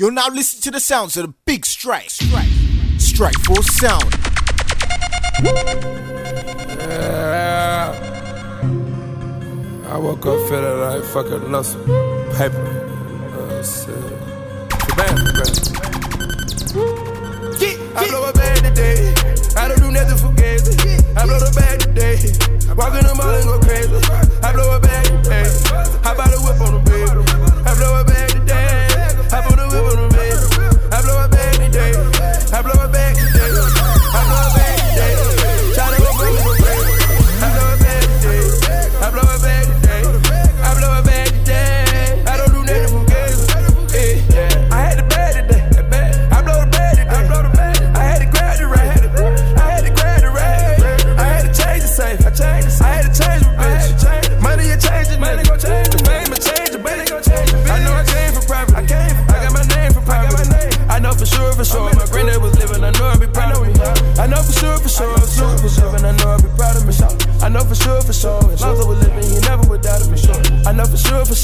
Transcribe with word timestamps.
You'll 0.00 0.12
now 0.12 0.28
listen 0.28 0.62
to 0.62 0.70
the 0.70 0.80
sounds 0.80 1.18
of 1.18 1.26
the 1.26 1.34
big 1.44 1.66
strike. 1.66 2.08
Strike, 2.08 2.48
strike 2.96 3.38
force 3.44 3.68
sound. 3.76 4.02
Yeah. 6.88 7.92
I 9.90 9.98
woke 9.98 10.24
up 10.24 10.48
feeling 10.48 10.80
like 10.80 11.04
fucking 11.04 11.52
lost 11.52 11.76
paper. 12.32 12.64
Uh, 13.36 13.62
shit. 13.62 14.00
Bam, 14.96 15.18
I 17.94 18.08
blow 18.08 18.24
a 18.24 18.32
bag 18.32 18.56
today. 18.64 19.12
I 19.54 19.68
don't 19.68 19.80
do 19.80 19.90
nothing 19.90 20.16
for 20.16 20.32
gazy. 20.32 21.14
I 21.14 21.26
blow 21.26 21.38
the 21.38 21.52
bag 21.54 21.80
today. 21.80 22.16
Walk 22.74 22.94
in 22.94 23.04
the 23.04 23.14
mall 23.14 23.34
and 23.34 23.44
go 23.44 23.60
crazy. 23.60 24.00
I 24.42 24.52
blow 24.54 24.74
a 24.74 24.80
bag 24.80 25.04
today. 25.04 25.44
I 26.08 26.14
buy 26.16 26.24
the 26.28 26.40
whip 26.40 26.58
on 26.58 26.72
the 26.72 26.80
baby. 26.88 27.68
I 27.68 27.74
blow 27.76 28.00
a 28.00 28.04
bag 28.04 28.09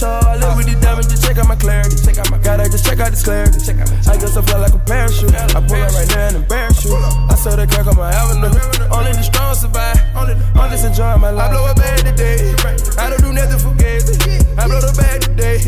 know 0.00 0.20
for 0.20 0.22
sure, 0.22 0.22
for 0.22 0.26
sure. 0.26 0.28
I 0.28 0.36
live 0.36 0.56
with 0.56 0.66
these 0.66 0.80
diamonds. 0.80 1.08
Just 1.08 1.24
check 1.24 1.38
out 1.38 1.48
my 1.48 1.56
clarity. 1.56 1.96
Check 1.96 2.18
out 2.18 2.30
my. 2.30 2.38
Gotta 2.38 2.68
just 2.68 2.84
check 2.84 3.00
out 3.00 3.10
this 3.10 3.24
clarity. 3.24 3.58
Check 3.60 3.78
out 3.80 3.90
my. 3.90 4.12
I 4.12 4.16
guess 4.16 4.36
I 4.36 4.42
feel 4.42 4.60
like 4.60 4.74
a 4.74 4.78
parachute. 4.78 5.34
I 5.34 5.60
pull 5.60 5.80
up 5.80 5.92
right 5.92 6.08
now 6.08 6.26
and 6.28 6.36
embarrass 6.36 6.84
you. 6.84 6.94
I 6.96 7.34
saw 7.34 7.56
that 7.56 7.68
crack 7.70 7.86
on 7.86 7.96
my 7.96 8.10
avenue. 8.12 8.52
Only 8.92 9.12
the 9.12 9.22
strong 9.22 9.54
survive. 9.54 9.96
I'm 10.16 10.70
just 10.70 10.84
enjoying 10.84 11.20
my 11.20 11.30
life. 11.30 11.50
I 11.50 11.52
blow 11.52 11.70
a 11.70 11.74
bag 11.74 11.98
today. 12.04 12.54
I 12.98 13.10
don't 13.10 13.22
do 13.22 13.32
nothing 13.32 13.60
for 13.60 13.72
gazy. 13.76 14.16
I 14.58 14.66
blow 14.66 14.80
the 14.80 14.92
bag 14.96 15.20
today. 15.22 15.58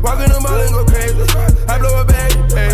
Walk 0.00 0.20
in 0.20 0.30
the 0.32 0.40
mall 0.40 0.60
and 0.60 0.72
go 0.72 0.84
crazy. 0.84 1.24
I 1.68 1.78
blow 1.78 2.00
a 2.00 2.04
bag 2.04 2.30
today. 2.32 2.72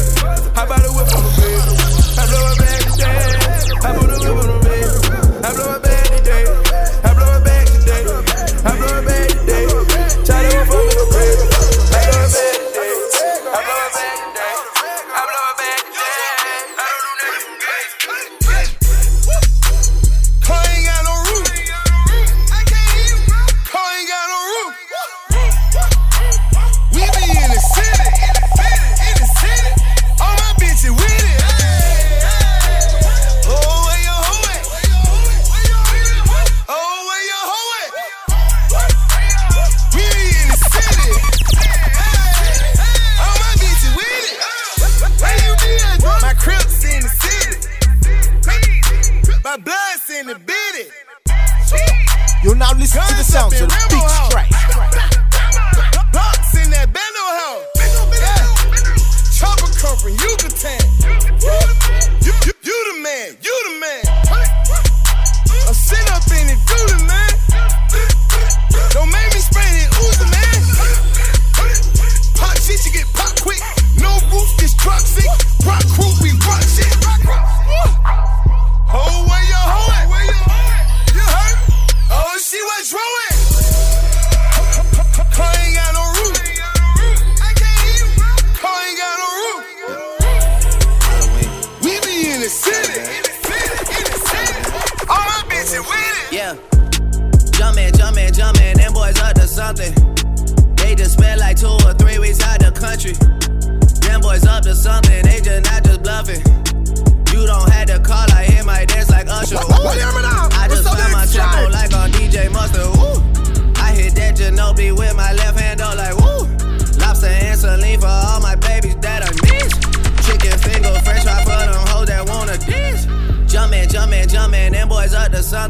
I 0.57 0.63
buy 0.67 0.79
the 0.79 0.91
whip 0.95 1.11
on 1.11 1.23
the 1.23 1.33
baby. 1.37 1.75
I 2.17 2.25
blow 2.27 2.45
a 2.47 2.55
bag 2.57 2.83
today. 2.87 3.47
I 3.83 3.99
put 3.99 4.09
the 4.11 4.19
whip 4.23 4.39
on 4.43 4.47
the 4.47 4.56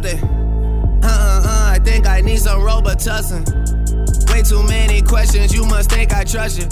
to. 0.03 0.17
Uh 1.03 1.09
uh 1.09 1.43
uh, 1.45 1.71
I 1.73 1.79
think 1.83 2.07
I 2.07 2.21
need 2.21 2.39
some 2.39 2.61
Robitussin. 2.61 3.45
Way 4.31 4.43
too 4.43 4.63
many 4.67 5.03
questions, 5.03 5.55
you 5.55 5.65
must 5.65 5.91
think 5.91 6.13
I 6.13 6.25
trust 6.25 6.59
you. 6.59 6.67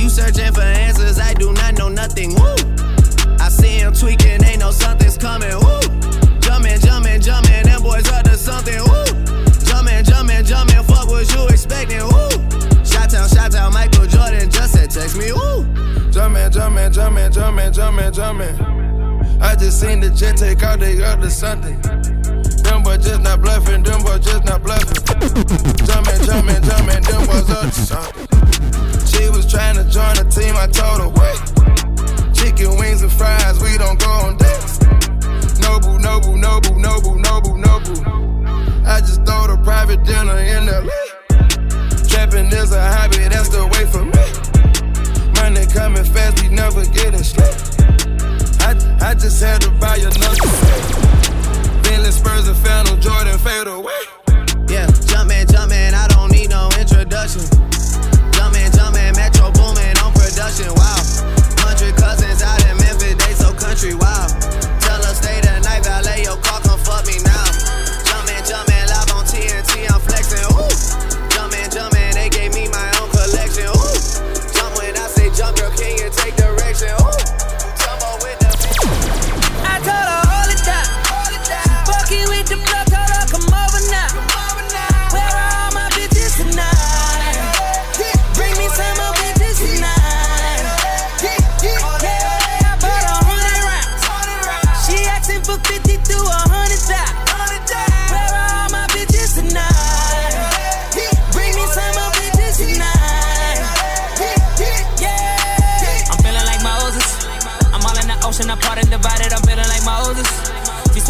You 0.00 0.08
searching 0.08 0.52
for 0.52 0.60
answers, 0.60 1.18
I 1.18 1.34
do 1.34 1.52
not 1.52 1.78
know 1.78 1.88
nothing. 1.88 2.34
Woo! 2.34 2.54
I 3.40 3.48
see 3.48 3.78
him 3.78 3.92
tweaking, 3.92 4.44
ain't 4.44 4.60
no 4.60 4.70
something's 4.70 5.18
coming. 5.18 5.50
Woo! 5.50 5.80
Jumpin', 6.40 6.80
jumpin', 6.80 7.20
jumpin', 7.20 7.64
them 7.64 7.82
boys 7.82 8.08
up 8.10 8.24
to 8.24 8.36
something. 8.36 8.78
Woo! 8.78 9.04
Jumpin', 9.64 10.04
jumpin', 10.04 10.44
jumpin', 10.44 10.84
fuck 10.84 11.08
what 11.08 11.32
you 11.34 11.46
expecting. 11.48 12.02
Woo! 12.02 12.30
Shot 12.84 13.10
town, 13.10 13.28
shot 13.28 13.52
town, 13.52 13.72
Michael 13.72 14.06
Jordan 14.06 14.50
just 14.50 14.74
said 14.74 14.90
text 14.90 15.16
me. 15.16 15.32
Woo! 15.32 15.64
Jumpin', 16.12 16.52
jumpin', 16.52 16.92
jumpin', 16.92 17.32
jumpin', 17.32 17.72
jumpin', 17.72 18.12
jumpin'. 18.12 18.78
I 19.40 19.54
just 19.54 19.80
seen 19.80 20.00
the 20.00 20.10
jet 20.10 20.36
take 20.36 20.62
out 20.62 20.80
they 20.80 21.02
up 21.02 21.20
to 21.20 21.30
something. 21.30 22.17
Them 22.68 22.82
boys 22.82 23.02
just 23.02 23.22
not 23.22 23.40
bluffing, 23.40 23.82
them 23.82 24.02
boys 24.02 24.20
just 24.20 24.44
not 24.44 24.62
bluffing. 24.62 25.02
Jumpin', 25.88 26.20
jumpin', 26.28 26.62
jumpin', 26.62 27.02
them 27.02 27.26
boys 27.26 27.48
up 27.48 27.64
to 27.64 27.80
something. 27.80 28.28
She 29.08 29.24
was 29.30 29.50
trying 29.50 29.76
to 29.76 29.84
join 29.88 30.14
the 30.20 30.28
team, 30.28 30.54
I 30.54 30.66
told 30.68 31.00
her 31.00 31.08
wait. 31.08 31.40
Chicken 32.36 32.76
wings 32.76 33.00
and 33.00 33.10
fries, 33.10 33.58
we 33.62 33.78
don't 33.78 33.98
go 33.98 34.10
on 34.10 34.36
dates. 34.36 34.80
Noble, 35.64 35.98
noble, 35.98 36.36
noble, 36.36 36.76
noble, 36.76 37.16
noble, 37.16 37.56
noble. 37.56 37.96
I 38.84 39.00
just 39.00 39.24
throw 39.24 39.48
the 39.48 39.58
private 39.64 40.04
dinner 40.04 40.36
in 40.36 40.66
LA. 40.66 40.92
Trapping 42.06 42.52
is 42.52 42.72
a 42.72 42.84
hobby, 42.92 43.28
that's 43.32 43.48
the 43.48 43.64
way 43.64 43.84
for 43.88 44.04
me. 44.04 44.26
Money 45.40 45.64
coming 45.72 46.04
fast, 46.04 46.42
we 46.42 46.50
never 46.50 46.84
getting 46.92 47.24
slow. 47.24 47.48
I, 48.60 48.76
I 49.00 49.14
just 49.14 49.42
had 49.42 49.62
to 49.62 49.70
buy 49.80 49.96
another 49.96 50.46
set. 50.46 51.27
Bentley 51.88 52.10
Spurs 52.12 52.46
and 52.46 52.56
Phantom 52.58 53.00
Jordan 53.00 53.38
fade 53.38 53.66
away. 53.66 54.02
Yeah, 54.68 54.86
jumpin', 55.08 55.48
jumpin', 55.48 55.94
I 55.94 56.06
don't 56.08 56.30
need 56.30 56.50
no 56.50 56.68
introduction. 56.78 57.40
Jumpin', 58.36 58.70
jumpin', 58.76 59.16
Metro 59.16 59.50
Boomin 59.56 59.96
on 60.04 60.12
production. 60.12 60.68
Wow, 60.76 61.00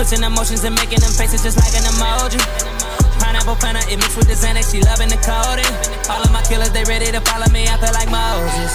switching 0.09 0.25
emotions 0.25 0.65
and 0.65 0.75
making 0.75 1.01
them 1.01 1.13
faces 1.13 1.43
just 1.43 1.59
like 1.59 1.75
an 1.77 1.85
emoji. 1.85 2.41
Pineapple 3.21 3.57
planner, 3.57 3.81
it 3.91 3.97
mixed 3.99 4.17
with 4.17 4.27
the 4.27 4.35
Xanax, 4.35 4.73
she 4.73 4.81
loving 4.81 5.09
the 5.09 5.21
coding. 5.21 5.69
All 6.09 6.23
of 6.23 6.33
my 6.33 6.43
killers, 6.43 6.73
they 6.73 6.85
ready 6.85 7.13
to 7.13 7.21
follow 7.21 7.47
me, 7.53 7.65
I 7.69 7.77
feel 7.77 7.93
like 7.93 8.11
Moses. 8.11 8.73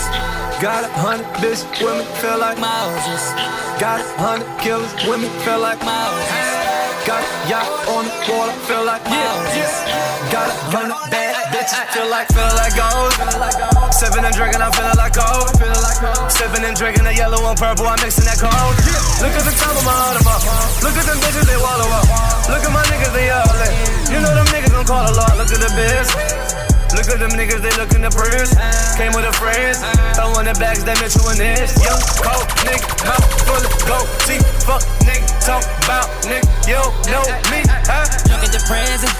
Got 0.61 0.83
a 0.83 0.91
hundred 0.93 1.25
bitch 1.41 1.63
women, 1.83 2.05
feel 2.21 2.37
like 2.37 2.59
Moses. 2.59 3.23
Got 3.79 4.01
a 4.01 4.21
hundred 4.21 4.59
killers, 4.61 4.93
women, 5.07 5.29
feel 5.41 5.59
like 5.59 5.81
Moses. 5.81 6.62
Got 7.03 7.19
yacht 7.51 7.67
on 7.91 8.07
the 8.07 8.15
water, 8.31 8.55
feel 8.63 8.83
like 8.87 9.03
Moses. 9.03 9.73
Got 10.31 10.47
a 10.47 10.55
hundred 10.71 11.03
bad 11.11 11.35
bitches, 11.51 11.83
feel 11.91 12.07
like, 12.07 12.31
feel 12.31 12.47
like 12.55 12.71
gold. 12.79 13.11
Sipping 13.91 14.23
and 14.23 14.31
drinking, 14.31 14.63
I'm 14.63 14.71
feeling 14.71 14.95
like 14.95 15.11
gold. 15.11 15.51
Sipping 16.31 16.63
and 16.63 16.71
drinking 16.79 17.03
the 17.03 17.11
yellow 17.11 17.43
and 17.43 17.59
purple, 17.59 17.91
I'm 17.91 17.99
mixing 17.99 18.23
that 18.23 18.39
cold. 18.39 18.73
Look 19.19 19.35
at 19.35 19.43
the 19.43 19.51
top 19.51 19.75
of 19.75 19.83
my 19.83 19.91
Audemars. 19.91 20.47
Look 20.79 20.95
at 20.95 21.03
them 21.03 21.19
bitches, 21.19 21.43
they 21.43 21.59
wallow 21.59 21.91
up. 21.91 22.07
Look 22.47 22.63
at 22.63 22.71
my 22.71 22.83
niggas, 22.87 23.11
they 23.11 23.27
all. 23.35 23.51
You 24.07 24.23
know 24.23 24.31
them 24.31 24.47
niggas 24.55 24.71
gon' 24.71 24.87
call 24.87 25.03
a 25.03 25.11
lot. 25.11 25.35
Look 25.35 25.51
at 25.51 25.59
the 25.59 25.71
biz. 25.75 26.07
Look 26.95 27.09
at 27.09 27.17
them 27.17 27.33
niggas, 27.33 27.59
they 27.59 27.73
lookin' 27.75 28.05
the 28.05 28.13
purse. 28.13 28.53
Came 28.95 29.11
with 29.11 29.25
a 29.25 29.33
friends. 29.35 29.81
Throwing 30.15 30.45
the 30.45 30.55
bags, 30.55 30.87
bitch 30.87 31.19
you 31.19 31.25
in 31.33 31.37
this. 31.41 31.73
Young, 31.83 31.99
cold, 32.21 32.47
nigga, 32.63 32.85
mouth 33.03 33.27
full 33.43 33.59
of 33.59 33.73
gold. 33.89 34.07
See, 34.23 34.39
fuck, 34.63 34.85
nigga, 35.03 35.22
talk 35.43 35.63
about, 35.83 36.07
nigga, 36.23 36.47
you 36.67 36.79
know 37.11 37.23
me, 37.51 37.59
huh? 37.83 38.07
Look 38.31 38.47
at 38.47 38.51
the 38.55 38.63
present. 38.63 39.11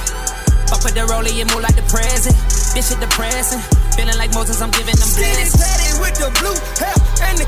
Fuck 0.71 0.87
with 0.87 0.95
the 0.95 1.03
rollie, 1.11 1.35
it 1.35 1.47
move 1.51 1.61
like 1.61 1.75
the 1.75 1.83
present. 1.91 2.35
This 2.73 2.89
shit 2.89 2.99
depressing. 3.03 3.59
Feeling 3.93 4.17
like 4.17 4.33
Moses, 4.33 4.61
I'm 4.63 4.71
giving 4.71 4.95
them 4.95 5.11
blessings. 5.13 5.53
with 5.99 6.15
the 6.15 6.31
blue 6.39 6.55
hair 6.79 6.95
and 7.27 7.37
the 7.37 7.47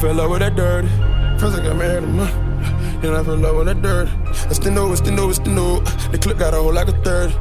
fell 0.00 0.10
in 0.12 0.16
love 0.16 0.30
with 0.30 0.40
that 0.40 0.56
dirty. 0.56 0.88
First 1.38 1.58
I 1.58 1.62
got 1.62 1.76
married 1.76 2.00
to 2.00 2.06
money, 2.06 2.32
then 3.02 3.14
I 3.14 3.22
fell 3.22 3.34
in 3.34 3.42
love 3.42 3.56
with 3.56 3.66
that 3.66 3.82
dirty. 3.82 4.10
It's 4.48 4.58
the 4.58 4.70
no, 4.70 4.90
it's 4.92 5.02
the 5.02 5.10
no, 5.10 5.28
it's 5.28 5.38
the 5.38 5.50
no. 5.50 5.80
The 6.10 6.18
clip 6.18 6.38
got 6.38 6.54
a 6.54 6.56
hole 6.56 6.72
like 6.72 6.88
a 6.88 6.92
third. 7.02 7.34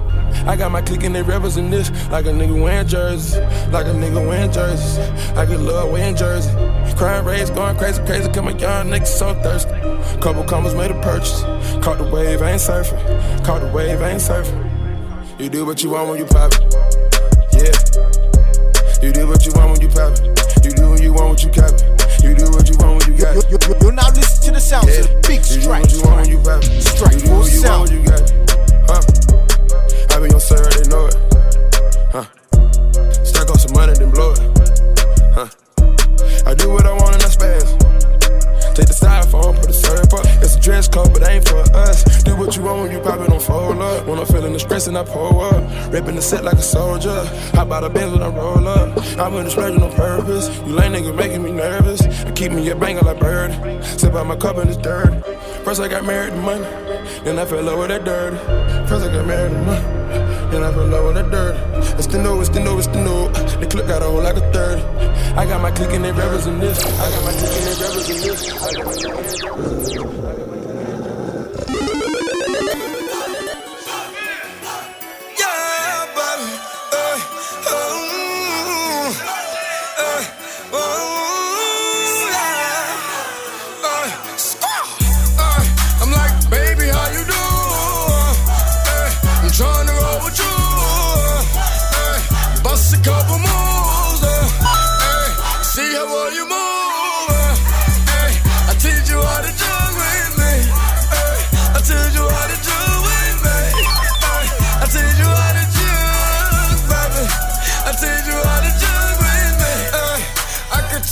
I 0.46 0.58
got 0.58 0.72
my 0.72 0.82
clique 0.82 1.04
and 1.04 1.16
they 1.16 1.22
in 1.22 1.70
this, 1.72 1.90
like 2.10 2.26
a 2.26 2.30
nigga 2.30 2.62
wearing 2.62 2.88
jerseys, 2.88 3.38
like 3.72 3.88
a 3.88 3.92
nigga 3.92 4.28
wearing 4.28 4.52
jerseys. 4.52 4.98
I 5.38 5.46
get 5.46 5.60
love 5.60 5.90
wearing 5.90 6.16
jerseys. 6.16 6.54
Crime 6.96 7.26
rates 7.26 7.50
going 7.50 7.78
crazy, 7.78 8.04
crazy. 8.04 8.30
Come 8.32 8.48
on, 8.48 8.60
young 8.60 8.88
niggas 8.88 9.08
so 9.08 9.34
thirsty. 9.36 9.72
Couple 10.20 10.44
commas 10.44 10.76
made 10.76 10.92
a 10.92 11.02
purchase. 11.02 11.42
Caught 11.82 12.00
the 12.00 12.10
wave, 12.12 12.42
I 12.42 12.52
ain't 12.52 12.62
surfing. 12.62 13.46
Caught 13.46 13.62
the 13.62 13.72
wave, 13.72 14.02
I 14.02 14.12
ain't 14.12 14.22
surfing. 14.22 15.40
You 15.40 15.50
do 15.50 15.66
what 15.66 15.82
you 15.82 15.92
want 15.92 16.10
when 16.10 16.20
you 16.20 16.26
pop 16.26 16.52
it. 16.54 16.74
Yeah. 17.54 19.02
You 19.02 19.14
do 19.14 19.28
what 19.28 19.46
you 19.46 19.54
want 19.56 19.72
when 19.72 19.82
you 19.82 19.88
pop 19.88 20.12
it. 20.14 20.66
You 20.66 20.72
do 20.72 20.90
what 20.90 21.02
you 21.02 21.14
want 21.14 21.30
when 21.30 21.40
you 21.40 21.50
cap 21.50 21.72
it. 21.72 21.99
You 22.24 22.36
do 22.36 22.46
what 22.52 22.68
you 22.70 22.76
want 22.78 23.04
when 23.04 23.14
you 23.14 23.18
got 23.22 23.36
it. 23.38 23.46
you, 23.50 23.58
you, 23.58 23.76
you 23.82 23.92
now 23.92 24.10
listen 24.12 24.40
to 24.46 24.52
the 24.52 24.60
sounds 24.60 24.88
Yeah. 24.88 25.02
of 25.02 25.08
the 25.08 25.28
big 25.28 25.44
strike. 25.44 25.90
You 25.92 26.02
do 26.02 26.10
what 26.10 26.28
you 26.28 26.40
want 26.40 26.60
when 26.60 26.72
you. 26.72 26.82
Strike 26.82 27.14
You 27.14 27.20
do 27.20 27.32
what 27.32 27.52
you 27.52 27.62
want 27.62 27.66
sound. 27.66 27.90
when 27.90 27.92
you 27.96 28.02
got 28.06 28.22
it. 28.22 28.32
Huh? 28.90 29.02
I 30.12 30.20
be 30.20 30.28
your 30.30 30.40
sir, 30.40 30.60
they 30.70 30.86
know 30.90 31.06
it. 31.08 31.16
Huh? 32.14 32.26
Stack 33.24 33.50
up 33.50 33.58
some 33.60 33.74
money, 33.74 33.94
then 33.94 34.12
blow 34.12 34.32
it. 34.34 34.42
Huh? 35.34 35.48
I 36.46 36.54
do 36.56 36.70
what 36.70 36.86
I 36.86 36.94
want 36.94 37.16
and 37.16 37.24
I 37.24 37.30
spaz. 37.30 37.68
Take 38.76 38.88
the 38.88 38.96
styrofoam, 38.96 39.56
put 39.56 39.68
the 39.68 39.74
syrup 39.74 40.14
up. 40.14 40.29
It's 40.42 40.56
a 40.56 40.60
dress 40.60 40.88
code, 40.88 41.14
but 41.14 41.28
ain't 41.28 41.48
for 41.48 41.58
us. 41.76 42.24
Do 42.24 42.36
what 42.36 42.56
you 42.56 42.64
want 42.64 42.82
when 42.82 42.92
you 42.92 43.00
it 43.00 43.08
on 43.08 43.40
fold 43.40 43.78
up. 43.80 44.06
When 44.08 44.20
I'm 44.20 44.26
feeling 44.26 44.54
the 44.54 44.60
stress 44.60 44.88
and 44.88 44.98
I 44.98 45.04
pull 45.04 45.42
up. 45.42 45.92
Ripping 45.92 46.16
the 46.16 46.22
set 46.22 46.44
like 46.44 46.56
a 46.56 46.62
soldier. 46.62 47.26
How 47.54 47.64
about 47.64 47.84
a 47.84 47.90
Benz 47.90 48.14
when 48.14 48.24
I 48.24 48.30
roll 48.30 48.68
up? 48.68 48.98
I'm 49.20 49.34
in 49.36 49.46
the 49.46 49.52
splurging 49.52 49.84
on 49.84 49.92
purpose. 49.94 50.48
You 50.60 50.74
lame 50.74 50.94
niggas 50.94 51.16
making 51.16 51.44
me 51.44 51.52
nervous. 51.52 52.02
And 52.02 52.36
keep 52.36 52.52
me 52.52 52.70
a 52.70 52.76
banger 52.76 53.02
like 53.02 53.20
bird. 53.20 53.52
Sip 53.84 54.14
out 54.14 54.28
my 54.28 54.36
cup 54.36 54.58
and 54.58 54.70
it's 54.70 54.78
dirty. 54.78 55.20
First 55.64 55.82
I 55.82 55.88
got 55.88 56.06
married 56.06 56.32
to 56.32 56.38
money. 56.38 56.64
Then 57.24 57.38
I 57.38 57.46
fell 57.46 57.60
in 57.60 57.66
love 57.66 57.80
with 57.80 57.90
that 57.90 58.06
dirty. 58.06 58.38
First 58.88 59.06
I 59.06 59.14
got 59.14 59.26
married 59.26 59.52
to 59.52 59.62
money. 59.64 60.00
Then 60.52 60.64
I 60.64 60.72
fell 60.72 60.86
in 60.86 60.92
love 60.92 61.06
with 61.06 61.16
that 61.16 61.30
dirty. 61.32 61.60
It's 61.98 62.08
the 62.08 62.18
no, 62.18 62.40
it's 62.40 62.50
the 62.50 62.60
no, 62.60 62.78
it's 62.78 62.88
the 62.88 63.04
no. 63.04 63.30
The 63.60 63.68
clip 63.68 63.88
got 63.88 64.02
a 64.02 64.06
hole 64.06 64.22
like 64.22 64.38
a 64.38 64.52
30. 64.52 64.82
I 65.38 65.46
got 65.46 65.62
my 65.62 65.72
clique 65.72 65.92
and 65.92 66.04
they 66.04 66.10
in 66.10 66.60
this. 66.60 66.84
I 66.84 67.10
got 67.12 67.24
my 67.24 67.32
clique 67.32 67.56
and 67.56 67.66
they 67.66 67.86
in 67.92 68.22
this. 68.24 68.42
I 68.64 68.74
got 68.74 68.86
my 68.86 68.94
this. 70.14 70.29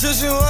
can 0.00 0.14
teach 0.14 0.47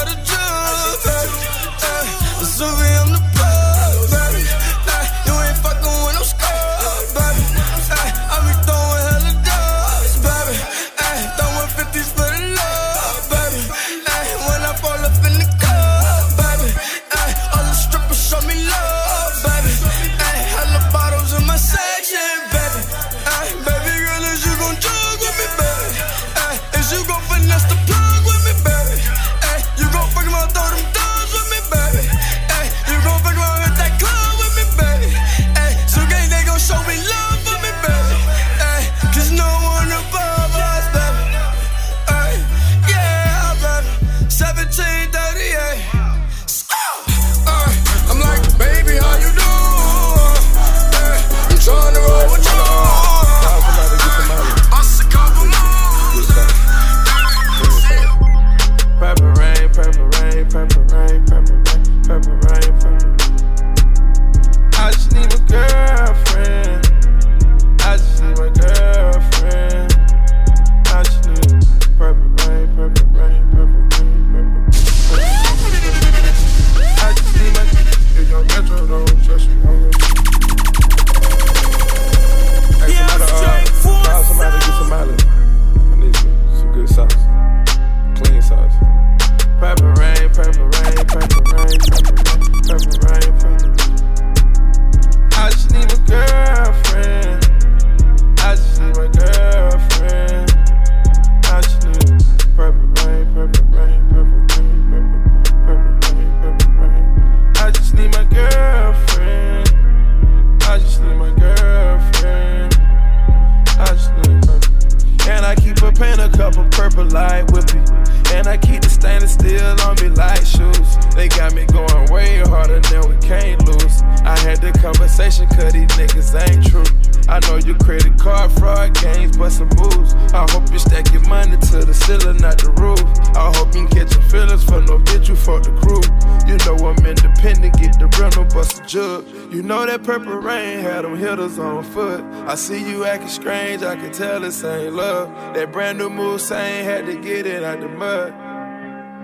had 147.09 147.23
to 147.23 147.29
get 147.29 147.47
it 147.47 147.65
out 147.65 147.81
the 147.81 147.89
mud. 147.89 148.33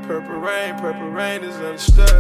Purple 0.07 0.37
rain, 0.37 0.75
purple 0.77 1.09
rain 1.09 1.43
is 1.43 1.57
understood. 1.57 2.14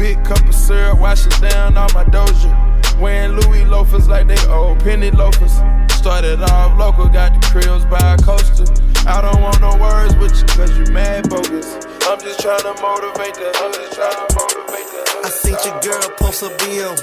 Big 0.00 0.16
cup 0.24 0.40
of 0.48 0.54
syrup 0.54 0.98
washing 0.98 1.28
down 1.42 1.76
all 1.76 1.86
my 1.92 2.04
doja. 2.04 2.98
Wearing 2.98 3.32
Louis 3.32 3.66
loafers 3.66 4.08
like 4.08 4.28
they 4.28 4.46
old 4.46 4.80
penny 4.80 5.10
loafers. 5.10 5.52
Started 5.92 6.40
off 6.40 6.78
local, 6.78 7.06
got 7.06 7.38
the 7.38 7.46
cribs 7.48 7.84
by 7.84 8.14
a 8.14 8.16
coaster. 8.16 8.64
I 9.06 9.20
don't 9.20 9.42
want 9.42 9.60
no 9.60 9.76
words 9.76 10.16
with 10.16 10.32
you, 10.40 10.46
cause 10.56 10.72
you 10.78 10.90
mad 10.94 11.28
bogus. 11.28 11.74
I'm 12.08 12.18
just 12.18 12.40
trying 12.40 12.64
to 12.64 12.72
motivate 12.80 13.34
the 13.34 13.52
I'm 13.60 13.72
trying 13.92 14.16
to 14.16 14.36
motivate 14.40 14.88
the 14.88 15.20
I 15.22 15.28
seen 15.28 15.56
your 15.68 15.78
girl 15.84 16.08
post 16.16 16.42
a 16.44 16.48
BM. 16.48 16.96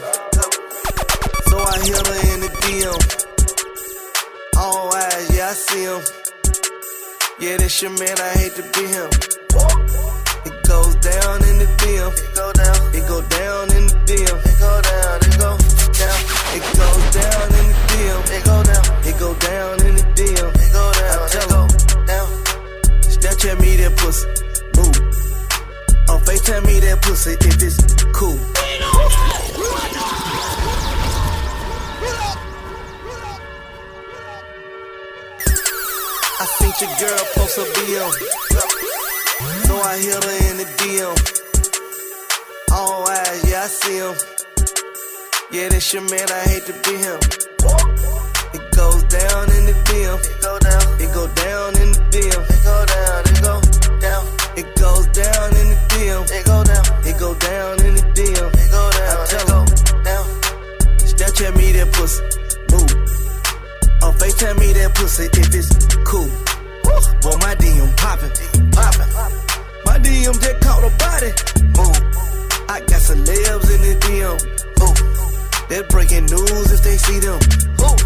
So 1.53 1.57
I 1.61 1.77
hit 1.85 2.01
her 2.01 2.17
in 2.33 2.39
the 2.41 2.49
DM. 2.65 2.97
All 4.57 4.91
eyes, 4.95 5.37
yeah, 5.37 5.49
I 5.49 5.53
see 5.53 5.83
him. 5.83 6.01
Yeah, 7.39 7.57
this 7.57 7.79
your 7.79 7.91
man, 7.91 8.17
I 8.17 8.29
hate 8.41 8.55
to 8.55 8.63
be 8.73 8.87
him. 8.89 9.09
It 10.49 10.67
goes 10.67 10.95
down 10.95 11.43
in 11.45 11.59
the 11.59 11.69
DM. 11.77 12.26
It 12.97 13.05
go 13.07 13.21
down. 13.21 13.69
In 13.77 13.85
the 13.85 13.93
DM. 14.09 14.37
It 14.41 14.57
go 14.57 14.73
down. 14.81 15.21
It 15.21 15.37
go 15.37 15.53
down. 15.53 16.17
It 16.57 16.65
goes 16.73 17.05
down 17.13 17.45
in 17.53 17.65
the 17.69 17.77
DM. 17.93 18.21
It 18.33 18.43
go 18.43 18.57
down. 18.65 18.85
It 19.05 19.15
go 19.19 19.29
down 19.37 19.85
in 19.85 19.95
the 19.97 20.05
DM. 20.17 20.49
It 20.57 20.71
go 20.73 20.81
down. 20.97 21.13
I 21.13 21.29
tell 21.29 21.45
it 21.45 21.53
go 21.53 22.05
down. 22.09 22.27
Snapchat 23.05 23.61
me 23.61 23.75
that 23.77 23.93
pussy. 23.97 24.25
Move. 24.73 24.97
On 26.09 26.17
oh, 26.17 26.19
FaceTime 26.25 26.65
me 26.65 26.79
that 26.79 26.99
pussy 27.03 27.37
if 27.37 27.61
it's 27.61 27.77
cool. 28.17 28.39
I 36.39 36.45
seen 36.57 36.73
your 36.81 36.89
girl 36.97 37.25
post 37.35 37.57
a 37.59 37.63
BM. 37.77 38.11
So 39.67 39.73
I 39.85 39.97
hit 40.01 40.23
her 40.23 40.49
in 40.49 40.57
the 40.57 40.65
DM. 40.81 41.46
I 43.57 43.65
see 43.65 43.97
him. 43.97 44.13
Yeah, 45.51 45.69
this 45.69 45.91
your 45.91 46.03
man, 46.03 46.29
I 46.29 46.41
hate 46.45 46.65
to 46.69 46.73
be 46.85 46.93
him. 47.01 47.17
It 48.53 48.63
goes 48.69 49.01
down 49.09 49.43
in 49.49 49.63
the 49.65 49.73
DM. 49.89 50.17
It 50.21 50.37
go 50.45 50.53
down. 50.61 50.85
It 51.01 51.09
go 51.09 51.25
down 51.25 51.69
in 51.81 51.89
the 51.89 52.01
DM. 52.13 52.41
It 52.53 52.61
go 52.61 52.77
down. 52.85 53.19
It 53.25 53.41
go 53.41 53.55
down. 53.97 54.23
It 54.61 54.67
goes 54.77 55.07
down 55.09 55.47
in 55.57 55.67
the 55.73 55.79
DM. 55.89 56.23
It 56.37 56.45
go 56.45 56.63
down. 56.69 56.85
It 57.01 57.17
go 57.17 57.33
down 57.33 57.73
in 57.81 57.93
the 57.97 58.05
DM. 58.13 58.47
It 58.61 58.69
go 58.69 58.83
down. 58.93 59.17
I 59.17 59.25
tell 59.25 59.41
it 59.41 59.49
go 59.49 60.03
down. 60.05 60.25
Snapchat 61.01 61.57
me 61.57 61.71
that 61.81 61.89
pussy. 61.97 62.21
Move. 62.69 62.93
Oh, 64.03 64.07
On 64.07 64.13
FaceTime 64.21 64.59
me 64.59 64.73
that 64.73 64.93
pussy 64.93 65.25
if 65.33 65.55
it's 65.55 65.73
cool. 66.05 66.29
Boy, 67.25 67.35
my 67.41 67.55
DM 67.57 67.89
poppin', 67.97 68.29
poppin'. 68.69 69.09
My 69.83 69.97
DM 69.97 70.37
just 70.45 70.61
caught 70.61 70.83
a 70.85 70.91
body. 71.01 71.33
Move. 71.73 72.26
I 72.77 72.79
got 72.81 73.01
celebs 73.01 73.73
in 73.73 73.81
the 73.81 73.93
DM. 74.05 74.37
Ooh. 74.85 74.93
They're 75.67 75.89
breaking 75.89 76.29
news 76.29 76.69
if 76.69 76.83
they 76.85 76.95
see 76.95 77.17
them. 77.17 77.41
Ooh. 77.81 77.97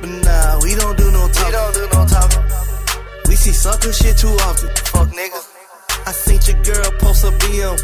But 0.00 0.10
nah, 0.24 0.56
we 0.64 0.72
don't 0.80 0.96
do 0.96 1.12
no 1.12 1.28
talking. 1.28 1.44
We 1.44 1.52
don't 1.52 1.74
do 1.76 1.84
no 1.92 2.00
talking. 2.08 2.44
We 3.28 3.36
see 3.36 3.52
sucker 3.52 3.92
shit 3.92 4.16
too 4.16 4.32
often. 4.48 4.72
Fuck 4.96 5.12
niggas. 5.12 5.46
I 6.08 6.12
seen 6.16 6.40
your 6.48 6.56
girl 6.64 6.88
post 7.04 7.24
a 7.24 7.36
BM. 7.36 7.76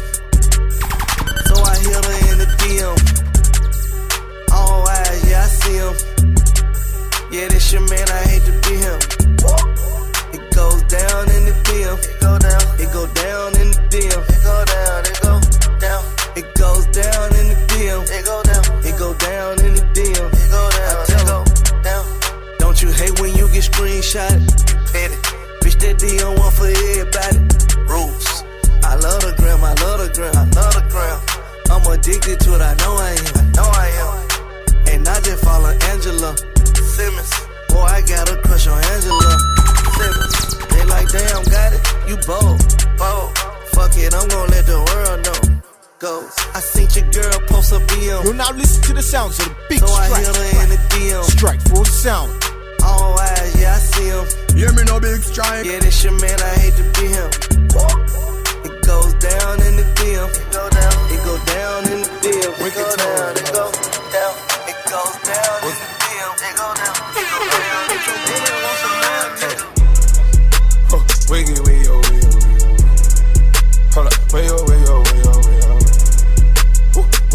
So 1.45 1.55
I 1.61 1.77
hit 1.85 1.93
her 1.93 2.17
in 2.33 2.37
the 2.41 2.49
DM. 2.57 2.97
All 4.49 4.81
oh, 4.81 4.89
eyes, 4.97 5.29
yeah, 5.29 5.45
I 5.45 5.49
see 5.61 5.77
him. 5.77 5.93
Yeah, 7.29 7.47
this 7.49 7.71
your 7.71 7.85
man, 7.85 8.09
I 8.09 8.21
hate 8.33 8.45
to 8.49 8.53
be 8.65 8.73
him. 8.81 8.97
It 10.33 10.55
goes 10.57 10.81
down 10.89 11.29
in 11.37 11.45
the 11.45 11.55
DM. 11.69 12.01
It 12.01 12.17
go 12.19 12.39
down. 12.41 12.65
It 12.81 12.89
go 12.89 13.05
down 13.13 13.61
in 13.61 13.69
the 13.69 13.81
DM. 13.93 14.25
It 14.25 14.41
go 14.41 14.65
down. 14.65 15.04
It 15.04 15.04
go 15.04 15.04
down. 15.04 15.04
It 18.09 18.25
go 18.25 18.41
down. 18.43 18.63
It 18.85 18.97
go 18.97 19.13
down 19.15 19.59
in 19.65 19.73
the 19.75 19.85
DM. 19.93 20.29
It 20.29 20.49
go 20.51 20.63
down. 20.69 20.95
I 20.95 21.05
tell 21.05 21.25
go 21.25 21.81
down. 21.81 22.05
Don't 22.59 22.81
you 22.81 22.91
hate 22.91 23.19
when 23.19 23.35
you 23.35 23.47
get 23.49 23.63
screenshotted? 23.63 24.45
Petty. 24.91 25.17
Bitch, 25.61 25.77
that 25.81 25.97
DM 25.97 26.37
one 26.37 26.51
for 26.53 26.69
everybody. 26.69 27.39
Rules. 27.89 28.43
I 28.83 28.95
love 28.95 29.21
the 29.21 29.33
gram. 29.37 29.63
I 29.63 29.73
love 29.81 29.99
the 30.01 30.09
gram. 30.13 30.35
I 30.35 30.45
love 30.53 30.73
the 30.73 30.85
gram. 30.89 31.19
I'm 31.73 31.85
addicted 31.91 32.39
to 32.41 32.55
it. 32.55 32.61
I 32.61 32.73
know 32.81 32.95
I 32.95 33.11
am. 33.17 33.33
I 33.35 33.43
know 33.57 33.69
I 33.73 33.87
am. 34.01 34.25
And 34.93 35.07
I 35.07 35.19
just 35.21 35.43
follow 35.43 35.73
Angela 35.91 36.37
Simmons. 36.75 37.33
Boy, 37.69 37.81
I 37.81 38.01
got 38.01 38.29
a 38.29 38.37
crush 38.41 38.67
on 38.67 38.77
Angela 38.77 39.31
Simmons. 39.97 40.57
They 40.69 40.85
like, 40.85 41.09
damn, 41.09 41.43
got 41.49 41.73
it. 41.73 41.81
You 42.07 42.17
bold. 42.27 42.61
Bold. 42.97 43.37
Fuck 43.73 43.97
it, 43.97 44.13
I'm 44.13 44.27
gonna 44.29 44.51
let 44.51 44.65
the 44.65 44.79
world 44.79 45.25
know. 45.25 45.54
Goes. 45.99 46.35
I 46.53 46.59
seen 46.59 46.87
your 46.91 47.09
girl 47.11 47.39
post 47.47 47.71
a 47.71 47.79
BM. 47.79 48.23
You'll 48.25 48.33
now 48.33 48.51
listen 48.51 48.83
to 48.83 48.93
the 48.93 49.01
sounds 49.01 49.39
of 49.39 49.45
the 49.47 49.55
big 49.69 49.79
So 49.79 49.87
I 49.87 50.07
strike. 50.11 50.25
hit 50.27 50.35
her 50.35 50.63
in 50.63 50.69
the 50.69 50.81
DM. 50.91 51.23
Strike 51.23 51.61
full 51.71 51.85
sound. 51.85 52.29
All 52.83 53.17
eyes, 53.17 53.55
yeah, 53.55 53.73
I 53.73 53.79
see 53.79 54.11
him. 54.11 54.25
Hear 54.59 54.73
me 54.75 54.83
no 54.83 54.99
big 54.99 55.23
strike. 55.23 55.63
Yeah, 55.65 55.79
this 55.79 56.03
your 56.03 56.11
man, 56.19 56.35
I 56.35 56.53
hate 56.59 56.75
to 56.75 56.83
be 56.99 57.07
him. 57.15 57.29
It 58.67 58.83
goes 58.83 59.13
down 59.23 59.55
in 59.63 59.79
the 59.79 59.87
DM. 59.95 60.27
It 60.35 60.51
go 60.51 60.67
down. 60.67 60.95
It 61.15 61.21
go 61.23 61.33
down 61.47 61.87
in 61.87 62.03
the 62.03 62.11
DM. 62.19 62.51
It 62.59 62.75
go 62.75 62.85
down. 62.99 63.31
It 63.39 63.47
go 63.55 63.71
down. 64.11 64.35
It 64.67 64.75
goes 64.91 65.15
down 65.23 65.63
in 65.63 65.75
the 65.79 65.87
DM. 66.03 66.35
It 66.35 66.59
go 66.59 66.75
down. 66.75 67.07
It 67.15 67.23
go 67.31 67.39
down. 67.55 67.87
It 67.87 68.03
go 68.03 68.19
down. 68.19 68.59
Want 68.67 68.77
some 68.83 68.99
more, 68.99 69.31
nigga? 69.39 69.63
Huh, 70.91 70.99
Wiggy, 71.31 71.55
wiggy, 71.63 71.87
oh, 71.87 72.03
wiggy, 72.03 72.19
oh, 72.19 72.35
wiggy, 72.35 72.67
oh. 72.67 73.95
Hold 73.95 74.07
up, 74.11 74.13
wiggy, 74.35 74.49
oh, 74.51 74.59
wiggy, 74.59 74.74
wiggy, 74.74 74.74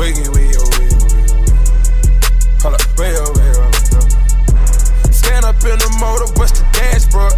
Wiggy, 0.01 0.25
wiggy, 0.33 0.57
oh, 0.57 0.65
wiggy, 0.81 0.97
oh, 0.97 1.13
wiggy, 1.13 1.29
oh. 1.29 2.65
Hold 2.65 2.75
up, 2.75 2.81
wiggy, 2.97 3.21
oh, 3.21 3.29
wiggy, 3.37 3.53
oh, 3.53 3.69
wiggy, 3.69 4.01
oh. 4.01 5.13
Stand 5.13 5.45
up 5.45 5.61
in 5.61 5.77
the 5.77 5.91
motor, 6.01 6.25
bust 6.41 6.57
the 6.57 6.65
dashboard. 6.73 7.37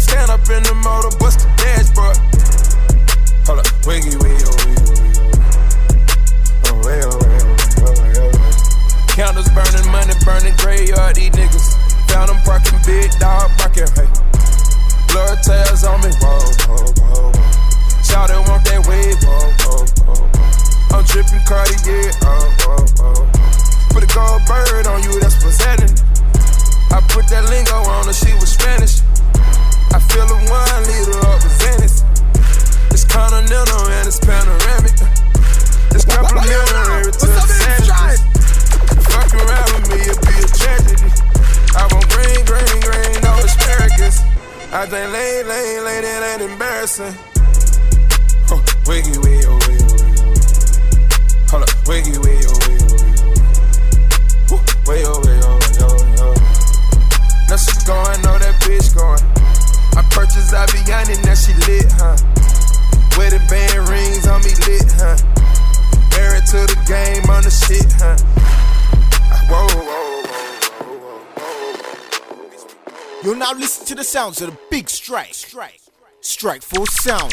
Stand 0.00 0.30
up 0.32 0.40
in 0.48 0.64
the 0.64 0.72
motor, 0.80 1.12
bust 1.20 1.44
the 1.44 1.48
dashboard. 1.60 2.16
Hold 3.44 3.60
up, 3.60 3.68
wiggy, 3.84 4.16
wiggy, 4.16 4.48
oh, 4.48 4.56
wiggy, 4.64 4.80
oh, 4.80 4.96
wiggy, 4.96 5.20
oh. 5.20 5.44
Oh, 6.64 6.80
wiggy, 6.88 7.04
oh, 7.04 7.20
wiggy, 7.20 7.52
oh, 7.84 7.92
wiggy, 8.00 8.16
oh, 8.16 8.32
wiggy. 8.32 9.12
Counters 9.12 9.48
burning, 9.52 9.84
money 9.92 10.16
burning, 10.24 10.56
graveyard, 10.64 11.20
these 11.20 11.36
niggas. 11.36 11.68
Found 12.08 12.32
them 12.32 12.40
parking, 12.48 12.80
big 12.88 13.12
dog 13.20 13.52
barking, 13.60 13.92
hey. 13.92 14.08
Blood 15.12 15.36
tails 15.44 15.84
on 15.84 16.00
me, 16.00 16.08
whoa, 16.16 16.48
whoa, 16.64 16.80
whoa, 16.96 17.28
whoa. 17.28 18.00
Shout 18.08 18.32
it, 18.32 18.40
want 18.48 18.64
that 18.72 18.80
wave, 18.88 19.20
whoa, 19.20 19.52
whoa, 19.68 19.84
whoa. 20.08 20.43
I'm 20.92 21.04
tripping 21.06 21.44
Cartier, 21.46 22.10
oh, 22.22 22.54
whoa, 22.66 22.84
whoa. 22.98 23.26
put 23.90 24.02
a 24.02 24.10
gold 24.12 24.42
bird 24.44 24.86
on 24.86 25.02
you, 25.02 25.20
that's 25.20 25.38
presenting. 25.40 25.94
I 26.90 27.00
put 27.10 27.26
that 27.28 27.48
lingo 27.50 27.74
on 27.74 28.06
her, 28.06 28.12
she 28.12 28.32
was 28.38 28.52
Spanish. 28.52 29.00
I 29.94 29.98
feel 30.10 30.26
a 30.26 30.38
one 30.50 30.82
liter 30.90 31.18
of 31.22 31.42
Venice. 31.62 32.02
It's 32.90 33.04
continental 33.04 33.82
and 33.90 34.06
it's 34.06 34.18
panoramic. 34.18 34.94
It's 35.94 36.06
complimentary 36.06 37.10
to 37.10 37.26
the 37.26 37.42
sandwiches. 37.46 38.20
Fucking 39.10 39.40
around 39.42 39.70
with 39.74 39.86
me, 39.90 39.98
it'd 40.02 40.22
be 40.22 40.34
a 40.38 40.48
tragedy. 40.50 41.10
I 41.74 41.82
want 41.90 42.06
green, 42.10 42.42
green, 42.46 42.76
green, 42.82 43.14
no 43.22 43.32
asparagus. 43.42 44.22
I 44.70 44.86
think 44.86 45.10
lane, 45.14 45.46
lane, 45.46 45.84
lane, 45.84 46.04
it 46.04 46.22
ain't 46.30 46.42
embarrassing. 46.42 47.14
Huh, 48.46 48.62
wiggy, 48.86 49.18
wiggy, 49.18 49.46
oh, 49.46 49.58
wiggy, 49.66 49.86
wiggy, 49.90 50.03
Hold 51.54 51.70
up, 51.70 51.70
wiggy, 51.86 52.18
wiggy, 52.18 52.50
wiggy, 52.50 52.82
wiggy. 52.90 53.14
Now 57.46 57.62
going, 57.86 58.18
know 58.22 58.38
that 58.42 58.58
bitch 58.66 58.90
going. 58.90 59.22
I 59.94 60.02
purchased 60.10 60.50
Aviani, 60.50 61.14
now 61.22 61.38
she 61.38 61.54
lit, 61.70 61.86
huh? 61.94 62.18
Wedding 63.16 63.46
band 63.46 63.88
rings 63.88 64.26
on 64.26 64.42
me 64.42 64.50
lit, 64.66 64.82
huh? 64.98 65.14
Married 66.18 66.42
to 66.50 66.66
the 66.66 66.74
game 66.90 67.30
on 67.30 67.44
the 67.44 67.50
shit, 67.54 67.86
huh? 68.02 68.18
Whoa, 69.46 69.68
whoa. 69.78 70.24
You'll 73.22 73.36
now 73.36 73.52
listen 73.52 73.86
to 73.86 73.94
the 73.94 74.02
sounds 74.02 74.42
of 74.42 74.50
the 74.50 74.58
big 74.72 74.90
strike. 74.90 75.34
Strike. 75.34 75.80
Strike 76.20 76.62
Force 76.62 77.00
Sound. 77.00 77.32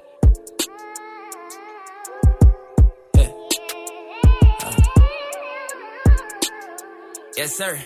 Yes, 7.41 7.55
sir. 7.55 7.79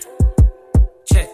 Check. 1.06 1.30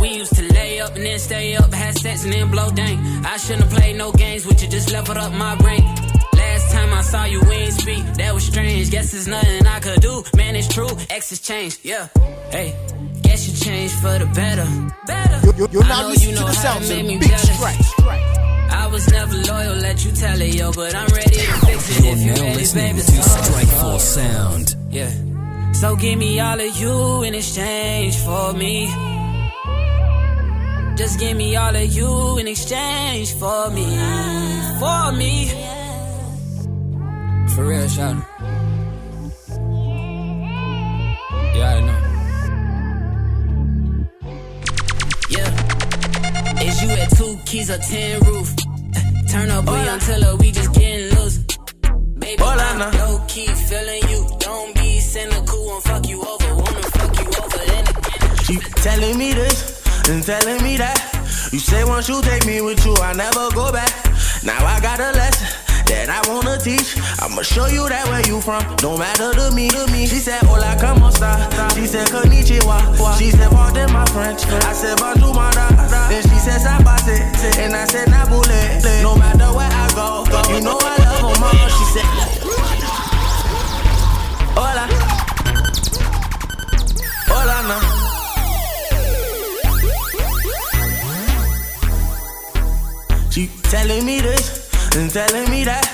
We 0.00 0.14
used 0.16 0.34
to 0.34 0.50
lay 0.54 0.80
up 0.80 0.96
and 0.96 1.04
then 1.04 1.18
stay 1.18 1.54
up, 1.56 1.70
had 1.70 1.98
sex 1.98 2.24
and 2.24 2.32
then 2.32 2.50
blow 2.50 2.70
dang. 2.70 2.98
I 3.26 3.36
shouldn't 3.36 3.64
have 3.64 3.70
played 3.70 3.96
no 3.98 4.12
games 4.12 4.46
with 4.46 4.62
you, 4.62 4.68
just 4.70 4.90
leveled 4.90 5.18
up 5.18 5.30
my 5.34 5.54
brain. 5.56 5.84
Last 6.32 6.72
time 6.72 6.90
I 6.94 7.02
saw 7.02 7.24
you, 7.24 7.40
we 7.42 7.54
ain't 7.66 7.74
speak. 7.74 8.02
That 8.14 8.32
was 8.32 8.44
strange. 8.46 8.90
Guess 8.90 9.12
there's 9.12 9.28
nothing 9.28 9.66
I 9.66 9.80
could 9.80 10.00
do. 10.00 10.24
Man, 10.34 10.56
it's 10.56 10.68
true. 10.68 10.88
X 11.10 11.28
has 11.28 11.40
changed. 11.40 11.80
Yeah. 11.82 12.08
Hey. 12.50 12.74
Guess 13.24 13.46
you 13.46 13.54
changed 13.62 13.94
for 13.96 14.18
the 14.18 14.24
better. 14.34 14.66
Better. 15.06 15.38
You're, 15.58 15.68
you're 15.68 15.84
I 15.84 16.00
know 16.00 16.08
listening 16.08 16.30
you 16.30 16.36
to 16.36 16.40
know 16.40 16.48
the 16.48 16.54
how 16.54 16.62
sounds 16.62 16.88
it 16.88 16.98
of 16.98 17.04
made 17.04 17.12
me 17.12 17.18
big 17.18 17.28
jealous. 17.28 17.90
strike. 17.90 18.20
I 18.72 18.86
was 18.90 19.06
never 19.12 19.34
loyal, 19.52 19.76
let 19.76 20.02
you 20.02 20.12
tell 20.12 20.40
it, 20.40 20.54
yo. 20.54 20.72
But 20.72 20.94
I'm 20.94 21.08
ready 21.08 21.28
to 21.28 21.52
fix 21.66 21.90
it 21.98 22.04
You're 22.04 22.12
if 22.14 22.20
you 22.20 22.32
now 22.32 22.40
ready, 22.40 22.56
listening 22.56 22.96
baby. 22.96 23.04
to 23.04 23.22
Strike 23.22 23.68
Force 23.68 24.02
Sound. 24.02 24.76
Yeah. 24.90 25.10
So 25.72 25.96
give 25.96 26.18
me 26.18 26.38
all 26.40 26.60
of 26.60 26.76
you 26.76 27.22
in 27.22 27.34
exchange 27.34 28.16
for 28.18 28.52
me. 28.52 28.88
Just 30.96 31.18
give 31.18 31.36
me 31.36 31.56
all 31.56 31.74
of 31.74 31.92
you 31.92 32.38
in 32.38 32.46
exchange 32.46 33.32
for 33.34 33.70
me. 33.70 33.86
For 34.78 35.12
me. 35.12 35.48
For 37.54 37.64
real, 37.64 37.88
shout 37.88 38.16
You 41.54 41.62
already 41.62 41.86
know. 41.86 42.00
Yeah. 45.30 46.62
Is 46.62 46.82
you 46.82 46.90
at 46.90 47.10
two 47.16 47.36
keys 47.46 47.70
or 47.70 47.78
ten 47.78 48.20
roof? 48.20 48.54
Turn 49.30 49.50
up 49.50 49.64
we 49.64 49.88
until 49.88 50.36
we 50.36 50.52
just 50.52 50.72
getting 50.74 51.18
loose. 51.18 51.38
Baby, 52.18 52.42
I'm 52.42 52.78
low 52.98 53.24
key 53.28 53.46
feeling 53.46 54.02
you. 54.10 54.26
Don't 54.38 54.74
be 54.74 54.91
cynical 55.12 55.78
fuck 55.82 56.08
you 56.08 56.24
over. 56.24 56.54
Wanna 56.56 56.88
fuck 56.96 57.12
you 57.20 57.28
over. 57.36 57.60
She 58.44 58.56
telling 58.80 59.18
me 59.18 59.34
this 59.34 59.84
and 60.08 60.24
telling 60.24 60.62
me 60.64 60.78
that. 60.78 60.96
You 61.52 61.58
say 61.58 61.84
once 61.84 62.08
you 62.08 62.22
take 62.22 62.46
me 62.46 62.62
with 62.62 62.80
you, 62.86 62.96
I 62.96 63.12
never 63.12 63.52
go 63.52 63.70
back. 63.70 63.92
Now 64.42 64.56
I 64.64 64.80
got 64.80 65.00
a 65.00 65.12
lesson 65.12 65.52
that 65.84 66.08
I 66.08 66.24
wanna 66.32 66.56
teach. 66.56 66.96
I'ma 67.20 67.42
show 67.42 67.66
you 67.66 67.86
that 67.92 68.08
where 68.08 68.24
you 68.24 68.40
from. 68.40 68.64
Don't 68.80 68.98
matter 68.98 69.36
to 69.36 69.52
me, 69.52 69.68
to 69.76 69.84
me. 69.92 70.06
She 70.06 70.16
said, 70.16 70.40
Hola, 70.48 70.80
on, 70.80 71.04
esta? 71.04 71.28
She 71.76 71.84
said, 71.84 72.08
Konnichiwa. 72.08 72.96
She 73.18 73.30
said, 73.36 73.50
Pardon 73.50 73.92
my 73.92 74.06
French. 74.16 74.48
I 74.48 74.72
said, 74.72 74.96
Bonjour, 74.96 75.34
my 75.34 75.52
da. 75.52 75.68
Then 76.08 76.22
she 76.24 76.40
said, 76.40 76.64
Sabase. 76.64 77.20
And 77.60 77.76
I 77.76 77.84
said, 77.84 78.08
Nabule. 78.08 78.80
No 79.04 79.14
matter 79.16 79.52
where 79.52 79.68
I 79.68 79.92
go, 79.92 80.24
you 80.48 80.64
know 80.64 80.80
I 80.80 80.96
love 81.04 81.36
her, 81.36 81.40
mama. 81.40 81.68
She 81.68 82.00
said, 82.00 82.31
Hola, 87.32 87.58
now. 87.68 87.80
She 93.30 93.48
telling 93.72 94.04
me 94.04 94.20
this 94.20 94.68
and 94.96 95.10
telling 95.10 95.50
me 95.50 95.64
that. 95.64 95.88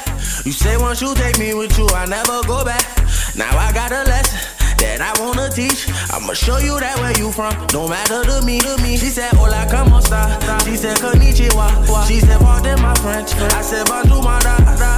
You 0.44 0.52
say 0.52 0.76
once 0.76 1.00
you 1.00 1.14
take 1.14 1.38
me 1.38 1.54
with 1.54 1.78
you, 1.78 1.86
I 1.94 2.06
never 2.06 2.42
go 2.46 2.64
back. 2.64 2.82
Now 3.36 3.56
I 3.56 3.72
got 3.72 3.92
a 3.92 4.02
lesson 4.02 4.38
that 4.78 4.98
I 5.00 5.12
wanna 5.22 5.48
teach. 5.50 5.86
I'ma 6.10 6.32
show 6.34 6.58
you 6.58 6.78
that 6.80 6.98
where 6.98 7.14
you 7.18 7.30
from. 7.30 7.54
Don't 7.68 7.90
matter 7.90 8.24
to 8.24 8.42
me, 8.42 8.58
to 8.60 8.76
me. 8.82 8.96
She 8.96 9.10
said, 9.10 9.30
Hola, 9.34 9.66
como 9.70 9.98
esta? 9.98 10.38
She 10.64 10.76
said, 10.76 10.96
Konnichiwa. 10.98 12.08
She 12.08 12.20
said, 12.20 12.40
Pardon 12.40 12.80
my 12.82 12.94
French. 12.96 13.34
I 13.54 13.62
said, 13.62 13.86
Bonjour, 13.86 14.22
my. 14.22 14.38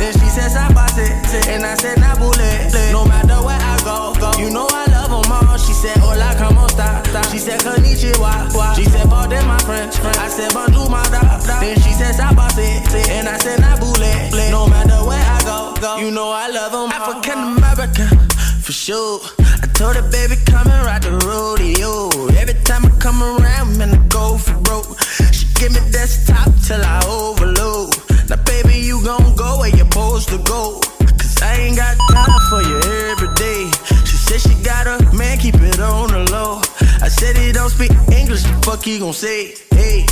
Then 0.01 0.13
she 0.15 0.29
said, 0.29 0.51
Sabase. 0.53 1.09
And 1.49 1.65
I 1.65 1.75
said, 1.75 1.99
Nabule. 1.99 2.93
No 2.93 3.05
matter 3.05 3.41
where 3.45 3.61
I 3.61 3.77
go, 3.85 4.15
go. 4.21 4.33
You 4.39 4.51
know 4.51 4.67
I 4.71 4.90
her, 5.11 5.23
mama. 5.29 5.59
She 5.59 5.73
said, 5.73 5.97
Hola, 5.99 6.35
como 6.39 6.67
esta? 6.67 7.03
She 7.31 7.39
said, 7.39 7.61
Konnichiwa. 7.61 8.77
She 8.77 8.85
said, 8.85 9.09
Pardon 9.11 9.47
my 9.47 9.59
French. 9.59 9.99
I 10.01 10.29
said, 10.29 10.53
Bonjour, 10.55 10.89
my 10.89 11.03
da. 11.11 11.39
Then 11.61 11.77
she 11.83 11.93
said, 11.93 12.15
Sabase. 12.15 13.11
And 13.11 13.29
I 13.29 13.37
said, 13.39 13.59
Nabule. 13.61 14.51
No 14.51 14.67
matter 14.69 15.03
where 15.07 15.21
I 15.21 15.39
go, 15.45 15.75
go. 15.81 15.99
You 15.99 16.11
know 16.11 16.31
I 16.31 16.49
love 16.49 16.73
them. 16.73 16.91
African 16.91 17.39
American, 17.59 18.19
for 18.63 18.73
sure. 18.73 19.21
I 19.63 19.67
told 19.75 19.97
her, 19.97 20.09
baby, 20.11 20.37
come 20.47 20.67
and 20.69 20.85
ride 20.87 21.03
the 21.03 21.13
rodeo. 21.27 22.09
Every 22.41 22.55
time 22.65 22.87
I 22.87 22.91
come 22.99 23.23
around, 23.23 23.79
man, 23.79 23.91
I 23.91 24.07
go 24.09 24.39
for 24.39 24.57
broke. 24.63 24.99
She 25.33 25.47
give 25.55 25.73
me 25.73 25.81
desktop 25.91 26.49
till 26.67 26.81
I 26.83 27.03
overload. 27.07 27.95
Now, 28.29 28.37
baby, 28.45 28.79
you 28.79 29.03
gon' 29.05 29.35
go 29.37 29.59
where 29.59 29.71
you're 29.71 29.91
supposed 29.91 30.29
to 30.29 30.39
go. 30.39 30.81
Cause 31.01 31.43
I 31.43 31.57
ain't 31.67 31.77
got 31.77 31.97
time 32.11 32.41
for 32.49 32.63
you 32.63 32.79
every 33.11 33.35
day. 33.35 33.71
Said 34.31 34.43
she 34.43 34.63
got 34.63 34.87
a 34.87 35.17
man, 35.17 35.39
keep 35.39 35.57
it 35.57 35.81
on 35.81 36.07
the 36.07 36.31
low. 36.31 36.61
I 37.03 37.09
said 37.09 37.37
he 37.37 37.51
don't 37.51 37.69
speak 37.69 37.91
English, 38.15 38.45
fuck 38.63 38.81
he 38.85 39.01
gon' 39.01 39.13
say? 39.13 39.57
Hey, 39.73 40.07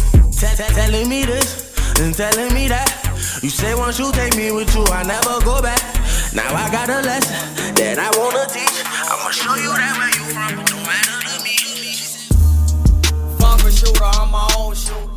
telling 0.75 1.09
me 1.09 1.25
this 1.25 1.71
and 2.01 2.13
telling 2.13 2.53
me 2.53 2.67
that. 2.67 2.91
You 3.45 3.49
say 3.49 3.77
once 3.77 3.97
you 4.01 4.11
take 4.11 4.35
me 4.35 4.51
with 4.51 4.75
you, 4.75 4.83
I 4.87 5.05
never 5.05 5.39
go 5.45 5.63
back. 5.63 5.79
Now 6.35 6.51
I 6.53 6.69
got 6.73 6.91
a 6.91 7.01
lesson 7.07 7.75
that 7.77 8.01
I 8.03 8.11
wanna 8.19 8.43
teach. 8.51 8.83
I'ma 9.07 9.31
show 9.31 9.55
you 9.55 9.71
that 9.71 9.95
where 9.95 10.11
you 10.11 10.25
from. 10.35 10.67
No 10.67 10.83
matter 10.83 11.19
to 11.31 11.39
me. 11.47 11.55
Father 13.39 13.71
shooter, 13.71 14.03
I'm 14.03 14.33
my 14.33 14.51
own 14.59 14.75
shooter. 14.75 15.15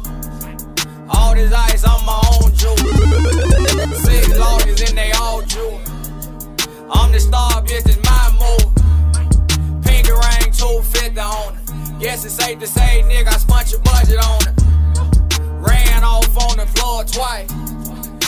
All 1.10 1.34
this 1.34 1.52
ice, 1.52 1.84
I'm 1.84 2.06
my 2.06 2.22
own 2.38 2.54
jeweler. 2.54 3.96
Six 3.98 4.38
lawyers 4.38 4.82
and 4.88 4.96
they 4.96 5.12
all 5.14 5.42
jewel. 5.42 5.82
I'm 6.94 7.12
the 7.12 7.20
star, 7.20 7.64
bitch, 7.64 7.90
it's 7.90 7.98
my 8.06 8.30
move. 8.38 8.81
Pinky 10.62 11.16
250 11.16 11.20
on 11.20 11.56
it. 11.56 12.00
Guess 12.00 12.26
it's 12.26 12.36
safe 12.36 12.60
to 12.60 12.68
say, 12.68 13.04
nigga, 13.06 13.28
I 13.28 13.38
spent 13.38 13.72
your 13.72 13.82
budget 13.82 14.18
on 14.24 14.42
it. 14.48 14.54
Ran 15.68 16.04
off 16.04 16.38
on 16.38 16.58
the 16.58 16.68
floor 16.68 17.04
twice. 17.04 17.52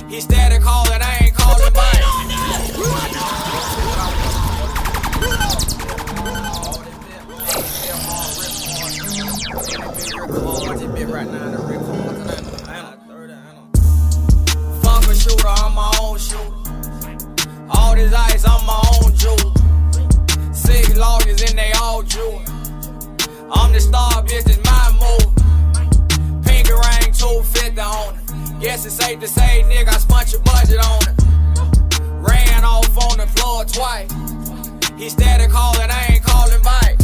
He 0.09 0.21
steady 0.21 0.59
calling, 0.59 1.01
I 1.01 1.17
ain't 1.21 1.35
calling 1.35 1.73
Fuck 14.81 15.07
a 15.07 15.15
shooter, 15.15 15.47
I'm 15.47 15.73
my 15.73 15.97
own 16.01 16.17
shooter. 16.17 16.51
All 17.69 17.95
this 17.95 18.13
ice, 18.13 18.45
I'm 18.45 18.65
my 18.65 18.81
own 19.01 19.15
jeweler. 19.15 19.62
Six 20.65 20.95
lawyers 20.95 21.41
and 21.43 21.57
they 21.57 21.71
all 21.81 22.03
jeweler. 22.03 22.43
I'm 23.51 23.71
the 23.73 23.79
star, 23.79 24.23
bitch, 24.23 24.47
it's 24.47 24.63
my 24.63 24.85
move. 25.03 26.43
Pinky 26.45 26.71
ring, 26.71 27.11
250 27.11 27.81
on 27.81 28.15
it. 28.15 28.61
Guess 28.61 28.85
it's 28.85 28.95
safe 28.95 29.19
to 29.19 29.27
say, 29.27 29.63
nigga, 29.67 29.89
I 29.89 29.97
spent 29.97 30.31
your 30.31 30.41
budget 30.41 30.79
on 30.79 31.03
it. 31.09 31.15
Ran 32.23 32.63
off 32.63 32.97
on 32.97 33.17
the 33.17 33.27
floor 33.35 33.65
twice. 33.65 34.09
He 34.97 35.09
steady 35.09 35.51
calling, 35.51 35.89
I 35.89 36.13
ain't 36.13 36.23
calling 36.23 36.61
back. 36.61 36.95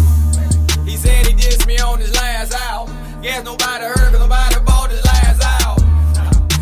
He 0.86 0.96
said 0.96 1.28
he 1.28 1.34
dissed 1.34 1.68
me 1.68 1.78
on 1.80 2.00
his 2.00 2.16
last 2.16 2.54
album. 2.54 2.96
Guess 3.22 3.44
nobody 3.44 3.84
heard, 3.84 4.12
cause 4.12 4.20
nobody 4.20 4.56
bought 4.66 4.90
his 4.90 5.04
last 5.04 5.44
album. 5.64 5.84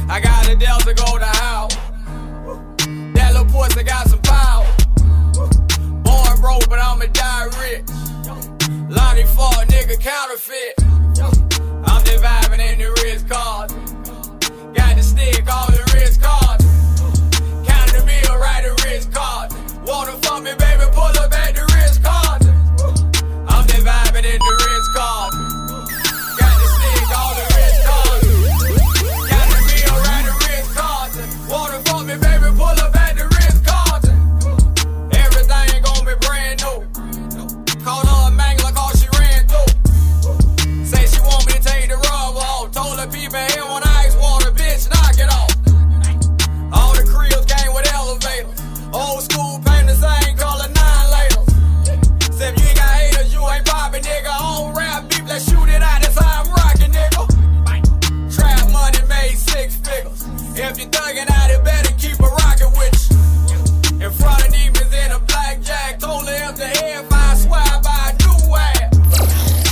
I 0.10 0.20
got 0.20 0.50
a 0.50 0.56
Delta 0.56 0.94
go 0.96 1.20
to 1.20 1.26
house. 1.26 1.76
That 3.14 3.34
little 3.34 3.46
pussy 3.46 3.84
got 3.84 4.08
some 4.10 4.17
broke, 6.58 6.70
but 6.70 6.80
I'ma 6.80 7.06
die 7.14 7.46
rich. 7.60 7.84
Lonnie 8.90 9.24
Ford, 9.24 9.68
nigga 9.68 10.00
counterfeit. 10.00 10.74
I'm 11.86 12.04
just 12.04 12.24
vibing 12.24 12.60
in 12.60 12.80
the 12.80 12.90
Ritz 13.04 13.24
cars. 13.24 13.72
Got 14.74 14.96
the 14.96 15.04
stick, 15.04 15.46
all 15.52 15.68
the 15.68 15.84
Ritz 15.94 16.18
cars. 16.18 16.62
Count 17.68 17.92
the 17.92 18.04
meal, 18.06 18.38
right 18.38 18.64
the 18.64 18.74
Ritz 18.86 19.06
cars. 19.08 19.54
Wanna 19.86 20.14
fuck 20.24 20.44
me, 20.44 20.54
baby, 20.58 20.86
pull 20.92 21.18
up 21.24 21.34
at 21.34 21.47
If 60.70 60.78
you 60.80 60.86
thuggin' 60.88 61.32
out, 61.32 61.50
it 61.50 61.64
better 61.64 61.94
keep 61.98 62.20
a 62.20 62.28
rockin' 62.28 62.72
with 62.76 62.98
you. 63.50 64.06
In 64.06 64.12
front 64.12 64.46
of 64.46 64.54
demons 64.54 64.94
in 64.94 65.12
a 65.12 65.20
blackjack, 65.20 65.98
told 66.00 66.28
her 66.28 66.50
if 66.50 66.58
the 66.58 66.68
head 66.68 67.06
fire, 67.08 67.36
swear 67.38 67.64
by 67.64 67.88
buy 67.88 68.12
a 68.12 68.14
new 68.20 68.56
ass. 68.68 68.92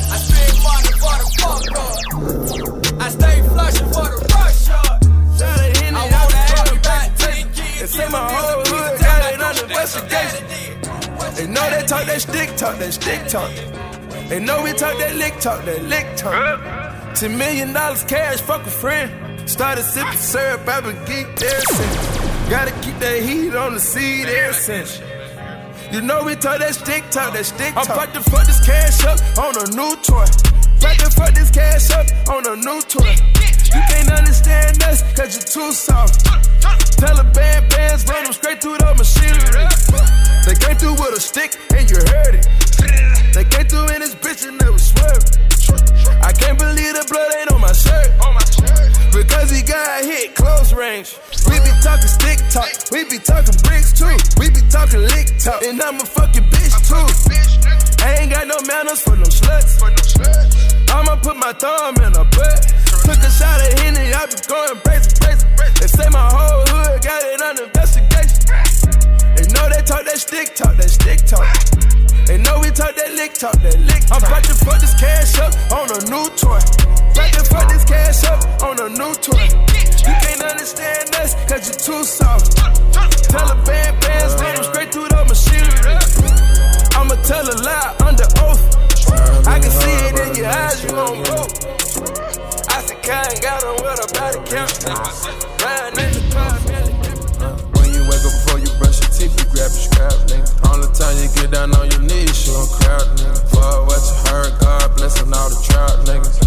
I 0.08 0.18
spend 0.24 0.56
money 0.64 0.94
for 1.04 1.16
the 1.20 1.28
fuck 1.42 1.68
up. 1.84 3.02
I 3.02 3.10
stay 3.10 3.38
flushin' 3.44 3.90
for 3.92 4.08
the 4.08 4.20
rush 4.34 4.70
up. 4.70 5.04
I 5.44 6.10
wanna 6.14 6.38
have 6.38 6.72
you 6.74 6.80
back, 6.80 7.18
take 7.18 7.54
kids. 7.54 7.80
They 7.82 7.88
say 7.88 8.10
my 8.10 8.32
whole 8.32 8.64
hood 8.64 9.00
got 9.02 9.34
it 9.34 9.42
under 9.42 9.64
investigation. 9.64 10.46
They 11.36 11.48
know 11.48 11.70
they 11.72 11.86
talk 11.86 12.06
that 12.06 12.22
stick 12.22 12.56
talk, 12.56 12.78
that 12.80 12.94
stick 12.94 13.28
talk. 13.28 13.52
They 14.30 14.40
know 14.40 14.64
we 14.64 14.72
talk 14.72 14.98
that 15.00 15.18
lick 15.18 15.42
talk, 15.42 15.66
that 15.66 15.84
lick 15.84 16.16
talk. 16.16 17.16
Ten 17.16 17.38
million 17.38 17.74
dollars 17.74 18.04
cash, 18.04 18.40
fuck 18.40 18.66
a 18.66 18.70
friend. 18.70 19.35
Started 19.56 19.86
sipping 19.86 20.20
syrup, 20.20 20.68
I 20.68 20.82
been 20.82 21.00
geek 21.08 21.28
ever 21.40 21.62
since. 21.72 21.96
Gotta 22.52 22.76
keep 22.84 23.00
that 23.00 23.24
heat 23.24 23.56
on 23.56 23.74
the 23.74 23.80
seat 23.80 24.28
ever 24.28 24.52
since. 24.52 25.00
You 25.94 26.02
know 26.02 26.26
we 26.26 26.36
talk 26.36 26.60
that 26.60 26.76
stick 26.76 27.08
talk, 27.10 27.32
that 27.32 27.46
stick 27.46 27.74
talk. 27.74 27.88
I'm 27.88 27.96
about 27.96 28.14
to 28.16 28.22
fuck 28.30 28.44
this 28.44 28.60
cash 28.60 29.00
up 29.08 29.16
on 29.40 29.56
a 29.56 29.64
new 29.72 29.96
toy. 30.04 30.28
About 30.76 31.00
to 31.00 31.08
fuck 31.16 31.32
this 31.32 31.48
cash 31.56 31.88
up 31.96 32.04
on 32.28 32.44
a 32.52 32.60
new 32.68 32.84
toy. 32.84 33.16
You 33.72 33.80
can't 33.88 34.12
understand 34.12 34.84
us, 34.92 35.08
cause 35.16 35.32
you're 35.40 35.48
too 35.48 35.72
soft. 35.72 36.20
Taliban 37.00 37.64
bands 37.72 38.04
run 38.12 38.26
them 38.28 38.34
straight 38.36 38.60
through 38.60 38.76
the 38.76 38.92
machinery. 38.92 39.72
They 40.44 40.60
came 40.60 40.76
through 40.76 41.00
with 41.00 41.16
a 41.16 41.22
stick 41.24 41.56
and 41.72 41.88
you 41.88 41.96
heard 42.12 42.36
it. 42.36 42.44
They 43.32 43.48
came 43.48 43.72
through 43.72 43.88
in 43.96 44.04
this 44.04 44.20
bitch 44.20 44.44
and 44.44 44.60
they 44.60 44.68
was 44.68 44.92
swerving. 44.92 46.20
I 46.20 46.36
can't 46.36 46.60
believe 46.60 46.92
the 46.92 47.08
blood 47.08 47.32
ain't 47.40 47.56
on 47.56 47.62
my 47.62 47.72
shirt. 47.72 48.12
Because 49.16 49.50
he 49.50 49.64
got 49.64 50.04
hit 50.04 50.36
close 50.36 50.74
range. 50.74 51.16
We 51.48 51.56
be 51.64 51.72
talking 51.80 52.12
stick 52.12 52.40
talk, 52.52 52.68
we 52.92 53.08
be 53.08 53.18
talking 53.18 53.56
bricks 53.64 53.96
too. 53.96 54.12
We 54.36 54.50
be 54.52 54.60
talking 54.68 55.00
lick 55.08 55.40
talk, 55.40 55.64
and 55.64 55.82
I'm 55.82 55.96
a 55.96 56.06
fucking 56.06 56.44
bitch 56.52 56.76
too. 56.84 57.08
I 58.04 58.20
ain't 58.20 58.32
got 58.32 58.46
no 58.46 58.60
manners 58.68 59.02
for 59.02 59.16
no 59.16 59.24
sluts. 59.24 59.80
I'ma 60.92 61.16
put 61.24 61.38
my 61.38 61.54
thumb 61.54 61.96
in 61.96 62.12
her 62.12 62.28
butt. 62.28 62.60
Took 63.08 63.24
a 63.24 63.32
shot 63.32 63.62
at 63.64 63.80
Henny, 63.80 64.12
I 64.12 64.26
be 64.28 64.36
going 64.52 64.80
crazy, 64.84 65.16
crazy. 65.24 65.48
They 65.80 65.88
say 65.88 66.10
my 66.10 66.28
whole 66.28 66.66
hood 66.68 67.02
got 67.02 67.24
it 67.24 67.42
under 67.42 67.64
investigation. 67.64 68.44
They 69.40 69.48
know 69.56 69.70
they 69.72 69.82
talk 69.88 70.04
that 70.04 70.20
stick 70.20 70.56
talk, 70.56 70.76
that 70.76 70.90
stick 70.90 71.24
talk. 71.24 72.05
They 72.26 72.38
know 72.40 72.60
we 72.60 72.74
talk 72.74 72.96
that 72.98 73.14
lick 73.14 73.34
talk, 73.34 73.54
that 73.62 73.78
lick. 73.86 74.02
I'm 74.10 74.18
about 74.18 74.44
to 74.50 74.56
fuck 74.66 74.82
this 74.82 74.98
cash 74.98 75.38
up 75.38 75.54
on 75.70 75.94
a 75.94 76.00
new 76.10 76.26
toy. 76.34 76.58
About 77.14 77.32
to 77.38 77.44
fuck 77.46 77.70
this 77.70 77.86
cash 77.86 78.26
up 78.26 78.42
on 78.66 78.82
a 78.82 78.90
new 78.90 79.14
toy. 79.22 79.46
You 80.02 80.14
can't 80.26 80.42
understand 80.42 81.14
us, 81.22 81.38
cause 81.46 81.70
you're 81.70 81.78
too 81.78 82.02
soft. 82.04 82.58
Tell 82.58 83.46
Taliban 83.46 83.94
bands 84.02 84.34
run 84.42 84.56
them 84.58 84.66
straight 84.74 84.92
through 84.92 85.10
the 85.14 85.22
machinery. 85.30 85.98
I'ma 86.98 87.16
tell 87.30 87.46
a 87.46 87.56
lie 87.62 87.94
under 88.02 88.26
oath. 88.42 88.64
I 89.46 89.60
can 89.62 89.70
see 89.70 89.96
it 90.10 90.18
in 90.26 90.36
your 90.36 90.50
eyes, 90.50 90.82
you 90.82 90.90
gon' 90.90 91.22
broke. 91.30 91.54
I 92.74 92.82
said, 92.82 93.02
kind 93.06 93.38
got 93.42 93.64
on 93.70 93.78
with 93.86 94.02
a 94.02 94.08
body 94.18 94.42
count. 94.50 94.74
Riding 95.62 96.00
in 96.02 96.12
the 96.18 96.22
car, 96.34 96.85
grab 99.56 99.72
your 99.72 99.88
scrap, 99.88 100.16
nigga. 100.28 100.52
Only 100.68 100.92
time 100.92 101.16
you 101.16 101.32
get 101.32 101.52
down 101.56 101.72
on 101.80 101.88
your 101.88 102.04
knees, 102.04 102.44
you 102.44 102.54
a 102.54 102.68
crowd, 102.68 103.08
nigga. 103.16 103.40
Fuck 103.56 103.88
what 103.88 104.04
you 104.04 104.16
heard, 104.28 104.52
God 104.60 104.88
blessing 105.00 105.32
all 105.32 105.50
the 105.50 105.60
trout, 105.64 105.96
niggas. 106.04 106.38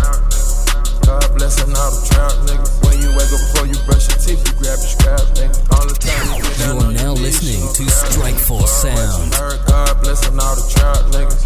God 1.09 1.29
blessing 1.35 1.73
all 1.73 1.91
the 1.91 2.01
trout, 2.05 2.37
niggas. 2.45 2.73
When 2.85 3.01
you 3.01 3.09
wake 3.17 3.33
up 3.33 3.41
before 3.41 3.67
you 3.67 3.79
brush 3.89 4.05
your 4.13 4.21
teeth, 4.21 4.45
you 4.45 4.55
grab 4.61 4.77
your 4.77 4.93
scrap, 4.93 5.25
nigga. 5.41 5.57
Only 5.73 5.97
time 5.97 6.21
you 6.37 6.45
get 6.45 6.59
down 6.61 6.77
You 6.77 6.85
are 6.85 6.93
now 6.93 7.13
listening 7.17 7.65
to 7.65 7.83
Strikeforce 7.89 8.69
Sound. 8.69 9.35
heard, 9.35 9.61
God 9.67 10.03
blessing 10.05 10.37
all 10.37 10.55
the 10.55 10.65
trout, 10.69 11.03
niggas. 11.09 11.43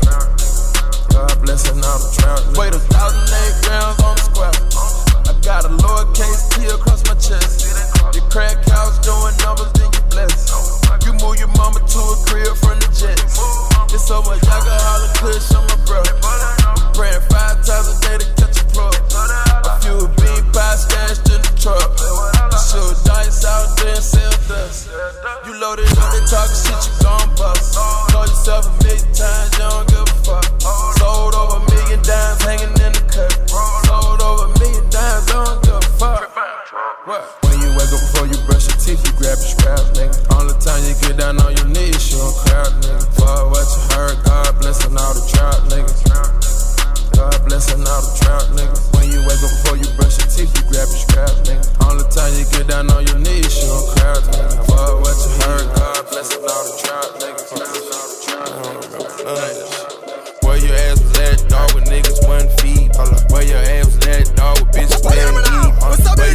God 1.14 1.34
blessing 1.46 1.78
all 1.78 1.98
the 2.02 2.10
trout, 2.18 2.42
niggas. 2.50 2.58
Wait 2.58 2.74
a 2.74 2.82
thousand 2.90 3.22
eight 3.38 3.54
grams 3.62 4.02
on 4.02 4.14
the 4.18 4.22
square. 4.26 5.01
Got 5.42 5.64
a 5.66 5.74
lowercase 5.74 6.54
T 6.54 6.66
across 6.70 7.02
my 7.10 7.18
chest. 7.18 7.66
Your 8.14 8.22
crack 8.30 8.62
house 8.70 8.98
doing 9.02 9.34
numbers, 9.42 9.72
then 9.74 9.90
you 9.90 10.02
blessed. 10.06 10.54
You 11.02 11.12
move 11.18 11.34
your 11.42 11.50
mama 11.58 11.82
to 11.82 11.98
a 11.98 12.16
crib 12.30 12.54
from 12.62 12.78
the 12.78 12.86
jets. 12.94 13.42
It's 13.90 14.06
so 14.06 14.22
much 14.22 14.38
alcohol 14.46 15.02
and 15.02 15.14
kush 15.18 15.50
on 15.58 15.66
my 15.66 15.74
bro. 15.82 15.98
Praying 16.94 17.26
five 17.26 17.58
times 17.66 17.90
a 17.90 17.94
day 18.06 18.22
to 18.22 18.26
catch 18.38 18.54
a 18.54 18.64
plug. 18.70 18.94
A 19.66 19.82
few 19.82 20.06
bean 20.22 20.46
pies 20.54 20.86
stashed 20.86 21.26
in 21.26 21.42
the 21.42 21.52
truck. 21.58 21.90
You 21.90 22.58
shoot 22.62 22.94
dice 23.02 23.42
out 23.42 23.74
there 23.82 23.98
and 23.98 24.04
sell 24.04 24.30
dust. 24.46 24.94
You 25.42 25.58
loaded 25.58 25.90
up 25.98 26.14
and 26.14 26.26
talking 26.30 26.54
shit, 26.54 26.78
you 26.86 26.94
gon' 27.02 27.34
bust. 27.34 27.74
Call 28.14 28.30
yourself 28.30 28.70
a 28.70 28.72
million 28.86 29.10
times, 29.10 29.50
you 29.58 29.66
don't 29.66 29.90
give 29.90 30.06
a 30.06 30.16
fuck. 30.22 30.46
Sold 31.02 31.34
over 31.34 31.58
a 31.58 31.70
million 31.74 31.98
dimes 32.06 32.42
hanging 32.46 32.81
What? 37.04 37.24
When 37.42 37.58
you 37.58 37.72
wake 37.74 37.90
up 37.90 37.98
before 37.98 38.26
you 38.30 38.38
brush 38.46 38.68
your 38.68 38.78
teeth, 38.78 39.02
you 39.02 39.12
grab 39.18 39.34
your 39.40 39.50
scraps, 39.50 39.90
nigga. 39.96 40.14
All 40.36 40.46
the 40.46 40.54
time 40.62 40.84
you 40.86 40.94
get 41.02 41.18
down 41.18 41.40
on 41.42 41.50
your 41.56 41.66
knees, 41.66 42.12
you 42.12 42.20
don't 42.20 42.36
crowd, 42.46 42.70
nigga. 42.78 43.02
Fuck 43.18 43.50
what 43.50 43.66
you 43.66 43.82
heard, 43.90 44.16
God 44.22 44.54
blessing 44.60 44.94
all 44.94 45.10
the 45.10 45.24
drought, 45.34 45.66
nigga. 45.66 45.90
God 47.16 47.38
blessing 47.48 47.82
all 47.82 48.02
the 48.06 48.12
drought, 48.22 48.46
nigga. 48.54 48.78
When 48.94 49.10
you 49.10 49.18
wake 49.26 49.42
up 49.42 49.50
before 49.50 49.82
you 49.82 49.88
brush 49.98 50.14
your 50.20 50.30
teeth, 50.30 50.54
you 50.54 50.62
grab 50.70 50.86
your 50.86 51.02
scraps, 51.02 51.42
nigga. 51.42 51.66
All 51.82 51.98
the 51.98 52.06
time 52.06 52.30
you 52.38 52.46
get 52.54 52.70
down 52.70 52.86
on 52.94 53.02
your 53.02 53.18
knees, 53.18 53.50
you 53.50 53.66
don't 53.66 53.88
crowd, 53.98 54.22
nigga. 54.30 54.62
Fuck 54.70 54.94
what 55.02 55.16
you 55.18 55.32
heard, 55.42 55.66
God 55.74 56.06
blessing 56.06 56.44
all 56.46 56.64
the 56.70 56.74
drought, 56.86 57.10
nigga. 57.18 57.42
Where 60.46 60.58
your 60.60 60.76
ass 60.86 61.02
was 61.02 61.18
at, 61.18 61.48
dog, 61.50 61.74
with 61.74 61.90
niggas 61.90 62.22
one 62.30 62.46
feet. 62.62 62.94
Where 63.34 63.42
your 63.42 63.58
ass 63.58 63.90
was 63.90 64.06
at, 64.06 64.30
dog, 64.38 64.60
with 64.62 64.70
bitches 64.70 65.02
playing 65.02 65.34
What's 65.82 66.06
up, 66.06 66.16
man? 66.16 66.31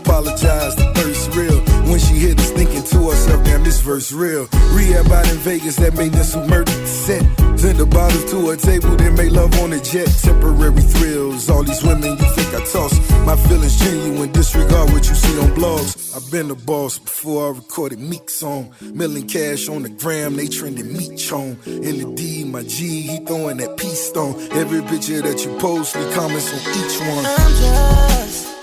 Apologize, 0.00 0.76
the 0.76 0.86
thirst 0.94 1.34
real. 1.34 1.60
When 1.90 1.98
she 1.98 2.14
hit 2.14 2.38
us, 2.38 2.50
thinking 2.50 2.82
to 2.82 3.10
herself, 3.10 3.44
damn, 3.44 3.62
this 3.64 3.80
verse 3.80 4.12
real. 4.12 4.48
Rehab 4.72 5.10
out 5.10 5.28
in 5.30 5.38
Vegas, 5.38 5.76
that 5.76 5.94
made 5.94 6.12
this 6.12 6.34
who 6.34 6.40
murdered 6.46 6.68
the 6.68 6.86
set. 6.86 7.22
Send 7.58 7.78
the 7.78 7.86
bottles 7.86 8.30
to 8.30 8.50
a 8.50 8.56
table, 8.56 8.96
then 8.96 9.14
make 9.14 9.32
love 9.32 9.58
on 9.60 9.72
a 9.72 9.80
jet. 9.80 10.08
Temporary 10.22 10.82
thrills, 10.82 11.48
all 11.48 11.62
these 11.62 11.82
women 11.82 12.10
you 12.10 12.28
think 12.34 12.54
I 12.54 12.64
toss. 12.64 12.92
My 13.24 13.36
feelings 13.36 13.78
genuine, 13.78 14.32
disregard 14.32 14.90
what 14.92 15.08
you 15.08 15.14
see 15.14 15.38
on 15.40 15.50
blogs. 15.50 16.14
I've 16.14 16.30
been 16.30 16.48
the 16.48 16.54
boss 16.54 16.98
before 16.98 17.48
I 17.48 17.56
recorded 17.56 17.98
Meek 17.98 18.28
song. 18.28 18.74
Million 18.82 19.26
cash 19.28 19.68
on 19.68 19.82
the 19.82 19.88
gram, 19.88 20.36
they 20.36 20.48
trending 20.48 20.92
meat 20.92 21.18
chone. 21.18 21.58
In 21.66 21.98
the 21.98 22.12
D, 22.14 22.44
my 22.44 22.62
G, 22.62 23.02
he 23.02 23.18
throwing 23.24 23.58
that 23.58 23.76
peace 23.76 24.08
stone. 24.08 24.34
Every 24.52 24.82
picture 24.82 25.22
that 25.22 25.44
you 25.44 25.56
post, 25.58 25.96
he 25.96 26.02
comments 26.14 26.52
on 26.52 26.60
each 26.60 27.00
one. 27.00 27.24
I'm 27.26 27.52
just 27.52 28.55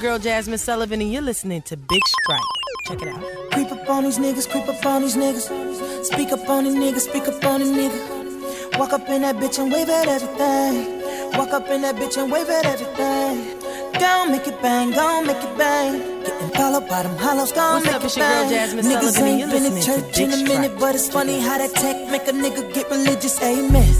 girl 0.00 0.18
Jazmine 0.18 0.58
Sullivan, 0.58 1.02
and 1.02 1.12
you're 1.12 1.20
listening 1.22 1.60
to 1.62 1.76
Big 1.76 2.00
Strike. 2.06 2.40
Check 2.86 3.02
it 3.02 3.08
out. 3.08 3.22
Creep 3.52 3.70
up 3.70 3.88
on 3.90 4.04
these 4.04 4.18
niggas, 4.18 4.48
creep 4.50 4.66
up 4.66 4.84
on 4.86 5.02
these 5.02 5.14
niggas. 5.14 6.04
Speak 6.06 6.32
up 6.32 6.48
on 6.48 6.64
these 6.64 6.74
niggas, 6.74 7.00
speak 7.00 7.28
up 7.28 7.44
on 7.44 7.60
these 7.60 7.70
niggas. 7.70 8.78
Walk 8.78 8.94
up 8.94 9.06
in 9.10 9.20
that 9.22 9.36
bitch 9.36 9.58
and 9.58 9.70
wave 9.70 9.90
at 9.90 10.08
everything. 10.08 11.02
Walk 11.38 11.52
up 11.52 11.68
in 11.68 11.82
that 11.82 11.96
bitch 11.96 12.16
and 12.16 12.32
wave 12.32 12.48
at 12.48 12.64
everything. 12.64 13.60
Gon' 14.00 14.32
make 14.32 14.46
it 14.46 14.62
bang, 14.62 14.90
gon' 14.92 15.26
make 15.26 15.36
it 15.36 15.58
bang. 15.58 15.98
Getting 16.24 16.48
followed 16.50 16.88
by 16.88 17.02
them 17.02 17.16
hollows, 17.18 17.52
gon' 17.52 17.74
What's 17.74 17.86
make 17.86 17.94
up? 17.96 18.04
it 18.04 18.16
your 18.16 18.26
girl 18.26 18.48
bang. 18.48 18.68
Jazmine 18.68 18.82
Niggas 18.82 19.12
Sullivan, 19.12 19.24
ain't 19.28 19.50
been 19.50 19.66
in 19.66 19.82
church 19.82 20.18
in 20.18 20.32
a 20.32 20.36
minute, 20.48 20.80
but 20.80 20.94
it's 20.94 21.10
funny 21.10 21.40
how 21.40 21.58
that 21.58 21.74
tech 21.74 22.10
make 22.10 22.26
a 22.26 22.32
nigga 22.32 22.72
get 22.72 22.90
religious. 22.90 23.40
Amen. 23.42 23.94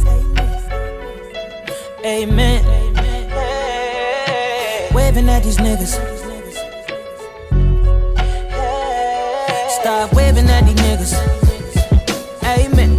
Amen. 2.02 2.89
Waving 4.92 5.28
at 5.28 5.42
these 5.42 5.56
niggas. 5.58 5.94
Stop 9.80 10.12
waving 10.14 10.48
at 10.48 10.64
these 10.66 10.76
niggas. 10.76 11.12
Amen. 12.42 12.92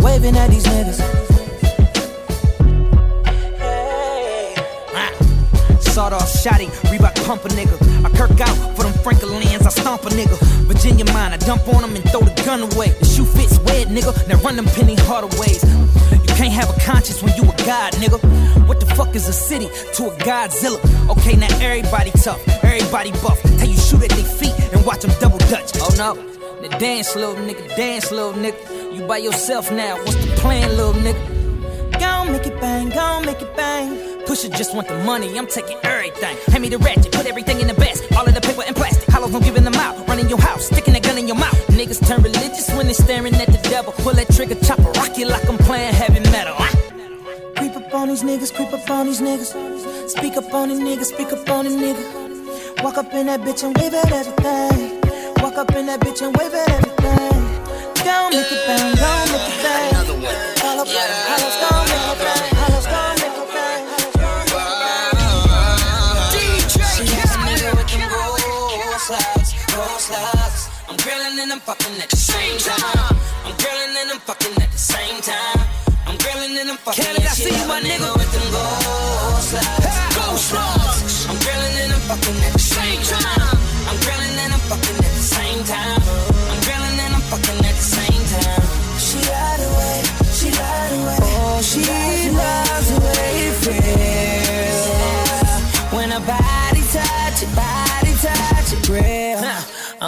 Waving 0.00 0.36
at 0.36 0.50
these 0.50 0.64
niggas. 0.64 1.00
Sawed 5.80 6.12
off 6.12 6.30
shotty, 6.30 6.68
Reebok 6.90 7.14
pump 7.26 7.44
a 7.46 7.48
nigga. 7.48 7.76
I 8.04 8.10
kirk 8.10 8.38
out 8.40 8.76
for 8.76 8.82
them 8.82 8.92
Franklin's, 9.02 9.66
I 9.66 9.70
stomp 9.70 10.04
a 10.04 10.10
nigga. 10.10 10.36
Virginia 10.66 11.06
mine, 11.06 11.32
I 11.32 11.38
dump 11.38 11.66
on 11.68 11.82
him 11.82 11.96
and 11.96 12.04
throw 12.10 12.20
the 12.20 12.42
gun 12.44 12.60
away. 12.60 12.90
The 13.00 13.06
shoe 13.06 13.24
fits 13.24 13.58
wet, 13.60 13.88
nigga. 13.88 14.28
Now 14.28 14.36
run 14.42 14.56
them 14.56 14.66
penny 14.66 14.96
harder 14.96 15.28
ways. 15.40 15.64
You 16.12 16.25
can't 16.36 16.52
have 16.52 16.68
a 16.68 16.78
conscience 16.80 17.22
when 17.22 17.34
you 17.36 17.44
a 17.44 17.56
god, 17.64 17.94
nigga. 17.94 18.20
What 18.68 18.78
the 18.80 18.86
fuck 18.94 19.14
is 19.14 19.26
a 19.26 19.32
city 19.32 19.68
to 19.94 20.08
a 20.08 20.14
Godzilla? 20.16 20.78
Okay, 21.10 21.34
now 21.34 21.48
everybody 21.60 22.10
tough, 22.10 22.46
everybody 22.62 23.10
buff. 23.22 23.40
Tell 23.58 23.66
you 23.66 23.78
shoot 23.78 24.02
at 24.02 24.10
their 24.10 24.24
feet 24.24 24.54
and 24.72 24.84
watch 24.84 25.00
them 25.00 25.12
double 25.18 25.38
dutch. 25.38 25.72
Oh 25.76 25.94
no, 25.96 26.14
now 26.60 26.78
dance, 26.78 27.16
little 27.16 27.36
nigga, 27.36 27.74
dance, 27.76 28.10
little 28.10 28.34
nigga. 28.34 28.94
You 28.94 29.06
by 29.06 29.18
yourself 29.18 29.72
now, 29.72 29.96
what's 29.96 30.16
the 30.16 30.30
plan, 30.36 30.68
little 30.76 30.92
nigga? 30.92 32.00
Gon' 32.00 32.32
make 32.32 32.46
it 32.46 32.60
bang, 32.60 32.90
gon' 32.90 33.24
make 33.24 33.40
it 33.40 33.56
bang. 33.56 34.15
Pusher 34.26 34.48
just 34.48 34.74
want 34.74 34.88
the 34.88 34.98
money, 35.04 35.38
I'm 35.38 35.46
taking 35.46 35.78
everything. 35.84 36.36
Hand 36.50 36.62
me 36.62 36.68
the 36.68 36.78
ratchet, 36.78 37.12
put 37.12 37.26
everything 37.26 37.60
in 37.60 37.68
the 37.68 37.74
basket. 37.74 38.12
All 38.16 38.26
of 38.26 38.34
the 38.34 38.40
paper 38.40 38.62
and 38.66 38.74
plastic. 38.74 39.08
Hollows, 39.08 39.34
I'm 39.34 39.42
giving 39.42 39.62
them 39.62 39.74
out. 39.74 40.06
Running 40.08 40.28
your 40.28 40.40
house, 40.40 40.66
sticking 40.66 40.94
that 40.94 41.04
gun 41.04 41.16
in 41.16 41.28
your 41.28 41.36
mouth. 41.36 41.54
Niggas 41.68 42.04
turn 42.06 42.22
religious 42.22 42.68
when 42.74 42.86
they 42.88 42.92
staring 42.92 43.34
at 43.34 43.46
the 43.46 43.60
devil. 43.70 43.92
Pull 43.92 44.14
that 44.14 44.28
trigger, 44.34 44.56
chop 44.56 44.80
a 44.80 44.90
rocket 44.98 45.28
like 45.28 45.48
I'm 45.48 45.58
playing 45.58 45.94
heavy 45.94 46.20
metal. 46.30 46.54
Ah. 46.58 46.72
Creep 47.56 47.76
up 47.76 47.94
on 47.94 48.08
these 48.08 48.22
niggas, 48.22 48.52
creep 48.52 48.72
up 48.72 48.90
on 48.90 49.06
these 49.06 49.20
niggas. 49.20 50.10
Speak 50.10 50.36
up 50.36 50.52
on 50.52 50.68
these 50.70 50.80
niggas, 50.80 51.06
speak 51.06 51.32
up 51.32 51.48
on 51.48 51.64
these 51.64 51.76
niggas. 51.76 52.82
Walk 52.82 52.98
up 52.98 53.12
in 53.14 53.26
that 53.26 53.40
bitch 53.40 53.62
and 53.62 53.76
wave 53.78 53.94
at 53.94 54.12
everything. 54.12 55.00
Walk 55.42 55.56
up 55.56 55.74
in 55.74 55.86
that 55.86 56.00
bitch 56.00 56.20
and 56.20 56.36
wave 56.36 56.52
at 56.52 56.68
everything. 56.68 57.42
Gon' 58.04 58.30
make 58.30 58.50
it 58.50 58.66
bang, 58.66 58.94
gon' 58.96 59.28
make 59.32 59.48
it 59.48 59.62
bang. 59.62 59.94
All 60.66 60.80
up, 60.80 60.88
hollows, 60.88 61.35
I'm 71.56 71.62
fucking 71.62 72.02
at 72.02 72.10
the 72.10 72.16
same 72.16 72.58
time. 72.58 73.16
I'm 73.46 73.56
grilling 73.56 73.96
and 73.96 74.10
I'm 74.10 74.20
fucking 74.20 74.62
at 74.62 74.70
the 74.70 74.78
same 74.78 75.22
time. 75.22 75.66
I'm 76.06 76.18
grilling 76.18 76.58
and 76.58 76.70
I'm 76.72 76.76
fucking. 76.76 77.02
Canada, 77.02 77.24
I 77.24 77.32
see 77.32 77.48
you, 77.48 77.66
my 77.66 77.80
nigga. 77.80 78.12
with 78.12 78.30
them 78.30 78.52
gold 78.52 79.40
slides, 79.40 80.16
gold 80.16 80.38
slides. 80.38 81.26
I'm 81.26 81.38
grilling 81.38 81.76
and 81.80 81.92
I'm 81.94 82.00
fucking 82.12 82.44
at 82.44 82.52
the 82.52 82.58
same 82.58 83.02
time. 83.04 83.45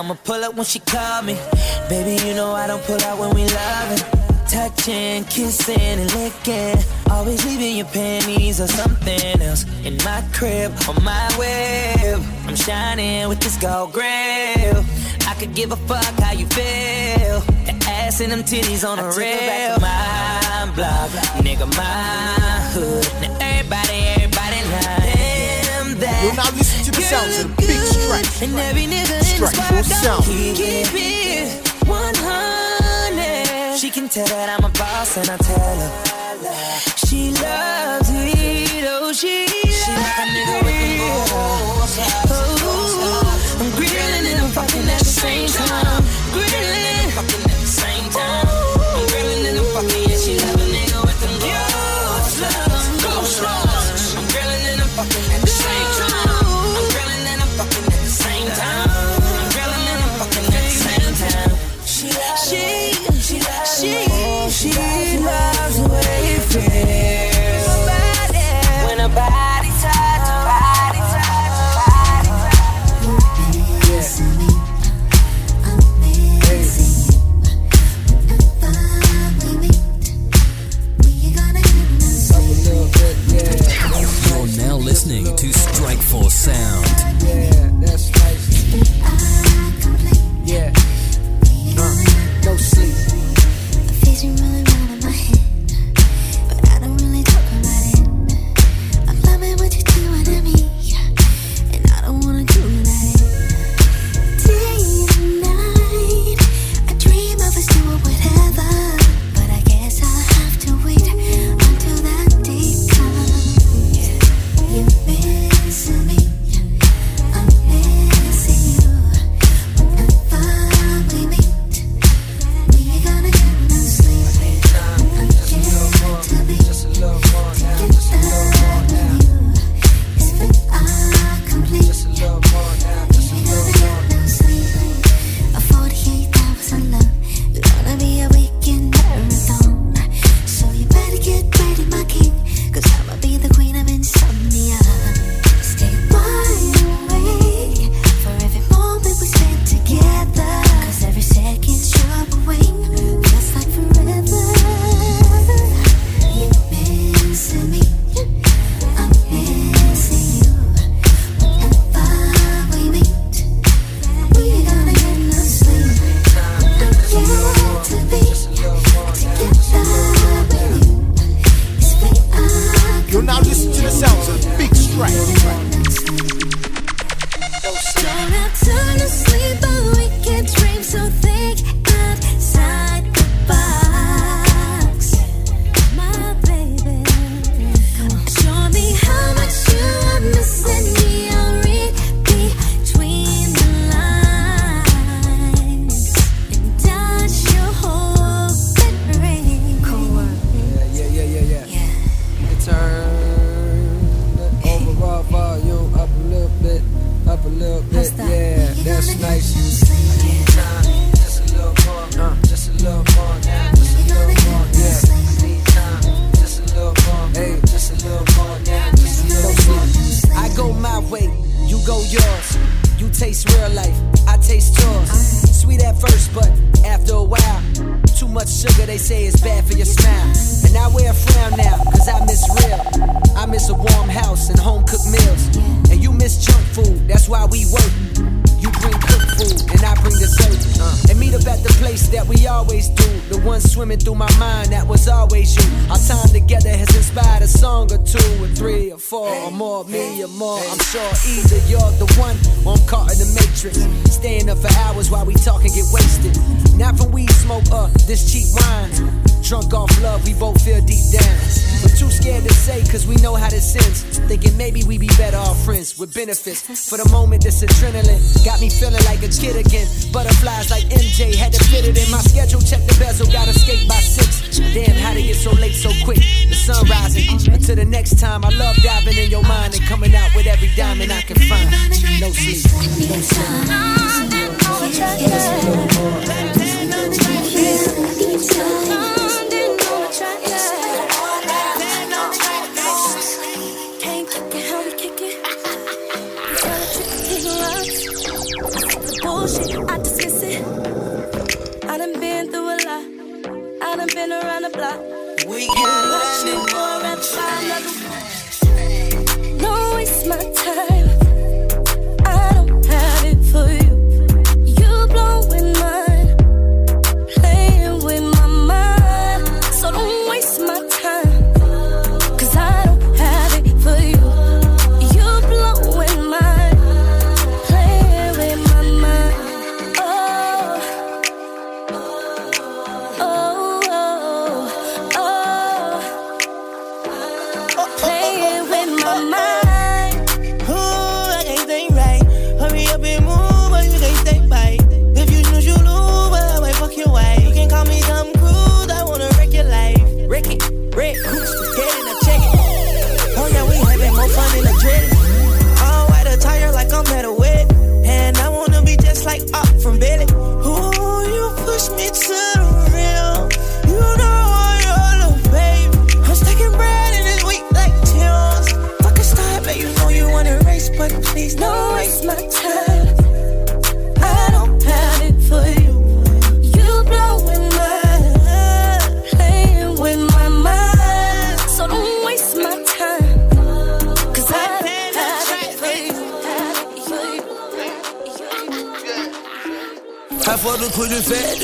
I'ma 0.08 0.16
pull 0.24 0.42
up 0.42 0.54
when 0.54 0.64
she 0.64 0.78
call 0.78 1.20
me. 1.20 1.36
Baby, 1.90 2.16
you 2.26 2.32
know 2.32 2.52
I 2.52 2.66
don't 2.66 2.82
pull 2.84 2.98
out 3.02 3.18
when 3.18 3.34
we 3.34 3.44
loving. 3.44 3.98
Touching, 4.48 5.22
kissing, 5.24 5.78
and 5.78 6.10
licking. 6.14 6.82
Always 7.10 7.44
leaving 7.44 7.76
your 7.76 7.88
panties 7.88 8.58
or 8.58 8.68
something 8.68 9.42
else. 9.42 9.66
In 9.84 9.98
my 9.98 10.24
crib, 10.32 10.72
on 10.88 11.04
my 11.04 11.28
web. 11.38 12.22
I'm 12.46 12.56
shining 12.56 13.28
with 13.28 13.40
this 13.40 13.58
gold 13.58 13.92
grill. 13.92 14.82
I 15.28 15.36
could 15.38 15.54
give 15.54 15.72
a 15.72 15.76
fuck 15.76 16.18
how 16.24 16.32
you 16.32 16.46
feel. 16.46 17.40
The 17.66 17.76
ass 17.86 18.22
and 18.22 18.32
them 18.32 18.44
titties 18.44 18.88
on 18.88 18.96
the 18.96 19.10
rail. 19.12 19.76
My 19.78 20.72
block, 20.74 21.10
nigga, 21.44 21.68
my 21.76 22.60
hood. 22.72 23.04
Now 23.20 23.36
everybody, 23.42 23.98
everybody 24.16 24.60
lying. 24.72 25.68
You're 26.24 26.34
not 26.34 26.54
listening 26.54 26.84
to 26.86 26.90
the 26.92 27.02
sounds 27.02 27.44
of 27.44 27.56
the 27.56 27.62
beat. 27.66 27.77
Strike. 28.08 28.42
And 28.48 28.58
every 28.58 28.86
nigga 28.86 29.22
Strike. 29.22 29.54
in 29.70 29.76
the 29.76 29.82
squad 29.84 30.24
keep, 30.24 30.56
keep 30.56 30.88
it 30.94 31.48
100. 31.86 33.78
She 33.78 33.90
can 33.90 34.08
tell 34.08 34.26
that 34.26 34.48
I'm 34.48 34.64
a 34.64 34.70
boss 34.70 35.16
and 35.18 35.28
I 35.28 35.36
tell 35.36 35.76
her. 35.76 35.92
She 36.96 37.32
loves 37.32 38.10
it, 38.10 38.84
oh 38.88 39.12
she, 39.12 39.46
she 39.46 39.92
loves 39.92 40.00
like 40.00 40.18
a 40.18 40.26
nigga 40.32 40.64
with. 40.64 41.32
Oh, 41.32 41.84
I'm 43.60 43.70
grilling 43.76 44.26
and 44.32 44.40
I'm 44.40 44.50
fucking 44.52 44.88
at 44.88 44.98
the 45.00 45.04
same 45.04 45.48
time. 45.48 45.87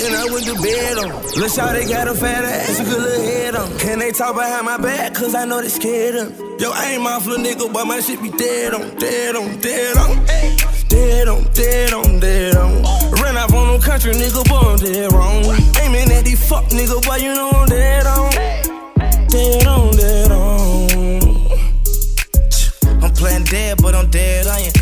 Then 0.05 0.15
I 0.15 0.25
went 0.31 0.45
to 0.47 0.55
bed 0.61 0.99
on. 0.99 1.11
Lil' 1.41 1.49
Shawty 1.49 1.89
got 1.89 2.09
a 2.09 2.15
fat 2.15 2.45
ass, 2.45 2.81
a 2.81 2.85
good 2.85 3.01
little 3.01 3.25
head 3.25 3.57
on. 3.57 3.79
Can 3.79 3.99
they 3.99 4.13
talk 4.13 4.35
behind 4.35 4.67
my 4.67 4.77
back? 4.77 5.15
Cause 5.15 5.35
I 5.35 5.45
know 5.47 5.63
they 5.63 5.69
scared 5.69 6.15
of. 6.17 6.39
Yo, 6.61 6.71
I 6.73 6.93
ain't 6.93 7.03
my 7.03 7.17
little 7.17 7.39
nigga, 7.39 7.73
but 7.73 7.87
my 7.87 8.01
shit 8.01 8.21
be 8.23 8.31
dead 8.31 8.75
on, 8.75 8.95
dead 8.97 9.37
on, 9.37 9.59
dead 9.61 9.97
on. 9.97 10.25
Dead 10.89 11.29
on, 11.29 11.43
dead 11.55 11.93
on, 11.93 12.21
dead 12.21 12.57
on. 12.57 12.83
Ran 13.23 13.37
off 13.37 13.53
on 13.55 13.67
no 13.67 13.79
country 13.79 14.13
nigga, 14.13 14.47
boy, 14.49 14.57
I'm 14.57 14.77
dead 14.77 15.13
wrong. 15.13 15.45
Aiming 15.81 16.13
at 16.13 16.25
these 16.25 16.49
fuck 16.49 16.65
nigga, 16.67 17.05
boy, 17.05 17.17
you 17.17 17.35
know 17.35 17.51
I'm 17.51 17.69
dead 17.69 18.07
on. 18.07 18.31
Dead 19.29 19.67
on, 19.67 19.97
dead 19.97 20.31
on. 20.31 21.45
I'm 23.03 23.13
playing 23.13 23.45
dead, 23.45 23.79
but 23.81 23.95
I'm 23.95 24.11
dead 24.11 24.47
on 24.47 24.61
you. 24.65 24.73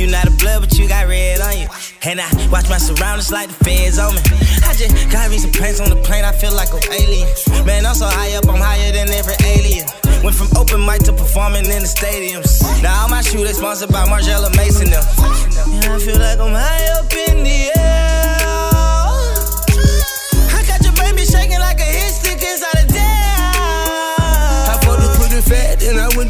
You 0.00 0.10
not 0.10 0.26
a 0.26 0.30
blood, 0.32 0.60
but 0.62 0.78
you 0.78 0.88
got 0.88 1.06
red 1.06 1.40
on 1.40 1.58
you. 1.58 1.68
And 2.02 2.18
I 2.18 2.28
watch 2.48 2.68
my 2.70 2.78
surroundings 2.78 3.30
like 3.30 3.48
the 3.48 3.64
feds 3.64 3.98
on 3.98 4.14
me. 4.14 4.22
I 4.64 4.72
just 4.72 5.12
got 5.12 5.30
me 5.30 5.36
some 5.36 5.52
pants 5.52 5.80
on 5.80 5.90
the 5.90 5.96
plane, 5.96 6.24
I 6.24 6.32
feel 6.32 6.54
like 6.54 6.72
an 6.72 6.80
alien. 6.90 7.28
Man, 7.66 7.84
I'm 7.84 7.94
so 7.94 8.06
high 8.06 8.32
up, 8.36 8.48
I'm 8.48 8.56
higher 8.56 8.90
than 8.90 9.10
every 9.10 9.36
alien. 9.44 9.86
Went 10.24 10.34
from 10.34 10.48
open 10.56 10.84
mic 10.84 11.02
to 11.04 11.12
performing 11.12 11.66
in 11.66 11.84
the 11.84 11.92
stadiums. 11.92 12.62
Now 12.82 13.02
all 13.02 13.08
my 13.10 13.20
shooters 13.20 13.58
sponsored 13.58 13.92
by 13.92 14.06
Margiela 14.06 14.54
Mason. 14.56 14.88
Them. 14.88 15.04
And 15.76 15.92
I 15.92 15.98
feel 15.98 16.18
like 16.18 16.38
I'm 16.40 16.52
high 16.52 16.88
up 16.96 17.12
in 17.12 17.44
the 17.44 17.78
air. 17.78 18.19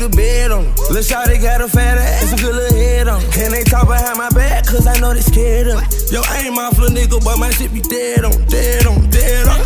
To 0.00 0.08
bed 0.08 0.50
on. 0.50 0.64
Lil' 0.90 1.04
Shawty 1.04 1.40
got 1.40 1.60
a 1.60 1.68
fat 1.68 1.98
ass, 1.98 2.32
a 2.32 2.36
good 2.36 2.54
little 2.54 2.76
head 2.76 3.08
on. 3.08 3.22
And 3.38 3.52
they 3.52 3.64
talk 3.64 3.86
behind 3.86 4.16
my 4.18 4.28
back, 4.30 4.66
cause 4.66 4.86
I 4.86 4.98
know 4.98 5.12
they 5.12 5.20
scared 5.20 5.68
of 5.68 5.80
me. 5.80 5.86
Yo, 6.10 6.22
I 6.26 6.42
ain't 6.44 6.54
my 6.54 6.68
little 6.70 6.88
nigga, 6.88 7.22
but 7.24 7.38
my 7.38 7.50
shit 7.50 7.72
be 7.72 7.80
dead 7.80 8.24
on, 8.24 8.32
dead 8.46 8.86
on, 8.86 9.10
dead 9.10 9.48
on. 9.48 9.60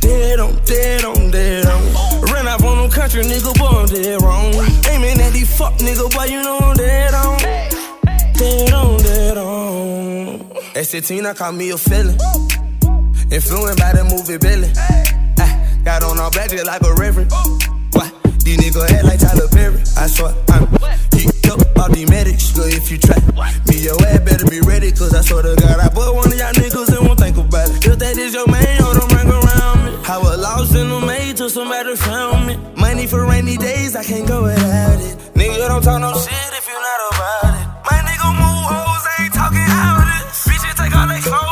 Dead 0.00 0.40
on, 0.40 0.54
dead 0.64 1.04
on, 1.04 1.30
dead 1.30 1.66
on. 1.66 2.22
Ran 2.32 2.48
off 2.48 2.64
on 2.64 2.76
no 2.76 2.88
country 2.88 3.22
nigga, 3.22 3.56
boy, 3.56 3.66
I'm 3.66 3.86
dead 3.86 4.20
wrong. 4.22 4.52
Aiming 4.90 5.20
at 5.20 5.32
these 5.32 5.56
fuck 5.56 5.74
nigga, 5.74 6.12
boy, 6.12 6.24
you 6.24 6.42
know 6.42 6.58
I'm 6.58 6.76
dead 6.76 7.14
on. 7.14 7.38
Dead 8.34 8.72
on, 8.72 8.98
dead 8.98 9.38
on. 9.38 10.40
At 10.74 10.86
16, 10.86 11.24
I 11.24 11.34
call 11.34 11.52
me 11.52 11.70
a 11.70 11.78
felon. 11.78 12.18
Influenced 13.30 13.78
by 13.78 13.92
the 13.92 14.04
movie 14.10 14.38
Billy. 14.38 14.70
I 15.38 15.82
got 15.84 16.02
on 16.02 16.18
all 16.18 16.30
black 16.30 16.50
just 16.50 16.66
like 16.66 16.82
a 16.82 16.94
reverend. 16.94 17.32
These 18.44 18.58
niggas 18.58 18.90
act 18.90 19.04
like 19.04 19.20
Tyler 19.20 19.48
Perry. 19.48 19.80
I 19.96 20.06
swear 20.10 20.34
I'm 20.50 20.66
geeked 21.14 21.46
up 21.50 21.60
about 21.62 21.92
these 21.92 22.10
medics. 22.10 22.50
Good 22.52 22.74
if 22.74 22.90
you 22.90 22.98
try. 22.98 23.16
Me, 23.70 23.78
your 23.78 23.94
ass 24.06 24.20
better 24.20 24.46
be 24.50 24.60
ready. 24.60 24.90
Cause 24.90 25.14
I 25.14 25.20
swear 25.22 25.42
to 25.42 25.54
God, 25.54 25.78
I 25.78 25.88
put 25.88 26.12
one 26.14 26.26
of 26.26 26.38
y'all 26.38 26.52
niggas 26.52 26.90
and 26.96 27.06
won't 27.06 27.20
think 27.20 27.36
about 27.36 27.70
it. 27.70 27.86
If 27.86 27.98
that 28.00 28.18
is 28.18 28.34
your 28.34 28.46
man, 28.48 28.66
yo, 28.80 28.92
don't 28.94 29.12
ring 29.14 29.30
around 29.30 29.78
me. 29.86 29.92
I 30.08 30.18
was 30.18 30.38
lost 30.38 30.74
in 30.74 30.88
the 30.88 31.00
maze 31.00 31.34
till 31.34 31.50
somebody 31.50 31.94
found 31.94 32.46
me. 32.48 32.58
Money 32.76 33.06
for 33.06 33.24
rainy 33.26 33.56
days, 33.56 33.94
I 33.94 34.02
can't 34.02 34.26
go 34.26 34.42
without 34.42 34.98
it. 34.98 35.16
Nigga, 35.38 35.68
don't 35.68 35.82
talk 35.82 36.00
no 36.00 36.12
shit 36.18 36.52
if 36.58 36.66
you 36.66 36.74
not 36.74 37.00
about 37.14 37.54
it. 37.54 37.66
My 37.86 37.98
nigga 38.02 38.26
move 38.26 38.66
hoes, 38.74 39.06
ain't 39.22 39.34
talking 39.34 39.70
out 39.70 40.02
it. 40.18 40.26
Bitches 40.50 40.74
take 40.74 40.94
all 40.96 41.06
their 41.06 41.22
clothes 41.22 41.51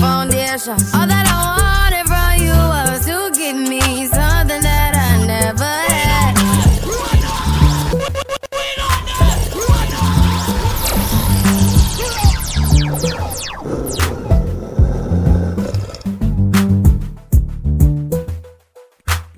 foundation. 0.00 0.72
All 0.94 1.06
that 1.06 1.26
I 1.26 1.38
wanted 1.60 2.06
from 2.06 2.32
you 2.44 2.52
was 2.52 3.06
to 3.06 3.30
give 3.38 3.56
me 3.56 4.06
something 4.06 4.62
that 4.62 4.92
I 4.94 5.26
never 5.26 5.64
had. 5.64 6.34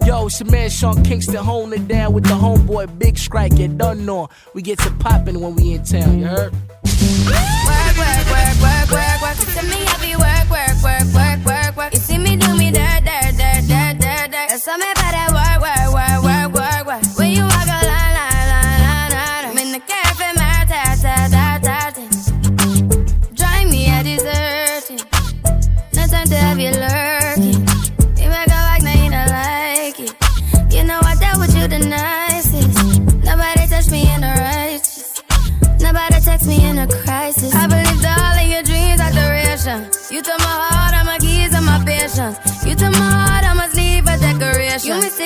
Yo, 0.07 0.27
it's 0.27 0.39
your 0.41 0.51
man 0.51 0.71
Sean 0.71 1.03
Kingston 1.03 1.37
holding 1.37 1.81
it 1.83 1.89
down 1.89 2.13
with 2.13 2.25
the 2.25 2.35
homeboy 2.35 2.99
Big 2.99 3.19
Strike. 3.19 3.57
Done 3.77 4.07
know. 4.07 4.29
We 4.55 4.63
get 4.63 4.79
to 4.81 4.91
popping 4.93 5.41
when 5.41 5.57
we 5.57 5.75
in 5.75 5.83
town, 5.85 6.19
you 6.19 6.27
heard? 6.27 6.53
Work, 6.53 7.97
work, 7.97 7.97
work, 7.99 8.57
work, 8.63 8.91
work, 8.93 9.23
work. 9.23 9.37
You 9.41 9.63
me 10.01 10.17
work, 10.17 10.21
work, 10.21 10.46
work, 10.87 11.07
work, 11.15 11.41
work, 11.45 11.77
work. 11.77 11.93
You 11.95 12.01
see 12.01 12.19
me 12.19 12.37
do 12.37 12.55
me 12.57 12.71
dirt, 12.71 13.03
dirt, 13.05 13.26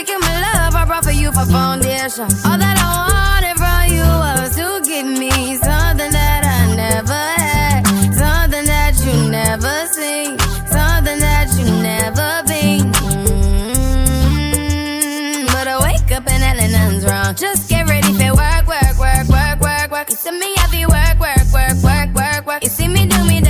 You 0.09 0.19
my 0.19 0.41
love, 0.41 0.75
I 0.75 0.85
brought 0.87 1.05
for 1.05 1.11
you 1.13 1.31
for 1.33 1.45
foundation. 1.47 2.25
All 2.47 2.57
that 2.59 2.77
I 2.81 2.89
wanted 3.13 3.57
from 3.61 3.83
you 3.95 4.03
was 4.03 4.57
to 4.57 4.81
give 4.89 5.07
me 5.07 5.31
something 5.57 6.11
that 6.11 6.43
I 6.45 6.75
never 6.75 7.13
had, 7.13 7.85
something 8.15 8.65
that 8.65 8.95
you 9.05 9.13
never 9.31 9.87
seen, 9.93 10.39
something 10.67 11.19
that 11.21 11.49
you 11.59 11.67
never 11.83 12.43
been. 12.49 12.91
Mm, 14.61 15.47
But 15.53 15.69
I 15.69 15.77
wake 15.85 16.11
up 16.17 16.27
and 16.27 16.43
nothing's 16.59 17.05
wrong. 17.05 17.35
Just 17.35 17.69
get 17.69 17.87
ready 17.89 18.13
for 18.13 18.35
work, 18.35 18.67
work, 18.67 18.99
work, 18.99 19.29
work, 19.29 19.61
work, 19.61 19.91
work. 19.91 20.09
You 20.11 20.17
see 20.17 20.33
me 20.33 20.55
happy, 20.57 20.87
work, 20.87 21.19
work, 21.21 21.47
work, 21.53 21.77
work, 21.85 22.09
work, 22.15 22.47
work. 22.47 22.63
You 22.65 22.71
see 22.71 22.89
me 22.89 23.07
do 23.07 23.23
me 23.25 23.41
dirt, 23.41 23.50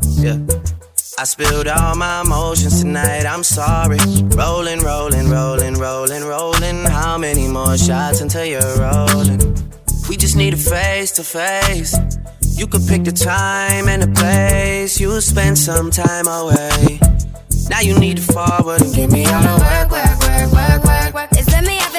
yeah. 0.21 0.37
I 1.17 1.23
spilled 1.25 1.67
all 1.67 1.95
my 1.95 2.21
emotions 2.21 2.81
tonight, 2.81 3.25
I'm 3.25 3.43
sorry. 3.43 3.99
Rolling, 4.35 4.79
rolling, 4.79 5.29
rolling, 5.29 5.75
rolling, 5.75 6.23
rolling. 6.23 6.85
How 6.85 7.17
many 7.17 7.47
more 7.47 7.77
shots 7.77 8.21
until 8.21 8.45
you're 8.45 8.75
rolling? 8.77 9.39
We 10.09 10.17
just 10.17 10.35
need 10.35 10.53
a 10.53 10.57
face 10.57 11.11
to 11.13 11.23
face. 11.23 11.95
You 12.57 12.67
could 12.67 12.81
pick 12.87 13.03
the 13.03 13.11
time 13.11 13.87
and 13.87 14.03
the 14.03 14.11
place. 14.19 14.99
You'll 14.99 15.21
spend 15.21 15.57
some 15.57 15.91
time 15.91 16.27
away. 16.27 16.99
Now 17.69 17.81
you 17.81 17.97
need 17.99 18.17
to 18.17 18.23
forward 18.23 18.81
and 18.81 18.93
give 18.93 19.11
me 19.11 19.25
all 19.25 19.41
the 19.41 19.57
work, 19.63 19.91
work, 19.91 20.19
work, 20.25 20.51
work, 20.51 20.83
work, 20.83 21.13
work. 21.13 21.29
It's 21.33 21.51
me 21.67 21.77
up 21.79 21.90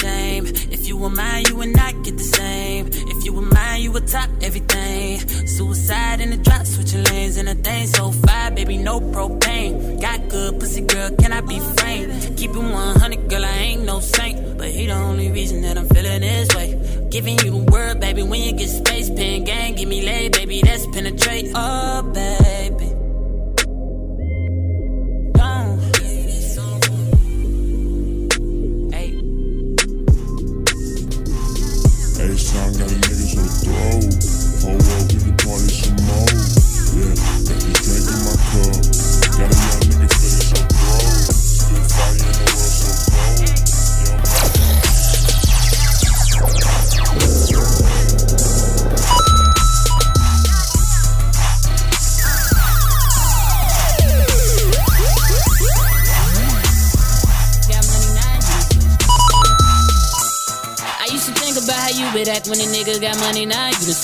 shame. 0.00 0.46
If 0.70 0.86
you 0.86 0.96
were 0.96 1.10
mine, 1.10 1.44
you 1.48 1.56
would 1.56 1.74
not 1.74 1.92
get 2.04 2.16
the 2.16 2.24
same. 2.24 2.88
If 2.92 3.24
you 3.24 3.32
were 3.32 3.48
mine, 3.58 3.82
you 3.82 3.92
would 3.92 4.06
top 4.06 4.30
everything. 4.42 5.18
Suicide 5.46 6.20
in 6.20 6.30
the 6.30 6.36
drop, 6.36 6.66
switching 6.66 7.04
lanes 7.04 7.36
in 7.36 7.48
a 7.48 7.54
thing. 7.54 7.86
So 7.86 8.12
fire, 8.12 8.50
baby, 8.50 8.76
no 8.76 9.00
propane. 9.00 10.00
Got 10.00 10.28
good 10.28 10.60
pussy, 10.60 10.82
girl, 10.82 11.10
can 11.20 11.32
I 11.32 11.40
be 11.40 11.58
framed? 11.76 12.36
Keep 12.38 12.50
it 12.50 12.56
100, 12.56 13.28
girl, 13.30 13.44
I 13.44 13.56
ain't 13.68 13.84
no 13.84 14.00
saint. 14.00 14.58
But 14.58 14.68
he 14.68 14.86
the 14.86 14.94
only 14.94 15.30
reason 15.30 15.62
that 15.62 15.76
I'm 15.78 15.88
feeling 15.88 16.20
this 16.20 16.48
way. 16.54 16.68
Giving 17.10 17.38
you 17.38 17.50
the 17.50 17.72
word, 17.72 18.00
baby, 18.00 18.22
when 18.22 18.42
you 18.42 18.52
get 18.52 18.68
space, 18.68 19.08
pen 19.10 19.44
gang, 19.44 19.74
give 19.74 19.88
me 19.88 20.02
lay, 20.02 20.28
baby, 20.28 20.60
that's 20.62 20.86
penetrate. 20.86 21.52
Oh, 21.54 22.02
baby. 22.02 22.67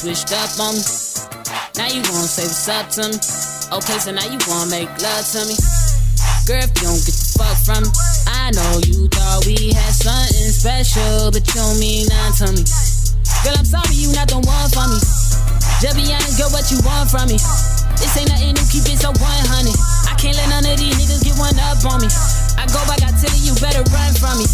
Switched 0.05 0.37
up 0.37 0.53
on 0.61 0.77
me. 0.77 0.85
Now 1.81 1.89
you 1.89 2.05
wanna 2.13 2.29
say 2.29 2.45
what's 2.45 2.69
up 2.69 2.93
to 3.01 3.09
me. 3.09 3.17
Oh, 3.73 3.81
okay, 3.81 3.97
so 3.97 4.13
now 4.13 4.29
you 4.29 4.37
wanna 4.45 4.69
make 4.69 4.93
love 5.01 5.25
to 5.33 5.49
me. 5.49 5.57
Girl, 6.45 6.61
if 6.61 6.77
you 6.77 6.93
don't 6.93 7.01
get 7.09 7.17
the 7.17 7.27
fuck 7.41 7.57
from 7.65 7.81
me, 7.81 7.91
I 8.29 8.53
know 8.53 8.85
you 8.85 9.09
thought 9.09 9.49
we 9.49 9.73
had 9.73 9.97
something 9.97 10.53
special, 10.53 11.33
but 11.33 11.41
you 11.41 11.57
don't 11.57 11.81
mean 11.81 12.05
nothing 12.13 12.37
to 12.37 12.47
me. 12.53 12.63
Girl, 13.49 13.57
I'm 13.57 13.65
sorry 13.65 13.97
you 13.97 14.13
not 14.13 14.29
the 14.29 14.45
one 14.45 14.69
for 14.77 14.85
me. 14.93 15.01
Just 15.81 15.97
be 15.97 16.05
honest, 16.13 16.37
girl, 16.37 16.53
what 16.53 16.69
you 16.69 16.85
want 16.85 17.09
from 17.09 17.25
me? 17.33 17.41
This 17.97 18.13
ain't 18.21 18.29
nothing 18.29 18.61
new, 18.61 18.67
keep 18.69 18.85
it 18.85 19.01
so 19.01 19.09
100. 19.09 19.25
I 19.25 20.13
can't 20.21 20.37
let 20.37 20.53
none 20.53 20.69
of 20.69 20.77
these 20.77 21.01
niggas 21.01 21.25
get 21.25 21.41
one 21.41 21.57
up 21.65 21.81
on 21.89 22.05
me. 22.05 22.13
I 22.61 22.69
go 22.69 22.81
back, 22.85 23.01
I 23.01 23.09
tell 23.17 23.33
you, 23.33 23.41
you 23.41 23.55
better 23.57 23.81
run 23.89 24.13
from 24.21 24.37
me. 24.37 24.45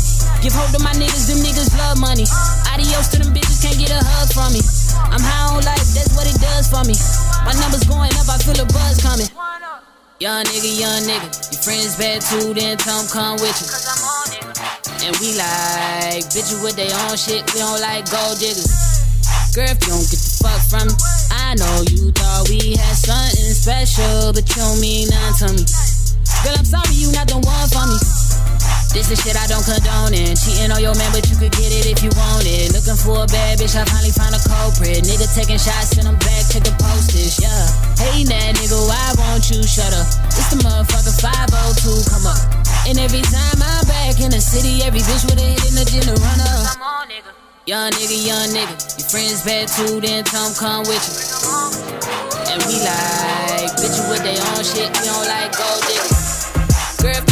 Give 0.47 0.55
hope 0.55 0.71
to 0.71 0.79
my 0.79 0.95
niggas, 0.95 1.27
them 1.27 1.43
niggas 1.43 1.75
love 1.75 1.99
money. 1.99 2.23
Adios 2.71 3.11
to 3.11 3.19
them 3.19 3.35
bitches, 3.35 3.59
can't 3.59 3.75
get 3.83 3.91
a 3.91 3.99
hug 3.99 4.31
from 4.31 4.55
me. 4.55 4.63
I'm 5.11 5.19
high 5.19 5.51
on 5.51 5.63
life, 5.67 5.91
that's 5.93 6.15
what 6.15 6.27
it 6.31 6.39
does 6.39 6.71
for 6.71 6.87
me. 6.87 6.95
My 7.43 7.53
numbers 7.59 7.83
going 7.85 8.15
up, 8.15 8.31
I 8.31 8.39
feel 8.39 8.59
a 8.63 8.67
buzz 8.67 9.03
coming. 9.03 9.27
Young 10.23 10.45
nigga, 10.47 10.71
young 10.79 11.03
nigga, 11.03 11.29
your 11.51 11.61
friends 11.61 11.97
bad 11.99 12.23
too, 12.23 12.55
then 12.55 12.79
Tom 12.79 13.09
come 13.11 13.37
with 13.43 13.57
you. 13.59 13.69
And 15.03 15.17
we 15.19 15.35
like 15.35 16.29
bitches 16.31 16.63
with 16.63 16.77
their 16.77 16.93
own 17.09 17.17
shit, 17.17 17.43
we 17.55 17.59
don't 17.59 17.81
like 17.81 18.07
gold 18.07 18.39
diggers. 18.39 18.71
Girl, 19.51 19.67
if 19.67 19.83
you 19.83 19.91
don't 19.91 20.07
get 20.07 20.21
the 20.23 20.33
fuck 20.39 20.63
from 20.71 20.87
me, 20.87 20.95
I 21.35 21.59
know 21.59 21.83
you 21.91 22.13
thought 22.15 22.47
we 22.47 22.79
had 22.79 22.95
something 22.95 23.51
special, 23.51 24.31
but 24.31 24.47
you 24.47 24.63
don't 24.63 24.79
mean 24.79 25.09
nothing 25.11 25.57
to 25.57 25.59
me. 25.59 25.65
Girl, 26.47 26.55
I'm 26.55 26.65
sorry 26.65 26.95
you 26.95 27.11
not 27.11 27.27
the 27.27 27.43
one 27.43 27.69
for 27.73 27.83
me. 27.91 28.20
This 28.91 29.07
is 29.07 29.23
shit 29.23 29.39
I 29.39 29.47
don't 29.47 29.63
condone 29.63 30.11
in. 30.11 30.35
Cheating 30.35 30.75
on 30.75 30.83
your 30.83 30.99
man, 30.99 31.15
but 31.15 31.23
you 31.31 31.39
could 31.39 31.55
get 31.55 31.71
it 31.71 31.87
if 31.87 32.03
you 32.03 32.11
want 32.19 32.43
it. 32.43 32.75
Looking 32.75 32.99
for 32.99 33.23
a 33.23 33.27
bad 33.31 33.63
bitch, 33.63 33.79
I 33.79 33.87
finally 33.87 34.11
found 34.11 34.35
a 34.35 34.43
culprit. 34.43 35.07
Nigga 35.07 35.31
taking 35.31 35.63
shots, 35.63 35.95
send 35.95 36.11
them 36.11 36.19
back, 36.19 36.43
check 36.51 36.67
the 36.67 36.75
postage, 36.75 37.39
yeah. 37.39 37.71
Hey, 37.95 38.27
that 38.27 38.59
nigga, 38.59 38.79
why 38.91 39.15
won't 39.15 39.47
you 39.47 39.63
shut 39.63 39.95
up? 39.95 40.11
It's 40.35 40.51
the 40.51 40.59
motherfucker 40.67 41.15
502, 41.23 42.11
come 42.11 42.27
up. 42.27 42.43
And 42.91 42.99
every 42.99 43.23
time 43.23 43.63
I'm 43.63 43.87
back 43.87 44.19
in 44.19 44.35
the 44.35 44.43
city, 44.43 44.83
every 44.83 45.07
bitch 45.07 45.23
with 45.23 45.39
a 45.39 45.47
hit 45.47 45.71
in 45.71 45.79
the 45.79 45.87
gym 45.87 46.03
to 46.11 46.17
run 46.19 46.41
up. 46.43 46.75
Come 46.75 46.83
on, 46.83 47.07
nigga. 47.07 47.31
Young 47.71 47.95
nigga, 47.95 48.19
young 48.19 48.51
nigga. 48.51 48.75
Your 48.99 49.07
friends 49.07 49.47
bad 49.47 49.71
too, 49.71 50.03
then 50.03 50.27
Tom 50.27 50.51
come 50.59 50.83
with 50.91 50.99
you. 50.99 51.15
And 52.51 52.59
we 52.67 52.83
like 52.83 53.71
bitches 53.79 54.11
with 54.11 54.27
their 54.27 54.43
own 54.51 54.67
shit, 54.67 54.91
we 54.99 55.07
don't 55.07 55.27
like 55.31 55.55
gold 55.55 55.79
diggers. 55.87 56.51
Girl, 56.99 57.23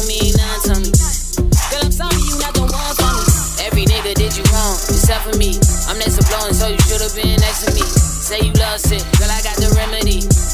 don't 0.00 0.08
mean 0.08 0.32
nothing 0.36 0.72
to 0.72 0.80
me. 0.80 0.90
Girl, 1.70 1.84
I'm 1.84 1.92
sorry 1.92 2.16
you 2.24 2.38
not 2.40 2.54
the 2.54 2.64
one 2.64 2.94
for 2.96 3.12
me. 3.12 3.66
Every 3.66 3.84
nigga 3.84 4.14
did 4.14 4.36
you 4.36 4.44
wrong, 4.52 4.76
except 4.88 5.28
for 5.28 5.36
me. 5.36 5.60
I'm 5.88 5.98
next 5.98 6.16
to 6.16 6.24
blowing, 6.28 6.54
so 6.54 6.68
you 6.68 6.80
should've 6.88 7.14
been 7.14 7.36
next 7.40 7.66
to 7.66 7.74
me. 7.74 7.84
Say 7.84 8.40
you 8.40 8.52
love 8.54 8.80
sick, 8.80 9.04
girl, 9.18 9.28
I 9.30 9.42
got 9.42 9.56
the 9.56 9.68
remedy. 9.76 10.49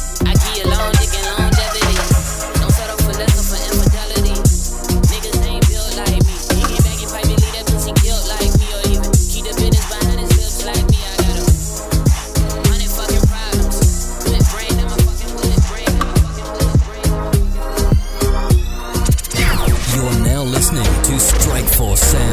for 21.77 21.95
sale. 21.95 22.26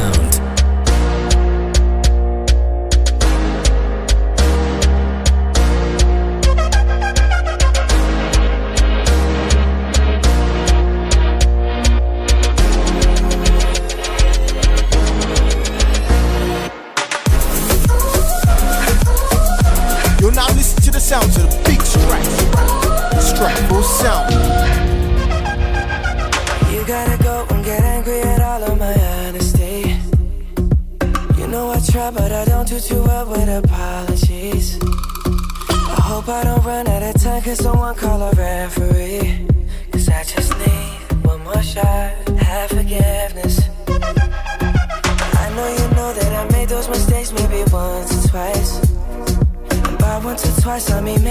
Cause 37.54 37.64
someone 37.64 37.94
call 37.94 38.20
a 38.22 38.32
referee. 38.32 39.46
Cause 39.92 40.08
I 40.08 40.24
just 40.24 40.58
need 40.58 41.24
one 41.24 41.42
more 41.44 41.62
shot, 41.62 42.28
have 42.38 42.70
forgiveness. 42.70 43.60
I 45.44 45.46
know 45.56 45.68
you 45.78 45.88
know 45.96 46.12
that 46.18 46.32
I 46.40 46.52
made 46.52 46.68
those 46.68 46.88
mistakes 46.88 47.32
maybe 47.32 47.62
once 47.70 48.12
or 48.18 48.28
twice. 48.28 48.72
And 49.70 49.98
by 49.98 50.18
once 50.24 50.42
or 50.46 50.62
twice, 50.62 50.90
I 50.90 51.00
mean 51.00 51.22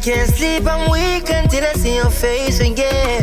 can't 0.00 0.16
can't 0.16 0.34
sleep, 0.34 0.66
I'm 0.66 0.90
weak 0.90 1.28
until 1.28 1.64
I 1.64 1.72
see 1.74 1.96
your 1.96 2.10
face 2.10 2.60
again. 2.60 3.22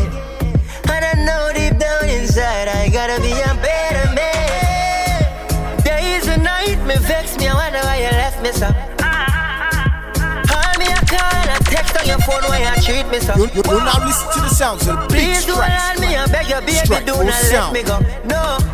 And 0.89 1.05
I 1.05 1.13
know 1.25 1.51
deep 1.53 1.79
down 1.79 2.05
inside 2.05 2.67
I 2.67 2.89
gotta 2.89 3.19
be 3.19 3.31
a 3.31 3.53
better 3.65 4.13
man. 4.13 5.81
Days 5.83 6.27
and 6.27 6.43
night 6.43 6.77
me 6.85 6.95
vex 7.07 7.37
me, 7.37 7.47
I 7.47 7.53
wonder 7.55 7.79
why 7.79 7.97
you 7.97 8.11
left 8.11 8.43
me 8.43 8.51
so. 8.51 8.67
Call 10.51 10.73
me 10.77 10.85
a 10.85 11.01
call, 11.09 11.45
I 11.49 11.57
text 11.65 11.97
on 11.97 12.05
your 12.05 12.19
phone 12.19 12.43
why 12.43 12.59
you 12.59 12.81
treat 12.83 13.07
me 13.09 13.19
so. 13.19 13.33
You're, 13.35 13.49
you're, 13.55 13.65
you're 13.65 13.83
now 13.83 14.05
listening 14.05 14.33
to 14.33 14.39
the 14.41 14.49
sounds 14.49 14.87
of 14.87 14.99
the 15.01 15.07
big 15.07 15.33
Please 15.33 15.45
don't 15.45 15.55
strikes. 15.55 15.81
hold 15.81 16.01
me, 16.01 16.15
I 16.15 16.27
beg 16.27 16.45
you, 16.45 16.61
baby, 16.61 17.05
do 17.05 17.23
not 17.23 17.73
let 17.73 17.73
me 17.73 17.83
go. 17.83 17.99
No. 18.25 18.66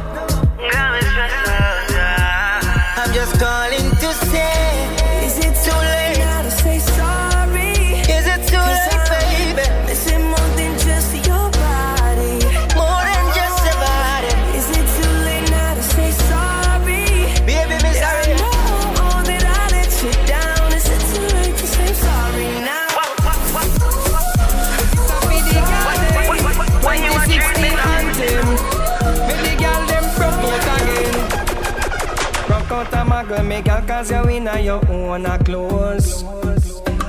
Cause 34.03 34.27
you 34.27 34.35
in 34.35 34.63
your 34.65 34.85
own 34.89 35.25
a 35.25 35.37
clothes. 35.39 36.23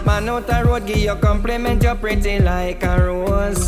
Man 0.05 0.29
out 0.29 0.47
the 0.47 0.63
road 0.65 0.87
give 0.87 0.99
you 0.99 1.15
compliment, 1.17 1.83
you're 1.83 1.97
pretty 1.97 2.39
like 2.39 2.83
a 2.85 3.03
rose. 3.03 3.65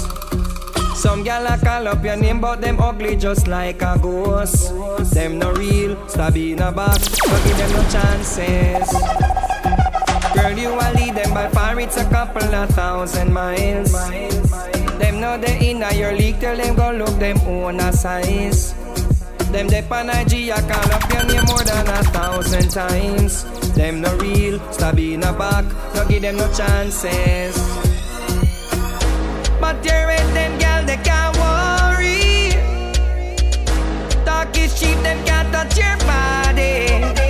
Some 0.95 1.24
gal 1.24 1.47
a 1.47 1.59
call 1.59 1.89
up 1.89 2.05
your 2.05 2.16
name, 2.16 2.41
but 2.41 2.61
them 2.61 2.81
ugly 2.81 3.16
just 3.16 3.49
like 3.49 3.83
a 3.83 3.99
ghost. 4.01 4.72
Them 5.12 5.39
no 5.39 5.53
real, 5.53 6.09
stab 6.09 6.37
in 6.37 6.61
a 6.61 6.70
box, 6.70 7.09
no 7.27 7.45
give 7.45 7.57
them 7.57 7.72
no 7.72 7.83
chances. 7.91 8.89
Girl, 10.35 10.57
you 10.57 10.70
a 10.70 10.89
lead 10.95 11.14
them 11.16 11.35
by 11.35 11.49
far, 11.49 11.81
it's 11.81 11.97
a 11.97 12.09
couple 12.09 12.45
of 12.45 12.68
thousand 12.70 13.33
miles. 13.33 13.93
Them 14.99 15.20
know 15.20 15.37
they 15.39 15.70
in 15.70 15.83
your 15.99 16.12
league, 16.12 16.39
tell 16.39 16.57
them 16.57 16.77
go 16.77 16.93
look 16.93 17.18
them 17.18 17.39
own 17.47 17.81
a 17.81 17.93
size. 17.93 18.76
Them 19.57 19.68
dep 19.68 19.90
on 19.90 20.11
IG, 20.11 20.50
I 20.50 20.61
call 20.68 20.92
up 20.92 21.11
your 21.11 21.24
name 21.24 21.46
more 21.46 21.64
than 21.64 21.88
a 21.88 22.04
thousand 22.12 22.68
times. 22.68 23.42
Them 23.72 24.02
no 24.02 24.14
real, 24.18 24.61
stab 24.70 24.98
in 24.98 25.22
a 25.22 25.32
back, 25.32 25.64
no 25.94 26.07
give 26.07 26.20
them 26.20 26.36
no 26.36 26.46
chances. 26.52 27.57
But 29.59 29.82
you're 29.82 30.07
with 30.09 30.34
them 30.34 30.59
gal, 30.59 30.84
they 30.84 30.98
can't 30.98 31.34
worry. 31.38 32.50
Talk 34.26 34.54
is 34.59 34.78
cheap, 34.78 34.98
them 34.98 35.24
can't 35.24 35.50
touch 35.50 35.78
your 35.78 35.96
body. 36.04 37.26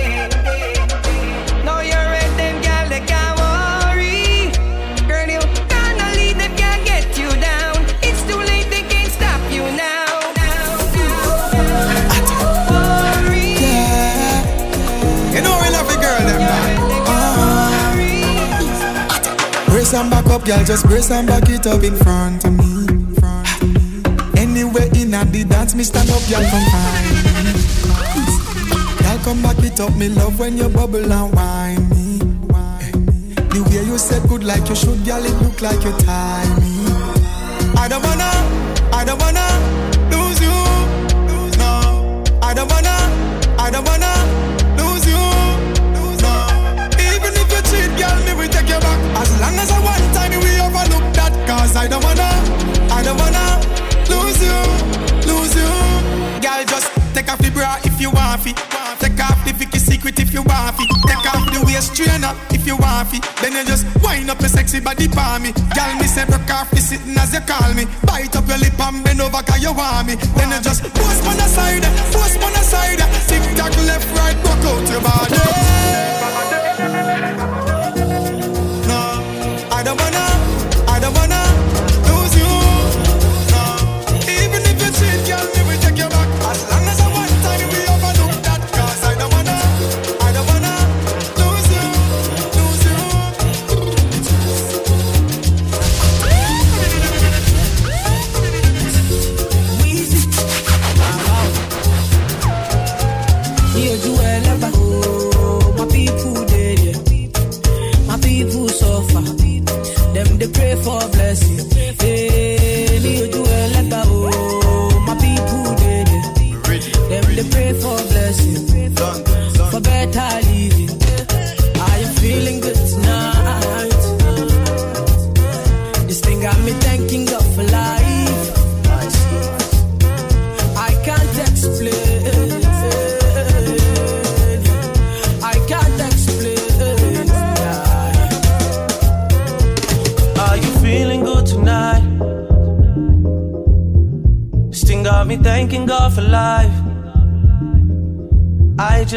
Girl, 20.47 20.63
just 20.63 20.85
brace 20.87 21.11
and 21.11 21.27
back 21.27 21.49
it 21.49 21.67
up 21.67 21.83
in 21.83 21.95
front 21.97 22.45
of 22.45 22.53
me. 22.53 22.87
Anywhere 24.39 24.87
in 24.95 25.13
at 25.13 25.29
the 25.33 25.43
dance, 25.43 25.75
me 25.75 25.83
stand 25.83 26.09
up, 26.09 26.23
girl, 26.29 26.41
come 26.49 26.63
find. 26.71 27.05
Girl, 29.03 29.17
come 29.25 29.41
back 29.41 29.59
it 29.59 29.79
up, 29.81 29.93
me 29.97 30.07
love 30.07 30.39
when 30.39 30.57
you 30.57 30.69
bubble 30.69 31.11
and 31.11 31.35
whine 31.35 31.89
me. 31.89 32.19
The 33.49 33.61
way 33.69 33.83
you 33.85 33.97
said 33.97 34.27
good 34.29 34.45
like 34.45 34.69
you 34.69 34.75
should, 34.75 35.03
girl, 35.03 35.23
it 35.25 35.35
look 35.43 35.61
like 35.61 35.83
you 35.83 35.91
tie 35.99 36.47
me. 36.61 36.87
I 37.75 37.87
don't 37.89 38.01
wanna, 38.03 38.31
I 38.95 39.03
don't 39.05 39.19
wanna 39.19 39.76
I 51.77 51.87
don't 51.87 52.03
wanna, 52.03 52.25
I 52.89 53.03
don't 53.05 53.17
wanna 53.21 53.61
lose 54.09 54.41
you, 54.41 54.57
lose 55.29 55.53
you. 55.53 55.69
Girl, 56.41 56.65
just 56.65 56.89
take 57.13 57.29
off 57.29 57.37
the 57.37 57.51
bra 57.53 57.77
if 57.85 58.01
you 58.01 58.09
want 58.09 58.47
it. 58.47 58.57
Take 58.97 59.21
off 59.21 59.37
the 59.45 59.53
Vicky 59.53 59.77
secret 59.77 60.19
if 60.19 60.33
you 60.33 60.41
want 60.41 60.75
it. 60.79 60.89
Take 61.05 61.25
off 61.29 61.45
the 61.53 61.61
waist 61.69 61.95
trainer 61.95 62.33
if 62.49 62.65
you 62.65 62.77
want 62.77 63.13
it. 63.13 63.21
Then 63.41 63.53
you 63.53 63.63
just 63.63 63.85
wind 64.01 64.27
up 64.27 64.39
your 64.39 64.49
sexy 64.49 64.79
body 64.79 65.07
for 65.07 65.37
me. 65.37 65.53
Girl, 65.77 65.93
me 66.01 66.07
say 66.09 66.25
broke 66.25 66.49
off 66.49 66.71
the 66.71 66.81
sitting 66.81 67.15
as 67.15 67.31
you 67.31 67.41
call 67.45 67.71
me. 67.77 67.85
Bite 68.09 68.35
up 68.35 68.47
your 68.49 68.57
lip 68.57 68.79
and 68.79 69.03
bend 69.05 69.21
over 69.21 69.43
cause 69.45 69.61
you 69.61 69.71
want 69.71 70.07
me. 70.07 70.15
Then 70.33 70.49
you 70.49 70.59
just 70.65 70.81
post 70.81 71.21
on 71.29 71.37
the 71.37 71.45
side, 71.45 71.85
post 72.09 72.41
on 72.41 72.53
the 72.57 72.63
side. 72.65 73.05
Tick 73.29 73.45
tock 73.53 73.77
left, 73.85 74.09
right, 74.17 74.35
broke 74.41 74.65
out 74.65 74.89
your 74.89 75.01
body. 75.05 75.66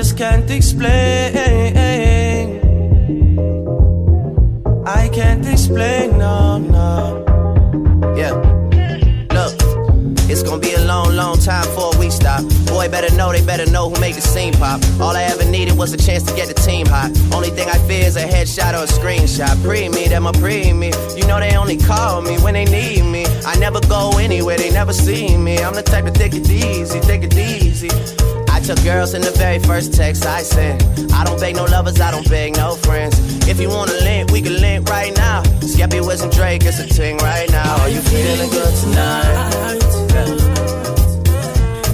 Just 0.00 0.16
can't 0.16 0.50
explain. 0.50 1.36
I 4.86 5.10
can't 5.12 5.46
explain, 5.46 6.16
no, 6.16 6.56
no. 6.56 7.22
Yeah. 8.16 8.32
Look, 9.36 9.52
it's 10.30 10.42
gonna 10.42 10.58
be 10.58 10.72
a 10.72 10.84
long, 10.86 11.14
long 11.14 11.36
time 11.36 11.66
before 11.66 11.92
we 11.98 12.08
stop. 12.08 12.40
Boy, 12.64 12.88
better 12.88 13.14
know, 13.14 13.30
they 13.30 13.44
better 13.44 13.70
know 13.70 13.90
who 13.90 14.00
made 14.00 14.14
the 14.14 14.22
scene 14.22 14.54
pop. 14.54 14.80
All 15.02 15.14
I 15.14 15.24
ever 15.24 15.44
needed 15.44 15.76
was 15.76 15.92
a 15.92 15.98
chance 15.98 16.22
to 16.22 16.34
get 16.34 16.48
the 16.48 16.54
team 16.54 16.86
hot. 16.86 17.10
Only 17.34 17.50
thing 17.50 17.68
I 17.68 17.76
fear 17.86 18.06
is 18.06 18.16
a 18.16 18.24
headshot 18.24 18.72
or 18.72 18.84
a 18.84 18.92
screenshot. 18.98 19.62
Pre 19.62 19.90
me, 19.90 20.08
them 20.08 20.26
a 20.26 20.32
pre 20.32 20.72
me. 20.72 20.92
You 21.14 21.26
know 21.26 21.38
they 21.38 21.54
only 21.56 21.76
call 21.76 22.22
me 22.22 22.38
when 22.38 22.54
they 22.54 22.64
need 22.64 23.02
me. 23.04 23.26
I 23.44 23.54
never 23.58 23.80
go 23.82 24.16
anywhere, 24.16 24.56
they 24.56 24.70
never 24.70 24.94
see 24.94 25.36
me. 25.36 25.58
I'm 25.58 25.74
the 25.74 25.82
type 25.82 26.06
to 26.06 26.10
take 26.10 26.32
it 26.32 26.48
easy, 26.48 27.00
take 27.00 27.22
it 27.22 27.36
easy. 27.36 27.90
I 28.60 28.62
took 28.62 28.84
girls 28.84 29.14
in 29.14 29.22
the 29.22 29.30
very 29.30 29.58
first 29.58 29.94
text 29.94 30.26
I 30.26 30.42
sent. 30.42 30.84
I 31.14 31.24
don't 31.24 31.40
beg 31.40 31.56
no 31.56 31.64
lovers, 31.64 31.98
I 31.98 32.10
don't 32.10 32.28
beg 32.28 32.56
no 32.56 32.74
friends. 32.74 33.16
If 33.48 33.58
you 33.58 33.70
wanna 33.70 33.94
link, 34.04 34.30
we 34.32 34.42
can 34.42 34.60
link 34.60 34.86
right 34.90 35.16
now. 35.16 35.42
Skepta, 35.60 36.06
Wiz, 36.06 36.20
and 36.20 36.30
Drake, 36.30 36.62
it's 36.66 36.78
a 36.78 36.86
ting 36.86 37.16
right 37.18 37.50
now. 37.50 37.80
Are 37.80 37.88
you 37.88 38.02
feeling 38.02 38.50
good 38.50 38.74
tonight? 38.82 39.80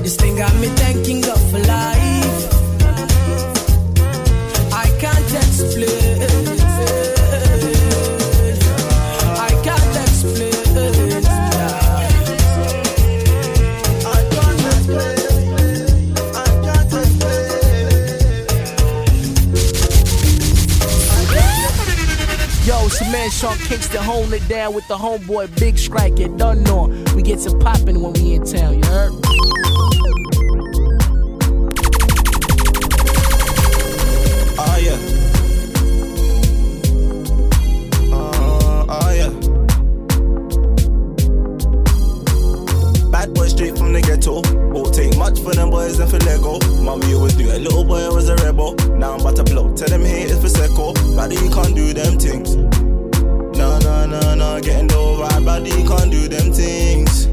This 0.03 0.17
thing 0.17 0.35
got 0.37 0.53
me 0.57 0.67
thanking 0.67 1.21
God 1.21 1.39
for 1.53 1.61
life. 1.61 1.96
Sean 23.37 23.59
Kingston 23.59 24.03
holding 24.03 24.43
it 24.43 24.49
down 24.49 24.73
with 24.73 24.89
the 24.89 24.97
homeboy 24.97 25.61
Big 25.61 25.77
Strike. 25.77 26.15
Done 26.39 26.63
know. 26.63 26.87
We 27.15 27.21
get 27.21 27.39
to 27.41 27.55
popping 27.59 28.01
when 28.01 28.15
we 28.15 28.33
in 28.33 28.47
town, 28.47 28.79
you 28.79 28.85
heard? 28.87 29.13
Ah, 34.59 34.79
ah, 38.11 38.87
ah, 38.89 39.11
yeah. 39.13 39.29
Bad 43.11 43.35
boy 43.35 43.49
straight 43.49 43.77
from 43.77 43.93
the 43.93 44.01
ghetto. 44.01 44.41
Won't 44.73 44.95
take 44.95 45.15
much 45.19 45.41
for 45.41 45.53
them 45.55 45.69
boys 45.69 45.99
and 45.99 46.11
for 46.11 46.19
Lego. 46.21 46.59
Mommy 46.81 47.13
always 47.13 47.35
do 47.35 47.51
a 47.53 47.59
little 47.59 47.85
boy 47.85 48.09
was 48.15 48.31
a 48.31 48.37
rebel. 48.37 48.75
Now 48.97 49.13
I'm 49.13 49.21
about 49.21 49.37
to 49.37 49.45
blow. 49.45 49.77
Tell 49.77 49.89
them 49.89 50.07
haters 50.07 50.41
for 50.41 50.49
Seco. 50.49 50.95
Buddy, 51.15 51.35
you 51.35 51.51
can't 51.51 51.77
do 51.77 51.93
them 51.93 52.19
things. 52.19 52.96
No, 54.07 54.35
no. 54.35 54.61
Getting 54.61 54.93
over, 54.93 55.29
buddy, 55.45 55.71
you 55.71 55.85
can't 55.85 56.11
do 56.11 56.29
them 56.29 56.53
things. 56.53 57.27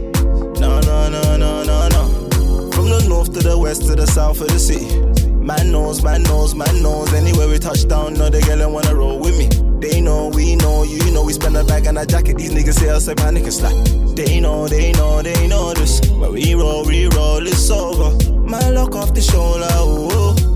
No, 0.60 0.80
no, 0.82 1.10
no, 1.10 1.38
no, 1.38 1.64
no, 1.64 1.88
no. 1.90 2.72
From 2.72 2.90
the 2.90 3.06
north 3.08 3.34
to 3.34 3.40
the 3.42 3.58
west 3.58 3.84
to 3.88 3.96
the 3.96 4.08
south 4.08 4.42
of 4.42 4.48
the 4.48 4.60
city. 4.60 5.00
Man 5.44 5.72
knows, 5.72 6.04
man 6.04 6.24
knows 6.24 6.56
man 6.56 6.82
knows. 6.82 7.14
Anywhere 7.14 7.48
we 7.48 7.60
touch 7.60 7.88
down, 7.88 8.14
know 8.16 8.30
the 8.30 8.42
girl 8.42 8.72
wanna 8.72 8.96
roll 8.96 9.20
with 9.20 9.38
me. 9.38 9.48
They 9.80 10.02
know, 10.02 10.30
we 10.30 10.56
know, 10.56 10.84
you 10.84 11.12
know, 11.12 11.24
we 11.24 11.34
spend 11.34 11.58
a 11.58 11.64
bag 11.64 11.86
and 11.86 12.00
a 12.00 12.06
jacket. 12.06 12.38
These 12.38 12.54
niggas 12.54 12.80
say 12.80 12.90
us 12.90 13.08
a 13.08 13.16
panic 13.16 13.44
and 13.44 13.54
slack. 13.54 13.76
They 14.16 14.40
know, 14.40 14.68
they 14.68 14.94
know, 14.94 15.22
they 15.22 15.48
know 15.48 15.74
this. 15.74 16.00
When 16.10 16.32
we 16.32 16.56
roll, 16.56 16.86
we 16.86 17.08
roll, 17.08 17.46
it's 17.46 17.70
over. 17.70 18.34
My 18.40 18.70
lock 18.70 18.96
off 18.96 19.14
the 19.14 19.22
shoulder, 19.22 19.68
ooh. 19.80 20.53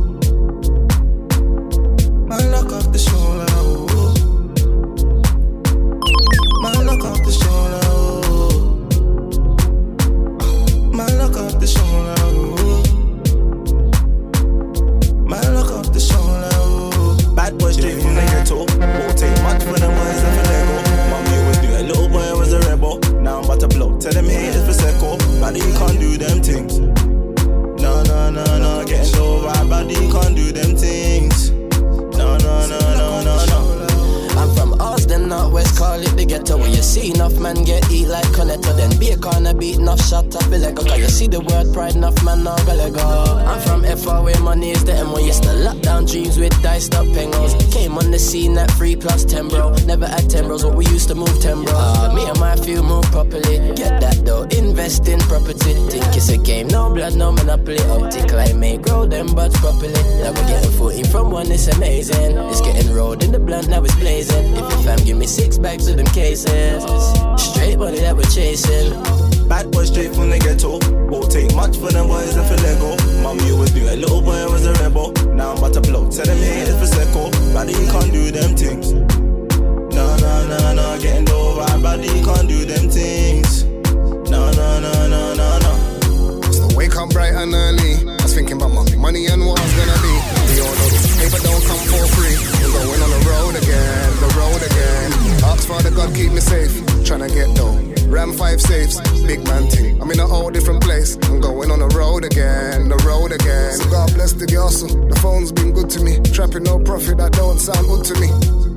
That 107.77 107.85
don't 107.85 107.85
sound 107.85 107.87
good 107.87 108.03
to 108.05 108.13
me. 108.21 108.29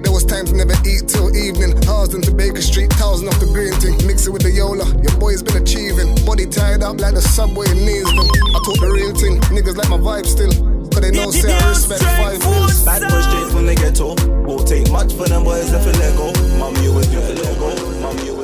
There 0.03 0.13
was 0.13 0.25
times 0.25 0.53
never 0.53 0.75
eat 0.85 1.09
till 1.09 1.35
evening. 1.37 1.77
Housed 1.85 2.13
to 2.13 2.33
Baker 2.35 2.63
Street, 2.63 2.93
thousand 2.95 3.29
off 3.29 3.39
the 3.41 3.47
green 3.47 3.73
thing. 3.81 3.97
Mix 4.07 4.27
it 4.27 4.31
with 4.31 4.43
the 4.43 4.51
Yola. 4.51 4.85
Your 5.01 5.17
boy's 5.21 5.43
been 5.43 5.63
achieving. 5.63 6.15
Body 6.25 6.47
tied 6.47 6.83
up 6.83 7.01
like 7.01 7.15
the 7.15 7.23
subway 7.23 7.69
knees 7.75 8.09
them. 8.09 8.29
I 8.29 8.59
talk 8.65 8.79
the 8.81 8.91
real 8.93 9.13
thing. 9.15 9.41
Niggas 9.53 9.77
like 9.77 9.89
my 9.89 9.99
vibe 9.99 10.27
still. 10.27 10.53
Cause 10.91 11.01
they 11.01 11.13
know 11.13 11.31
say 11.31 11.53
I 11.53 11.69
respect 11.69 12.03
five 12.03 12.41
mils. 12.41 12.85
Bad 12.85 13.03
boy 13.07 13.21
straight 13.21 13.51
from 13.53 13.67
the 13.67 13.75
ghetto. 13.77 14.17
Won't 14.43 14.67
take 14.67 14.91
much 14.91 15.13
for 15.15 15.29
them 15.29 15.45
boys 15.45 15.71
if 15.73 15.85
they 15.85 15.95
let 16.01 16.17
go. 16.17 16.33
Mommy 16.59 16.83
you 16.83 16.93
do 16.93 17.19
a 17.21 17.31
little 17.37 17.57
go. 17.61 17.69
Mommy 18.01 18.31
always 18.31 18.40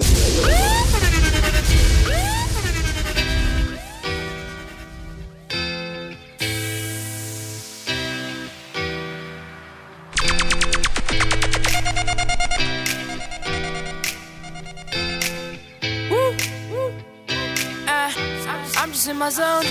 my 19.26 19.30
zone. 19.30 19.64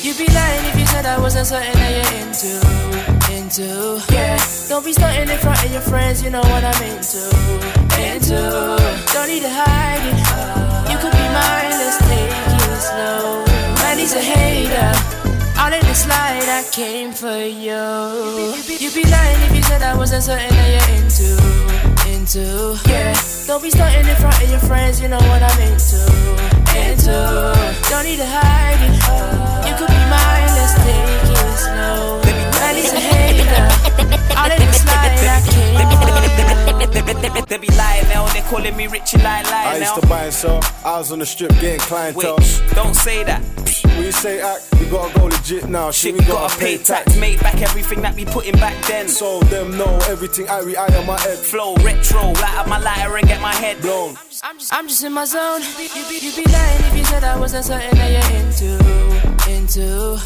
You'd 0.00 0.16
be 0.16 0.26
lying 0.32 0.64
if 0.64 0.78
you 0.78 0.86
said 0.86 1.04
I 1.04 1.20
wasn't 1.20 1.46
something 1.46 1.74
that 1.74 1.92
you're 1.92 2.12
into. 2.24 2.52
Into, 3.36 4.00
yeah. 4.14 4.38
Don't 4.68 4.82
be 4.82 4.94
starting 4.94 5.28
in 5.28 5.38
front 5.38 5.62
of 5.62 5.70
your 5.70 5.82
friends, 5.82 6.22
you 6.22 6.30
know 6.30 6.40
what 6.40 6.64
I'm 6.64 6.82
into. 6.88 7.20
Into, 8.00 8.40
don't 9.12 9.28
need 9.28 9.42
to 9.42 9.52
hide 9.52 10.04
it. 10.08 10.90
You 10.90 10.96
could 11.02 11.12
be 11.12 11.26
mine, 11.36 11.74
let's 11.80 11.98
take 12.08 12.32
it 12.32 12.80
slow. 12.80 13.44
Man, 13.82 13.98
he's 13.98 14.14
a 14.14 14.20
hater. 14.20 15.23
All 15.56 15.72
in 15.72 15.80
the 15.80 15.94
slide, 15.94 16.48
I 16.48 16.64
came 16.72 17.12
for 17.12 17.38
you. 17.38 17.84
You'd 18.78 18.94
be 18.94 19.04
lying 19.08 19.40
if 19.46 19.56
you 19.56 19.62
said 19.62 19.82
I 19.82 19.96
wasn't 19.96 20.22
certain 20.22 20.50
that 20.50 20.68
you're 20.74 20.90
into. 20.98 21.30
Into, 22.10 22.76
yeah. 22.90 23.14
Don't 23.46 23.62
be 23.62 23.70
starting 23.70 24.06
in 24.06 24.16
front 24.16 24.42
of 24.42 24.50
your 24.50 24.60
friends, 24.60 25.00
you 25.00 25.08
know 25.08 25.22
what 25.30 25.42
I'm 25.42 25.60
into. 25.62 26.02
Into, 26.74 27.16
don't 27.88 28.04
need 28.04 28.18
to 28.18 28.26
hide 28.26 28.80
it. 28.82 28.94
You 29.68 29.74
could 29.78 29.88
be 29.88 30.04
mine, 30.10 30.50
let's 30.58 30.74
take 30.84 31.22
it 31.22 31.58
slow. 31.58 32.33
Man, 32.82 32.96
a 32.96 33.00
hater. 33.00 33.66
All 34.36 34.50
in 34.50 34.58
the 34.58 34.72
slide, 34.72 35.14
I 35.26 35.40
came 35.48 37.46
They 37.46 37.58
be 37.58 37.68
lying 37.76 38.08
now, 38.08 38.26
they 38.32 38.40
calling 38.42 38.76
me 38.76 38.86
Richie 38.86 39.18
Lie 39.18 39.42
Lie 39.42 39.64
I 39.66 39.78
now. 39.78 39.84
used 39.90 40.00
to 40.00 40.06
buy 40.08 40.24
and 40.24 40.32
sell. 40.32 40.60
I 40.84 40.98
was 40.98 41.12
on 41.12 41.18
the 41.20 41.26
strip 41.26 41.50
getting 41.60 41.78
clientele. 41.80 42.36
Wait, 42.36 42.62
don't 42.74 42.94
say 42.94 43.22
that. 43.24 43.42
When 43.84 44.02
you 44.04 44.12
say 44.12 44.40
act, 44.40 44.68
we 44.80 44.86
gotta 44.86 45.16
go 45.18 45.26
legit 45.26 45.68
now. 45.68 45.90
Shit, 45.90 46.14
Shit, 46.14 46.20
we 46.20 46.26
gotta 46.26 46.58
pay 46.58 46.78
tax, 46.78 47.16
make 47.16 47.40
back 47.40 47.60
everything 47.60 48.02
that 48.02 48.14
we 48.16 48.24
put 48.24 48.46
in 48.46 48.54
back 48.54 48.74
then. 48.86 49.08
So 49.08 49.40
them 49.40 49.76
know 49.76 49.98
everything 50.08 50.48
I 50.48 50.60
re 50.60 50.74
I 50.76 50.86
on 50.96 51.06
my 51.06 51.20
head. 51.20 51.38
Flow 51.38 51.74
retro, 51.76 52.32
light 52.32 52.56
up 52.58 52.66
my 52.66 52.78
lighter 52.78 53.16
and 53.16 53.26
get 53.28 53.40
my 53.40 53.54
head 53.54 53.80
blown. 53.80 54.16
I'm 54.42 54.58
just, 54.58 54.74
I'm 54.74 54.88
just 54.88 55.04
in 55.04 55.12
my 55.12 55.24
zone. 55.26 55.60
You 55.62 55.76
be, 56.08 56.18
you 56.26 56.32
be 56.34 56.50
lying 56.50 56.84
if 56.86 56.96
you 56.96 57.04
said 57.04 57.22
I 57.24 57.38
wasn't 57.38 57.66
something 57.66 57.94
that 57.94 58.10
you're 58.10 58.40
into, 58.40 59.33
into. 59.48 60.20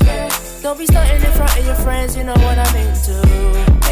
Don't 0.62 0.78
be 0.78 0.86
starting 0.86 1.22
in 1.22 1.32
front 1.32 1.58
of 1.58 1.64
your 1.64 1.74
friends, 1.76 2.16
you 2.16 2.24
know 2.24 2.34
what 2.34 2.58
I'm 2.58 2.76
into, 2.76 3.16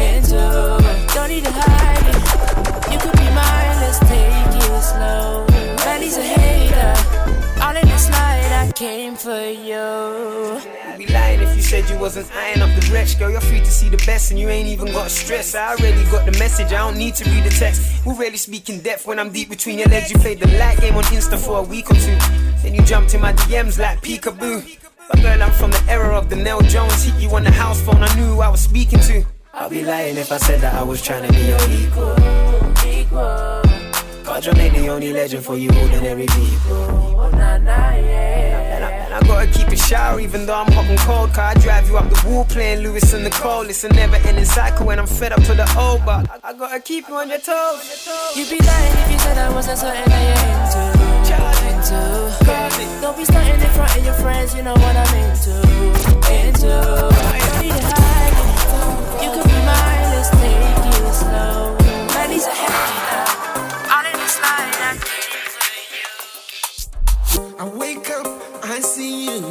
into. 0.01 1.13
Don't 1.13 1.29
need 1.29 1.43
to 1.43 1.51
hide 1.51 2.07
it. 2.07 2.91
You 2.91 2.99
could 2.99 3.17
be 3.17 3.29
mine, 3.35 3.77
let's 3.81 3.99
take 3.99 4.55
it 4.55 4.83
slow. 4.83 5.45
Man, 5.85 6.01
he's 6.01 6.17
a 6.17 6.21
hater. 6.21 6.93
All 7.61 7.75
in 7.75 7.87
the 7.87 7.97
slide, 7.97 8.51
I 8.51 8.71
came 8.73 9.15
for 9.15 9.45
you. 9.69 10.61
You'd 10.89 10.97
be 10.97 11.13
lying 11.13 11.41
if 11.41 11.55
you 11.55 11.61
said 11.61 11.89
you 11.89 11.97
wasn't 11.97 12.31
eyeing 12.35 12.61
up 12.61 12.69
the 12.79 12.89
wretch. 12.93 13.17
Girl, 13.17 13.31
you're 13.31 13.41
free 13.41 13.59
to 13.59 13.71
see 13.71 13.89
the 13.89 13.97
best 14.05 14.31
and 14.31 14.39
you 14.39 14.49
ain't 14.49 14.67
even 14.67 14.87
got 14.93 15.09
stress. 15.11 15.55
I 15.55 15.73
already 15.73 16.03
got 16.11 16.25
the 16.25 16.37
message, 16.37 16.67
I 16.67 16.79
don't 16.79 16.97
need 16.97 17.15
to 17.15 17.29
read 17.29 17.43
the 17.43 17.49
text. 17.49 18.05
We 18.05 18.15
really 18.15 18.37
speak 18.37 18.69
in 18.69 18.81
depth 18.81 19.07
when 19.07 19.19
I'm 19.19 19.31
deep 19.31 19.49
between 19.49 19.79
your 19.79 19.89
legs. 19.89 20.11
You 20.11 20.19
played 20.19 20.39
the 20.39 20.47
light 20.57 20.79
game 20.79 20.95
on 20.95 21.03
Insta 21.05 21.37
for 21.37 21.59
a 21.59 21.63
week 21.63 21.89
or 21.89 21.95
two. 21.95 22.17
Then 22.61 22.75
you 22.75 22.81
jumped 22.83 23.13
in 23.13 23.21
my 23.21 23.33
DMs 23.33 23.79
like 23.79 24.01
peekaboo. 24.01 24.86
But 25.09 25.21
girl, 25.21 25.41
I'm 25.41 25.51
from 25.51 25.71
the 25.71 25.83
era 25.87 26.17
of 26.17 26.29
the 26.29 26.35
Nell 26.35 26.61
Jones. 26.61 27.03
Hit 27.03 27.15
you 27.21 27.29
on 27.35 27.43
the 27.43 27.51
house 27.51 27.81
phone, 27.81 28.03
I 28.03 28.13
knew 28.15 28.25
who 28.25 28.41
I 28.41 28.49
was 28.49 28.61
speaking 28.61 28.99
to. 28.99 29.23
I'll 29.53 29.69
be 29.69 29.83
lying 29.83 30.17
if 30.17 30.31
I 30.31 30.37
said 30.37 30.59
that 30.61 30.73
I 30.75 30.83
was 30.83 31.01
trying 31.01 31.25
to 31.27 31.33
be 31.33 31.45
your 31.45 31.59
equal. 31.69 32.15
equal. 32.85 33.61
God, 34.23 34.43
John 34.43 34.57
ain't 34.59 34.75
the 34.75 34.89
only 34.89 35.13
legend 35.13 35.43
for 35.43 35.57
you 35.57 35.69
ordinary 35.69 36.25
people. 36.27 36.57
Oh, 36.73 37.31
and 37.33 38.83
I, 38.83 38.89
and 38.89 39.13
I 39.13 39.19
gotta 39.21 39.51
keep 39.51 39.69
it 39.69 39.79
shower 39.79 40.19
even 40.19 40.45
though 40.45 40.55
I'm 40.55 40.71
hot 40.73 40.85
and 40.85 40.99
cold. 40.99 41.29
Cause 41.29 41.39
I 41.39 41.59
drive 41.59 41.87
you 41.87 41.97
up 41.97 42.09
the 42.09 42.29
wall 42.29 42.45
playing 42.45 42.83
Lewis 42.83 43.13
and 43.13 43.23
Nicole. 43.23 43.63
It's 43.69 43.83
a 43.83 43.89
never 43.89 44.17
ending 44.27 44.45
cycle 44.45 44.85
when 44.85 44.99
I'm 44.99 45.07
fed 45.07 45.31
up 45.31 45.41
to 45.43 45.53
the 45.53 45.67
old, 45.79 46.05
but 46.05 46.29
I 46.43 46.53
gotta 46.53 46.79
keep 46.79 47.07
you 47.07 47.15
on 47.15 47.29
your 47.29 47.39
toes. 47.39 48.07
You'd 48.35 48.49
be 48.49 48.59
lying 48.63 48.97
if 48.97 49.11
you 49.11 49.19
said 49.19 49.37
I 49.37 49.53
wasn't 49.53 49.79
something 49.79 50.05
that 50.05 50.99
you're 50.99 51.06
into. 51.77 52.33
Perfect. 52.43 53.01
Don't 53.01 53.17
be 53.17 53.25
starting 53.25 53.59
in 53.61 53.69
front 53.69 53.95
of 53.97 54.05
your 54.05 54.13
friends, 54.15 54.55
you 54.55 54.63
know 54.63 54.73
what 54.73 54.95
I'm 54.95 55.15
into. 55.23 55.53
Into. 56.41 56.73
I 56.73 57.39
don't 57.39 57.61
need 57.61 57.73
to 57.73 57.83
hide. 58.01 58.35
You 59.23 59.29
could 59.31 59.47
be 59.47 59.59
mine, 59.65 60.05
let's 60.13 60.29
take 60.29 60.57
it 60.57 61.13
slow. 61.13 61.77
My 62.15 62.25
knees 62.27 62.45
are 62.45 62.59
heavy. 62.61 62.97
All 63.93 64.05
in 64.05 64.15
this 64.17 64.37
line, 64.41 64.73
I 64.81 64.97
came 65.07 65.29
to 65.53 65.69
you. 65.93 67.59
I 67.59 67.65
wake 67.67 68.09
up, 68.09 68.27
I 68.63 68.79
see 68.79 69.25
you. 69.25 69.41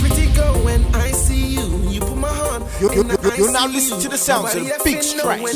Pretty 0.00 0.26
girl, 0.34 0.54
when 0.64 0.82
I 0.94 1.10
see 1.12 1.44
you, 1.56 1.66
you 1.88 2.00
put 2.00 2.16
my 2.16 2.28
heart. 2.28 2.62
You, 2.80 2.92
you, 2.92 3.02
you, 3.04 3.44
you 3.46 3.52
now 3.52 3.66
listen 3.66 3.98
to 4.00 4.08
the 4.08 4.18
sounds 4.18 4.54
of 4.54 4.62
Big 4.84 5.02
Strike. 5.02 5.46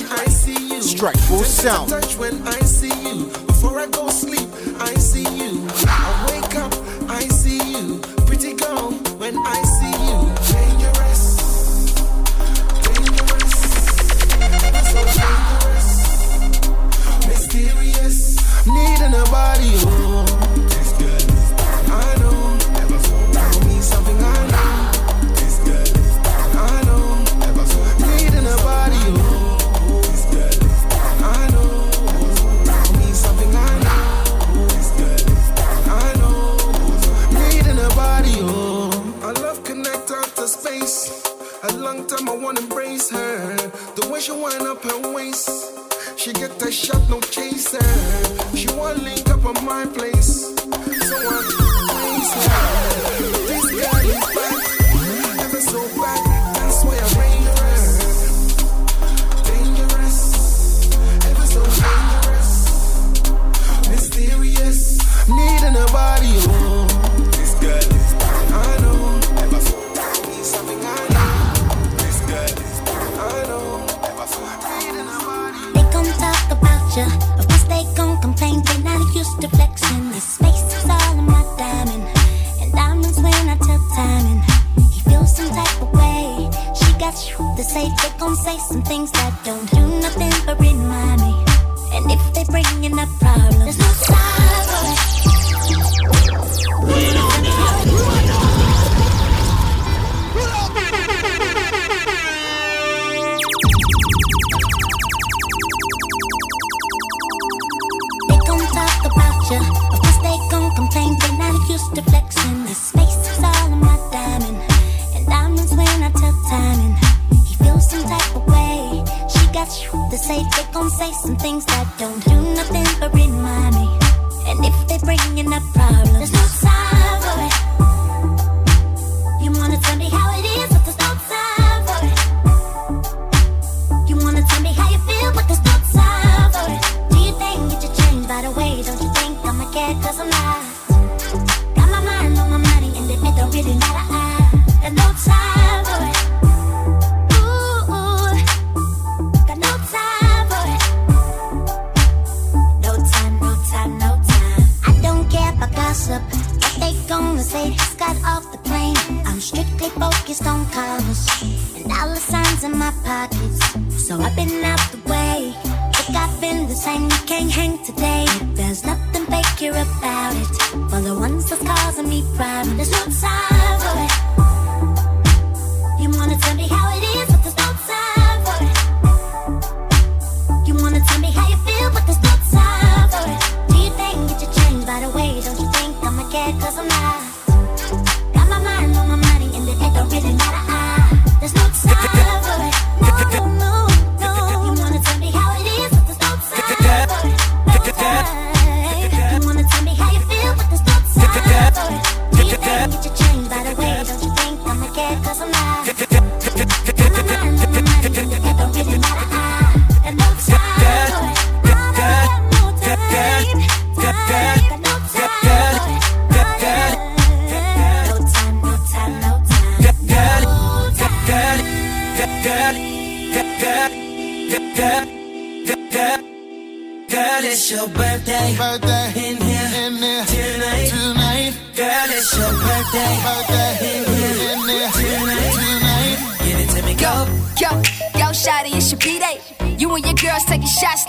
Strike 0.81 1.19
full 1.19 1.45
sound. 1.45 1.91
Touch 1.91 2.17
when 2.17 2.47
I 2.47 2.61
see 2.61 2.95
you. 3.03 3.27
Before 3.47 3.79
I 3.81 3.87
go 3.89 4.09
sleep, 4.09 4.49
I 4.79 4.95
see 4.95 5.27
you. 5.37 5.66
when 9.27 9.45
I 9.45 9.76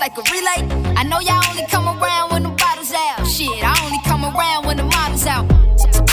like 0.00 0.16
a 0.16 0.22
relay. 0.32 0.60
I 0.96 1.02
know 1.04 1.20
y'all 1.20 1.42
only 1.50 1.66
come 1.66 1.86
around 1.86 2.30
when 2.30 2.42
the 2.42 2.50
bottles 2.50 2.92
out. 2.92 3.26
Shit, 3.26 3.62
I 3.62 3.74
only 3.84 4.00
come 4.04 4.24
around 4.24 4.66
when 4.66 4.76
the 4.76 4.84
models 4.84 5.26
out. 5.26 5.46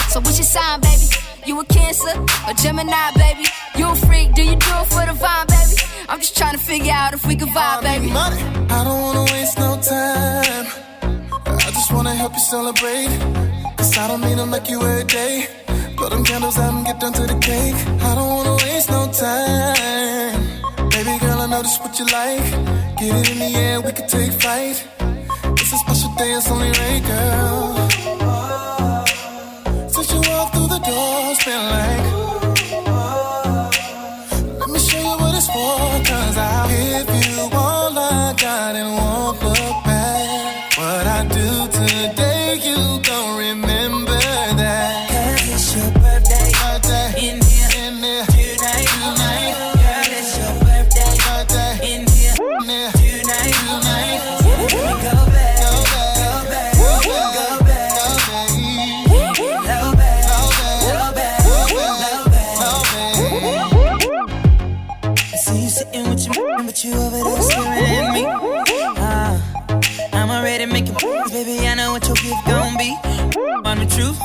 So, 0.10 0.20
what's 0.20 0.38
your 0.38 0.46
sign, 0.46 0.82
baby? 0.82 1.06
You 1.46 1.60
a 1.60 1.66
Cancer, 1.66 2.16
a 2.48 2.54
Gemini, 2.54 3.12
baby? 3.16 3.46
You 3.78 3.90
a 3.90 3.96
freak? 3.96 4.34
Do 4.34 4.44
you 4.44 4.56
do 4.56 4.72
it 4.82 4.88
for 4.88 5.06
the 5.06 5.16
vibe, 5.24 5.48
baby? 5.48 5.76
I'm 6.10 6.20
just 6.20 6.38
trying 6.38 6.54
to 6.54 6.60
figure 6.60 6.94
out 6.94 7.14
if 7.14 7.26
we 7.28 7.36
can 7.36 7.50
vibe, 7.50 7.82
baby. 7.84 8.12
Money. 8.12 8.42
I 8.70 8.84
don't 8.84 9.02
wanna 9.02 9.24
waste 9.32 9.58
no 9.58 9.80
time. 9.82 10.68
I 11.46 11.72
just 11.72 11.92
wanna 11.92 12.16
help 12.16 12.34
you 12.34 12.40
celebrate. 12.40 13.10
Cause 13.78 13.98
I 13.98 14.08
don't 14.08 14.22
mean 14.22 14.38
to 14.38 14.46
make 14.46 14.70
you 14.70 14.82
every 14.82 15.04
day. 15.06 15.48
Blow 15.98 16.10
them 16.10 16.24
candles 16.24 16.58
out 16.58 16.74
and 16.74 16.86
get 16.86 17.00
down 17.00 17.14
to 17.14 17.24
the 17.28 17.38
cake. 17.40 17.76
I 18.02 18.16
don't 18.16 18.30
wanna 18.30 18.56
waste 18.56 18.90
no 18.90 19.12
time. 19.12 20.45
Baby 20.96 21.20
girl, 21.20 21.42
I 21.42 21.48
know 21.48 21.62
this 21.62 21.78
what 21.80 22.00
you 22.00 22.06
like. 22.06 22.48
Get 22.96 23.12
it 23.20 23.30
in 23.32 23.40
the 23.40 23.52
air, 23.60 23.82
we 23.82 23.92
can 23.92 24.08
take 24.08 24.32
flight. 24.32 24.82
It's 25.60 25.74
a 25.74 25.78
special 25.84 26.10
day, 26.16 26.32
it's 26.32 26.50
only 26.50 26.72
right, 26.72 27.04
girl. 27.12 27.90
Since 29.90 30.10
you 30.14 30.22
walked 30.32 30.56
through 30.56 30.70
the 30.76 30.80
door, 30.80 31.32
it's 31.32 31.44
been 31.44 31.64
like. 31.76 32.06
Let 34.58 34.70
me 34.70 34.80
show 34.80 35.00
you 35.00 35.18
what 35.20 35.36
it's 35.36 35.48
for, 35.48 36.00
cause 36.10 36.38
I'll 36.38 36.70
give 36.70 37.10
you 37.28 37.42
all 37.52 38.00
I 38.00 38.34
got 38.38 38.76
and 38.78 38.92
more. 38.96 39.35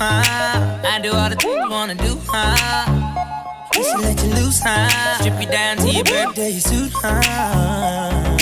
Huh? 0.00 0.80
I 0.92 0.98
do 1.02 1.12
all 1.12 1.28
the 1.28 1.36
things 1.36 1.60
you 1.64 1.70
wanna 1.70 1.94
do, 1.94 2.12
huh? 2.26 2.86
Just 3.74 3.90
should 3.90 4.00
let 4.00 4.16
you 4.24 4.30
loose, 4.38 4.60
huh? 4.64 4.88
Strip 5.20 5.40
you 5.42 5.48
down 5.58 5.76
to 5.78 5.88
your 5.96 6.04
birthday 6.04 6.58
suit, 6.58 6.90
huh? 6.94 8.38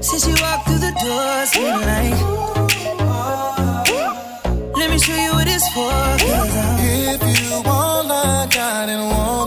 Since 0.00 0.26
you 0.28 0.34
walked 0.44 0.64
through 0.66 0.82
the 0.88 0.92
doors 1.04 1.50
tonight, 1.52 2.18
let 4.80 4.88
me 4.90 4.98
show 4.98 5.14
you 5.24 5.32
what 5.36 5.46
it's 5.46 5.68
for. 5.74 5.90
Cause 6.24 6.56
I'm 6.56 6.78
If 6.80 7.20
you 7.50 7.62
want 7.68 8.08
like 8.08 8.56
I 8.56 8.86
didn't 8.86 9.08
won't 9.12 9.37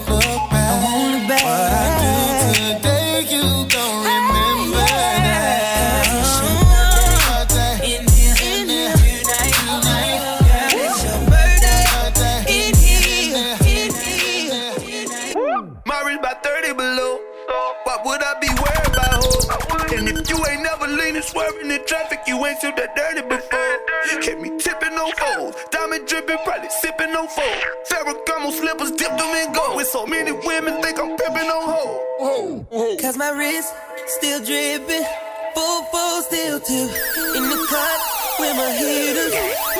in 21.72 21.85
traffic, 21.85 22.19
you 22.27 22.35
ain't 22.45 22.60
seen 22.60 22.76
that 22.76 22.95
dirty 22.95 23.22
before. 23.27 24.22
Kept 24.22 24.41
me 24.41 24.49
tipping 24.60 24.93
on 24.93 25.11
foes, 25.15 25.56
diamond 25.72 26.07
dripping, 26.07 26.38
probably 26.43 26.69
sipping 26.69 27.15
on 27.15 27.27
foes. 27.27 27.64
Ferragamo 27.88 28.52
slippers, 28.52 28.91
dipped 28.91 29.18
them 29.18 29.31
in 29.35 29.53
gold. 29.53 29.77
With 29.77 29.88
so 29.88 30.06
many 30.06 30.31
women, 30.31 30.81
think 30.84 30.99
I'm 30.99 31.15
pimping 31.18 31.49
on 31.49 31.64
hoes. 31.72 32.99
Cause 33.02 33.18
my 33.18 33.31
wrist 33.31 33.73
still 34.19 34.43
dripping, 34.43 35.06
full 35.56 35.84
full 35.85 36.22
still 36.22 36.60
too. 36.60 36.88
In 37.35 37.43
the 37.49 37.60
cut 37.72 37.99
with 38.39 38.56
my 38.56 38.72
hitters, 38.76 39.34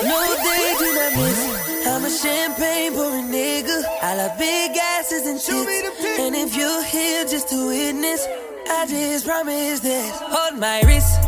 no 0.08 0.20
they 0.48 0.76
do 0.80 0.88
not 0.96 1.12
miss. 1.20 1.88
I'm 1.88 2.06
a 2.06 2.10
champagne 2.10 2.94
pouring 2.94 3.28
nigga. 3.28 3.84
I 4.02 4.16
love 4.16 4.38
big 4.38 4.78
asses 4.78 5.26
and 5.28 5.40
tits. 5.40 6.20
And 6.20 6.36
if 6.36 6.56
you're 6.56 6.84
here 6.84 7.26
just 7.26 7.50
to 7.50 7.68
witness, 7.68 8.26
I 8.70 8.86
just 8.88 9.26
promise 9.26 9.80
this. 9.82 10.12
Hold 10.16 10.60
my 10.60 10.82
wrist, 10.82 11.20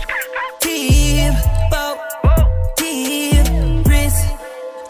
team, 0.73 1.33
bow, 1.69 1.93
team, 2.77 3.83
wrist, 3.83 4.25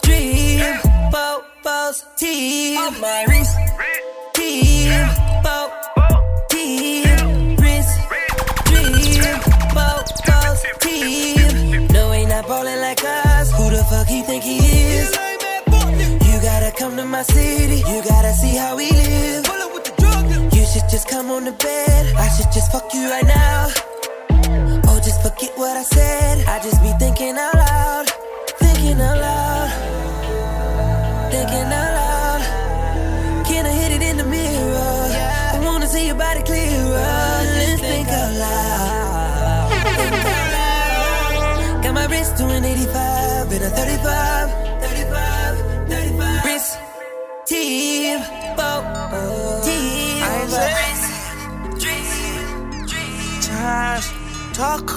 dream, 0.02 0.76
bow, 1.12 1.44
bows, 1.64 2.06
team. 2.16 2.80
My 3.02 3.26
wrist, 3.28 3.56
team, 4.34 5.08
bow, 5.44 5.68
team, 6.50 7.58
wrist, 7.58 7.94
dream, 8.70 9.40
bow, 9.76 10.02
bows, 10.28 10.62
team. 10.80 11.88
No, 11.88 12.14
ain't 12.14 12.30
not 12.30 12.48
ballin' 12.48 12.80
like 12.80 13.04
us. 13.04 13.52
Who 13.58 13.70
the 13.70 13.84
fuck 13.90 14.08
he 14.08 14.22
think 14.22 14.44
he 14.44 14.58
is? 14.60 15.10
You 16.28 16.36
gotta 16.50 16.72
come 16.78 16.96
to 16.96 17.06
my 17.06 17.24
city. 17.24 17.80
You 17.92 18.02
gotta 18.08 18.34
see 18.34 18.56
how 18.56 18.78
we 18.78 18.90
live. 18.90 19.46
You 20.54 20.66
should 20.66 20.88
just 20.90 21.10
come 21.10 21.30
on 21.30 21.44
the 21.44 21.52
bed. 21.52 22.16
I 22.16 22.30
should 22.30 22.52
just 22.54 22.72
fuck 22.72 22.94
you 22.94 23.10
right 23.10 23.26
now. 23.26 23.93
Forget 25.44 25.58
what 25.58 25.76
I 25.76 25.84
said. 25.84 26.48
I 26.48 26.64
just 26.64 26.82
be 26.82 26.94
thinking 27.00 27.36
out 27.38 27.54
loud. 27.54 28.08
Thinking 28.60 29.02
out 29.02 29.18
loud. 29.18 29.70
Thinking 31.32 31.70
out 31.80 31.94
loud. 32.00 33.46
Can 33.46 33.66
I 33.66 33.72
hit 33.72 33.92
it 33.92 34.02
in 34.02 34.16
the 34.16 34.24
mirror? 34.24 35.10
I 35.54 35.60
wanna 35.62 35.88
see 35.88 36.06
your 36.06 36.16
body 36.16 36.44
clearer. 36.44 36.96
Let's 37.60 37.82
think 37.82 38.08
out 38.08 38.34
loud. 38.40 39.70
Think 39.98 40.26
out 40.32 40.52
loud. 40.56 41.84
Got 41.84 41.94
my 41.94 42.06
wrist 42.06 42.38
doing 42.38 42.64
85 42.64 43.52
and 43.52 43.64
a 43.64 43.70
35. 43.70 43.84
35, 43.84 44.73
Tuck, 54.64 54.92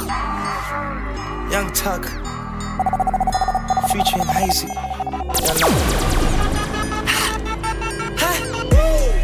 Young 1.50 1.72
Tuck, 1.72 2.04
featuring 3.90 4.28
Hazy. 4.28 4.68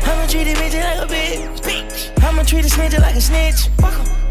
I'ma 0.03 0.27
treat 0.27 0.49
a 0.49 0.55
bitch 0.59 0.75
like 0.83 0.99
a 0.99 1.07
bitch. 1.07 2.25
I'ma 2.25 2.43
treat 2.43 2.65
a 2.65 2.69
snitch 2.69 2.99
like 2.99 3.15
a 3.15 3.21
snitch. 3.21 3.69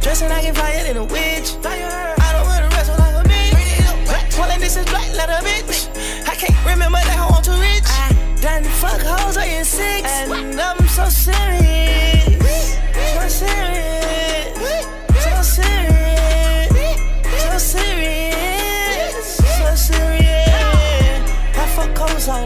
Dressing 0.02 0.28
like 0.28 0.50
a 0.50 0.54
fire 0.54 0.84
than 0.84 0.98
a 0.98 1.06
witch. 1.06 1.56
I 1.64 2.34
don't 2.34 2.46
wanna 2.46 2.68
wrestle 2.76 2.98
like 2.98 3.16
a 3.16 3.30
bitch. 3.30 4.32
Swallowing 4.34 4.60
this 4.60 4.76
is 4.76 4.84
black 4.88 5.10
letter 5.16 5.40
bitch. 5.48 5.88
I 6.28 6.36
can't 6.36 6.66
remember 6.66 6.98
that 6.98 7.20
I 7.20 7.26
want 7.32 7.46
too 7.46 7.54
rich. 7.54 7.86
I 7.88 8.12
done 8.42 8.66
fuck 8.66 9.00
hoes 9.00 9.38
I 9.38 9.46
in 9.46 9.64
six. 9.64 10.12
And 10.12 10.60
I'm 10.60 10.86
so 10.90 11.06
serious. 11.06 12.76
So 13.14 13.28
serious. 13.30 13.91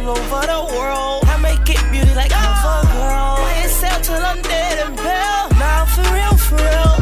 All 0.07 0.18
over 0.18 0.45
the 0.45 0.61
world. 0.76 1.23
I 1.26 1.38
make 1.41 1.69
it 1.69 1.82
beauty 1.91 2.14
like 2.15 2.32
cover 2.32 2.88
girl. 2.94 3.38
YSL 3.41 4.02
till 4.03 4.23
I'm 4.23 4.41
dead 4.41 4.88
and 4.88 4.98
pale. 4.98 5.48
Now 5.60 5.86
for 5.86 6.06
real, 6.14 6.36
for 6.38 6.56
real. 6.56 6.95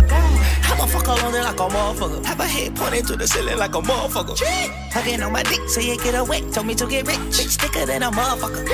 I'ma 0.72 0.86
fuck 0.88 1.08
her 1.08 1.26
on 1.26 1.36
it 1.36 1.44
like 1.44 1.60
a 1.60 1.68
motherfucker. 1.68 2.26
Have 2.26 2.40
a 2.40 2.48
head 2.48 2.76
pointed 2.76 3.08
to 3.08 3.16
the 3.16 3.28
ceiling 3.28 3.58
like 3.58 3.76
a 3.76 3.82
motherfucker. 3.82 4.36
Hugging 4.92 5.22
on 5.22 5.32
my 5.32 5.44
dick 5.44 5.62
so 5.68 5.82
you 5.82 5.98
get 5.98 6.16
away. 6.16 6.42
Told 6.52 6.68
me 6.68 6.76
to 6.76 6.86
get 6.88 7.08
rich. 7.08 7.18
Bitch 7.18 7.56
thicker 7.58 7.86
than 7.86 8.04
a 8.04 8.12
motherfucker. 8.12 8.66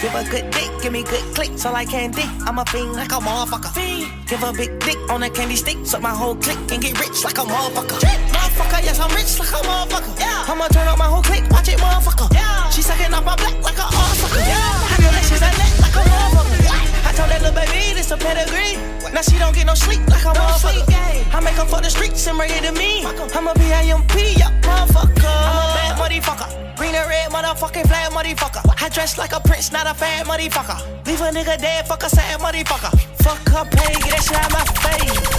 Give 0.00 0.14
a 0.14 0.24
good 0.30 0.50
dick, 0.50 0.70
give 0.82 0.92
me 0.92 1.02
good 1.02 1.34
click. 1.34 1.50
So 1.56 1.72
I 1.72 1.84
can 1.84 2.10
dick. 2.12 2.30
I'm 2.46 2.58
a 2.58 2.64
fiend 2.66 2.92
like 2.92 3.12
a 3.12 3.20
motherfucker. 3.20 3.72
Fiend. 3.74 4.10
Give 4.28 4.42
a 4.42 4.52
big 4.52 4.78
dick 4.80 4.98
on 5.10 5.22
a 5.22 5.30
candy 5.30 5.56
stick. 5.56 5.78
So 5.84 5.98
my 5.98 6.10
whole 6.10 6.36
click 6.36 6.58
can 6.68 6.80
get 6.80 6.98
rich 6.98 7.24
like 7.24 7.38
a 7.38 7.42
motherfucker. 7.42 7.98
Motherfucker, 7.98 8.84
yes, 8.84 8.98
I'm 9.00 9.10
rich 9.14 9.38
like 9.38 9.50
a 9.50 9.66
motherfucker. 9.66 10.11
I'ma 10.22 10.68
turn 10.68 10.88
up 10.88 10.98
my 10.98 11.06
whole 11.06 11.22
clique, 11.22 11.48
watch 11.50 11.68
it, 11.68 11.78
motherfucker. 11.78 12.32
Yeah. 12.32 12.68
She 12.70 12.82
sucking 12.82 13.12
off 13.12 13.24
my 13.24 13.36
black 13.36 13.56
like 13.62 13.78
a 13.78 13.86
motherfucker. 13.88 14.42
I 14.42 14.96
know 15.02 15.10
that 15.10 15.24
she's 15.28 15.42
a 15.42 15.50
neck 15.58 15.72
like 15.80 15.96
a 15.96 16.02
motherfucker. 16.08 17.08
I 17.08 17.12
told 17.12 17.30
that 17.30 17.42
little 17.42 17.54
baby 17.54 17.94
this 17.94 18.10
a 18.10 18.16
pedigree. 18.16 18.76
Now 19.12 19.22
she 19.22 19.38
don't 19.38 19.54
get 19.54 19.66
no 19.66 19.74
sleep 19.74 20.00
like 20.08 20.24
a 20.24 20.32
motherfucker. 20.32 21.34
I 21.34 21.40
make 21.40 21.54
her 21.54 21.64
for 21.64 21.80
the 21.80 21.90
streets 21.90 22.26
and 22.26 22.36
bring 22.36 22.50
it 22.50 22.62
to 22.64 22.72
me. 22.72 23.04
I'm 23.34 23.48
a 23.48 23.54
B.I.M.P. 23.54 24.36
yup, 24.38 24.52
motherfucker. 24.62 25.24
I'm 25.24 25.56
a 25.58 25.74
bad 25.74 25.96
motherfucker. 25.98 26.76
Green 26.76 26.94
and 26.94 27.08
red 27.08 27.30
motherfucking 27.30 27.86
flag 27.88 28.12
motherfucker. 28.12 28.62
I 28.82 28.88
dress 28.88 29.18
like 29.18 29.32
a 29.32 29.40
prince, 29.40 29.72
not 29.72 29.86
a 29.86 29.94
fat 29.94 30.26
motherfucker. 30.26 31.06
Leave 31.06 31.20
a 31.20 31.30
nigga 31.30 31.56
dead, 31.58 31.86
fuck 31.86 32.02
a 32.02 32.08
sad 32.08 32.40
motherfucker. 32.40 32.92
Fuck 33.22 33.40
her 33.48 33.64
play, 33.64 33.94
get 34.00 34.10
that 34.10 34.22
shit 34.22 34.36
out 34.36 34.52
my 34.52 34.64
face. 34.84 35.31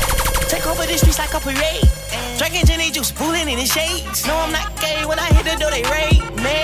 Take 0.54 0.68
over 0.68 0.86
the 0.86 0.96
streets 1.00 1.18
like 1.18 1.34
a 1.34 1.40
parade. 1.40 1.82
Drinking 2.38 2.68
Jenny 2.68 2.92
juice, 2.92 3.10
fooling 3.10 3.50
in 3.50 3.58
the 3.58 3.66
shades. 3.66 4.28
No, 4.28 4.38
I'm 4.38 4.52
not 4.52 4.70
gay. 4.80 5.04
When 5.04 5.18
I 5.18 5.26
hit 5.34 5.50
the 5.50 5.58
door, 5.58 5.72
they 5.72 5.82
raid 5.90 6.22
me. 6.46 6.62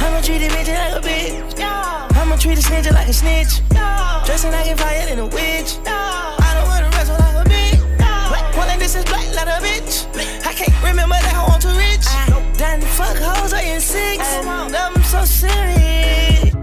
I'ma 0.00 0.24
treat 0.24 0.40
a 0.40 0.48
bitch 0.48 0.72
like 0.72 0.96
a 0.96 1.02
bitch. 1.04 1.60
I'ma 2.16 2.36
treat 2.36 2.56
a 2.56 2.62
snitch 2.62 2.90
like 2.90 3.06
a 3.06 3.12
snitch. 3.12 3.60
Dressing 4.24 4.52
like 4.52 4.72
a 4.72 4.76
fire 4.78 5.04
than 5.04 5.18
a 5.18 5.26
witch. 5.26 5.76
I 5.84 6.56
don't 6.56 6.66
wanna 6.66 6.88
wrestle 6.96 7.20
like 7.20 7.44
a 7.44 7.46
bitch. 7.46 7.98
Black 8.00 8.56
one 8.56 8.68
and 8.70 8.80
this 8.80 8.94
is 8.96 9.04
black 9.04 9.28
like 9.36 9.52
a 9.52 9.60
bitch. 9.60 10.08
I 10.46 10.54
can't 10.54 10.72
remember 10.82 11.16
that 11.20 11.34
I 11.36 11.44
want 11.46 11.60
too 11.60 11.76
rich. 11.76 12.08
I 12.08 12.32
ah. 12.32 12.54
done 12.56 12.80
fuck 12.96 13.18
hoes 13.18 13.52
I 13.52 13.64
in 13.64 13.82
six. 13.82 14.24
I'm 14.48 15.02
so 15.04 15.26
serious. 15.26 16.54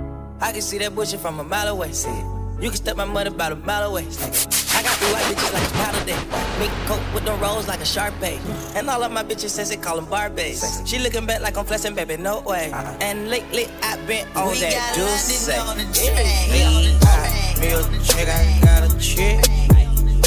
I 0.42 0.52
can 0.52 0.62
see 0.62 0.80
that 0.80 0.96
bullshit 0.96 1.20
from 1.20 1.40
a 1.40 1.44
mile 1.44 1.68
away. 1.68 1.92
See 1.92 2.10
it. 2.10 2.41
You 2.62 2.70
can 2.70 2.78
step 2.78 2.96
my 2.96 3.06
money 3.06 3.30
about 3.30 3.52
a 3.52 3.56
mile 3.56 3.90
away. 3.90 4.04
I 4.04 4.84
got 4.84 4.94
three 5.02 5.12
white 5.14 5.24
bitches 5.26 5.52
like 5.52 5.68
a 5.68 5.74
powder 5.82 6.06
day. 6.06 6.60
Mink 6.60 6.72
coat 6.86 7.02
with 7.14 7.26
the 7.26 7.34
rolls 7.34 7.68
like 7.68 7.80
a 7.80 7.84
Sharpay. 7.84 8.38
And 8.76 8.88
all 8.88 9.02
of 9.04 9.12
my 9.12 9.24
bitches 9.24 9.50
says 9.50 9.70
they 9.70 9.78
call 9.78 9.96
them 9.96 10.06
Barbies. 10.06 10.88
She 10.88 11.00
looking 11.00 11.26
back 11.26 11.42
like 11.42 11.58
I'm 11.58 11.66
flexing, 11.66 11.96
baby, 11.96 12.18
no 12.18 12.42
way. 12.42 12.72
And 13.02 13.30
lately 13.30 13.66
I've 13.82 14.06
been 14.06 14.28
on 14.36 14.50
We 14.52 14.60
that 14.60 14.94
juice. 14.96 15.50
On 15.50 15.76
the 15.76 15.84
Yeah. 15.84 17.00
track. 17.00 17.60
Me 17.60 17.70
a 17.72 17.82
chick, 18.04 18.28
I 18.30 18.60
got 18.64 18.84
a 18.94 19.00
chick. 19.00 19.42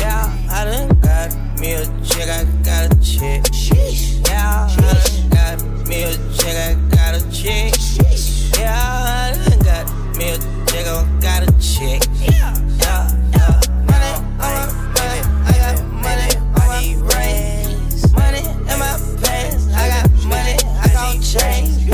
Yeah, 0.00 0.32
I 0.50 0.64
done 0.64 0.88
got 1.00 1.60
me 1.60 1.72
a 1.74 1.84
chick, 2.04 2.28
I 2.28 2.44
got 2.64 2.92
a 2.92 3.00
chick. 3.00 3.44
Yeah, 4.26 4.66
I 4.68 4.76
done 4.76 5.30
got 5.30 5.86
me 5.88 6.02
a 6.02 6.12
chick, 6.36 6.56
I 6.56 6.74
got 6.90 7.14
a 7.14 7.30
chick. 7.30 7.74
Yeah, 8.58 8.74
I 8.74 9.48
done 9.48 9.58
got 9.60 10.03
me 10.16 10.30
a 10.30 10.38
I 10.76 11.06
got 11.20 11.42
a 11.42 11.52
chick. 11.60 12.02
Yeah, 12.20 12.54
yeah. 12.78 13.08
Money, 13.86 14.12
I 14.38 14.66
money, 14.94 15.20
I 15.44 15.54
got 15.58 15.76
money, 15.90 16.30
money 18.12 18.42
in 18.70 18.78
my 18.78 18.92
pants, 19.22 19.64
I 19.72 19.88
got 19.88 20.06
money, 20.24 20.56
I 20.82 21.18
change. 21.22 21.90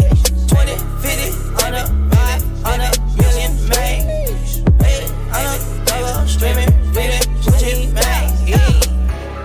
20, 0.49 0.77
50, 1.01 1.65
on 1.65 1.75
a 1.75 1.93
million, 2.11 2.41
on 2.65 2.81
a 2.81 2.91
million, 3.17 3.53
man. 3.69 3.99
Hey, 4.81 5.07
on 5.33 5.45
a 5.45 5.85
double, 5.87 6.25
man. 6.55 6.81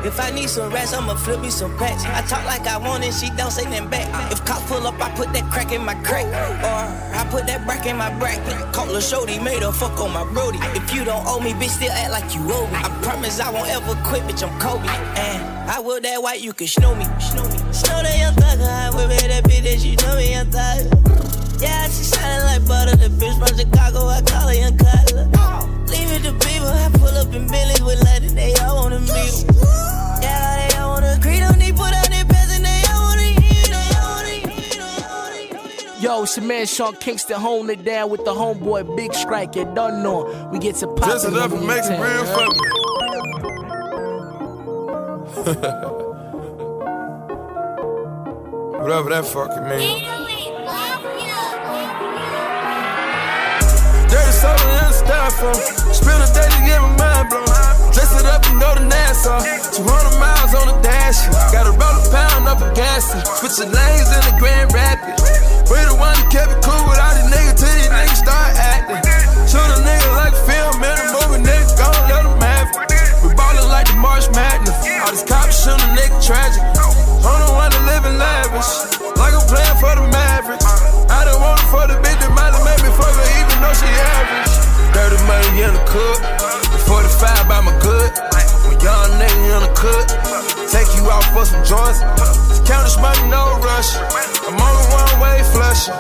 If 0.06 0.20
I 0.20 0.32
need 0.32 0.50
some 0.50 0.72
rats, 0.72 0.94
I'ma 0.94 1.16
flip 1.16 1.42
me 1.42 1.50
some 1.50 1.76
packs. 1.78 2.06
I 2.06 2.22
talk 2.22 2.46
like 2.46 2.68
I 2.68 2.78
want 2.78 3.04
it, 3.04 3.14
she 3.14 3.30
don't 3.32 3.52
say 3.52 3.64
nothing 3.66 3.90
back. 3.90 4.32
If 4.32 4.46
cops 4.46 4.64
pull 4.66 4.86
up, 4.86 5.02
I 5.02 5.10
put 5.16 5.34
that 5.34 5.52
crack 5.52 5.72
in 5.72 5.84
my 5.84 5.96
crack. 5.96 6.26
Brack 7.86 7.94
in 7.94 7.98
my 7.98 8.20
bracket. 8.20 8.74
Call 8.74 8.96
a 8.96 9.02
shorty, 9.02 9.38
made 9.38 9.62
her 9.62 9.72
fuck 9.72 10.00
on 10.00 10.12
my 10.12 10.24
brody. 10.34 10.58
If 10.74 10.94
you 10.94 11.06
don't 11.06 11.24
owe 11.28 11.40
me, 11.40 11.54
bitch, 11.54 11.70
still 11.70 11.92
act 11.92 12.12
like 12.12 12.34
you 12.34 12.42
owe 12.52 12.68
me. 12.68 12.78
I 12.78 12.90
promise 13.04 13.40
I 13.40 13.52
won't 13.52 13.70
ever 13.70 13.94
quit, 14.04 14.24
bitch, 14.24 14.42
I'm 14.42 14.60
Kobe. 14.60 14.88
And 14.88 15.70
I 15.70 15.80
will 15.80 16.02
that 16.02 16.22
white, 16.22 16.42
you 16.42 16.54
can 16.54 16.68
snow 16.68 16.96
me. 16.96 17.06
Snow 17.20 17.44
me. 17.44 17.58
Snow 17.74 18.02
that 18.02 18.18
young 18.18 18.34
thugger, 18.34 18.68
I 18.68 18.90
whip 18.96 19.12
it, 19.12 19.28
that 19.28 19.44
bitch, 19.44 19.64
that 19.64 19.86
you 19.86 19.96
know 19.98 20.16
me, 20.16 20.32
young 20.32 20.48
thugger. 20.48 21.62
Yeah, 21.62 21.88
she 21.90 22.04
shining 22.04 22.46
like 22.46 22.68
butter. 22.68 22.96
The 22.96 23.10
bitch 23.10 23.38
from 23.38 23.58
Chicago, 23.58 24.08
I 24.08 24.22
call 24.22 24.48
her 24.48 24.54
young 24.54 24.78
Cutler. 24.78 25.30
Leave 25.86 26.12
it 26.12 26.24
to 26.24 26.34
people, 26.48 26.68
I 26.68 26.90
pull 26.94 27.14
up 27.14 27.34
in 27.34 27.48
Billy's 27.48 27.82
with 27.82 28.02
Latin, 28.04 28.34
they 28.34 28.54
all 28.56 28.82
wanna 28.82 29.00
meet. 29.00 29.95
Yo, 36.06 36.22
it's 36.22 36.38
your 36.38 36.46
man 36.46 36.68
Sean 36.68 36.94
Kingston 36.98 37.40
holding 37.40 37.80
it 37.80 37.84
down 37.84 38.12
with 38.12 38.24
the 38.26 38.32
homeboy 38.32 38.96
Big 38.96 39.12
Strike. 39.16 39.56
You 39.56 39.66
done 39.74 40.04
know. 40.04 40.50
We 40.52 40.60
get 40.60 40.76
to 40.76 40.88
pop. 40.88 41.10
Just 41.10 41.26
enough 41.26 41.50
to 41.50 41.58
make 41.58 41.82
it 41.82 42.00
real 42.00 42.26
for 42.30 42.46
Whatever 48.84 49.10
that 49.10 49.26
fucking 49.26 49.66
means. 49.66 50.06
Dirty 54.06 54.32
soda 54.38 54.62
in 54.62 54.86
the 54.86 54.94
styrofoam. 54.94 55.58
Spend 55.90 56.22
a 56.22 56.30
day 56.38 56.46
to 56.54 56.62
get 56.70 56.82
my 56.86 56.94
mind 57.02 57.30
blown. 57.32 57.50
Dress 57.98 58.14
it 58.14 58.28
up 58.28 58.46
and 58.46 58.62
go 58.62 58.76
to 58.76 58.86
Nassau. 58.86 59.42
200 59.42 60.20
miles 60.20 60.54
on 60.54 60.68
the 60.68 60.78
dash. 60.84 61.26
Gotta 61.52 61.72
roll 61.72 61.98
a 61.98 62.06
pound 62.14 62.48
up 62.48 62.62
a 62.62 62.72
gas. 62.76 63.10
Switch 63.40 63.58
the 63.58 63.66
lanes 63.66 64.12
in 64.14 64.22
the 64.30 64.38
Grand 64.38 64.72
Rapids. 64.72 65.55
We 65.66 65.82
the 65.82 65.98
one 65.98 66.14
that 66.14 66.30
kept 66.30 66.54
it 66.54 66.62
cool 66.62 66.78
with 66.86 67.02
all 67.02 67.14
these 67.18 67.30
niggas 67.34 67.58
till 67.58 67.74
these 67.74 67.90
niggas 67.90 68.22
start 68.22 68.54
acting. 68.54 69.02
Shoot 69.50 69.66
a 69.66 69.78
nigga 69.82 70.10
like 70.14 70.38
film 70.46 70.78
in 70.78 70.94
a 70.94 71.06
movie, 71.10 71.42
nigga 71.42 71.66
gon' 71.74 71.98
let 72.06 72.22
them 72.22 72.38
have 72.38 72.70
it. 72.70 72.86
We 73.26 73.34
ballin' 73.34 73.66
like 73.74 73.90
the 73.90 73.98
March 73.98 74.30
Madness. 74.38 74.78
All 75.02 75.10
these 75.10 75.26
cops 75.26 75.66
shoot 75.66 75.78
a 75.78 75.88
nigga 75.98 76.18
tragic. 76.22 76.62
I'm 77.26 77.42
the 77.42 77.50
one 77.58 77.74
that 77.74 77.84
live 77.90 78.06
in 78.06 78.16
lavish. 78.22 78.70
Like 79.18 79.34
I'm 79.34 79.46
playing 79.50 79.78
for 79.82 79.94
the 79.98 80.06
Mavericks. 80.14 80.66
I 81.10 81.26
don't 81.26 81.42
want 81.42 81.58
it 81.58 81.70
for 81.74 81.86
the 81.90 81.98
bitch 81.98 82.20
that 82.22 82.34
might 82.38 82.54
have 82.54 82.62
made 82.62 82.82
me 82.86 82.92
fuck 82.94 83.10
her 83.10 83.28
even 83.42 83.58
though 83.58 83.74
she 83.74 83.90
average. 83.90 84.54
Dirty 84.94 85.18
money 85.26 85.66
in 85.66 85.74
the 85.74 85.84
cook. 85.90 86.22
45 86.86 87.50
by 87.50 87.66
my 87.66 87.74
good. 87.82 88.14
When 88.70 88.78
young 88.86 89.10
nigga 89.18 89.58
in 89.58 89.62
the 89.66 89.74
cook. 89.74 90.35
Take 90.72 90.90
you 90.98 91.06
out 91.10 91.26
for 91.30 91.46
some 91.46 91.62
joints. 91.62 92.02
Count 92.66 92.84
this 92.86 92.98
money, 92.98 93.22
no 93.30 93.62
rush. 93.62 93.94
I'm 94.46 94.58
on 94.58 94.74
the 94.74 94.86
one 94.90 95.14
way 95.22 95.42
flushing. 95.54 95.94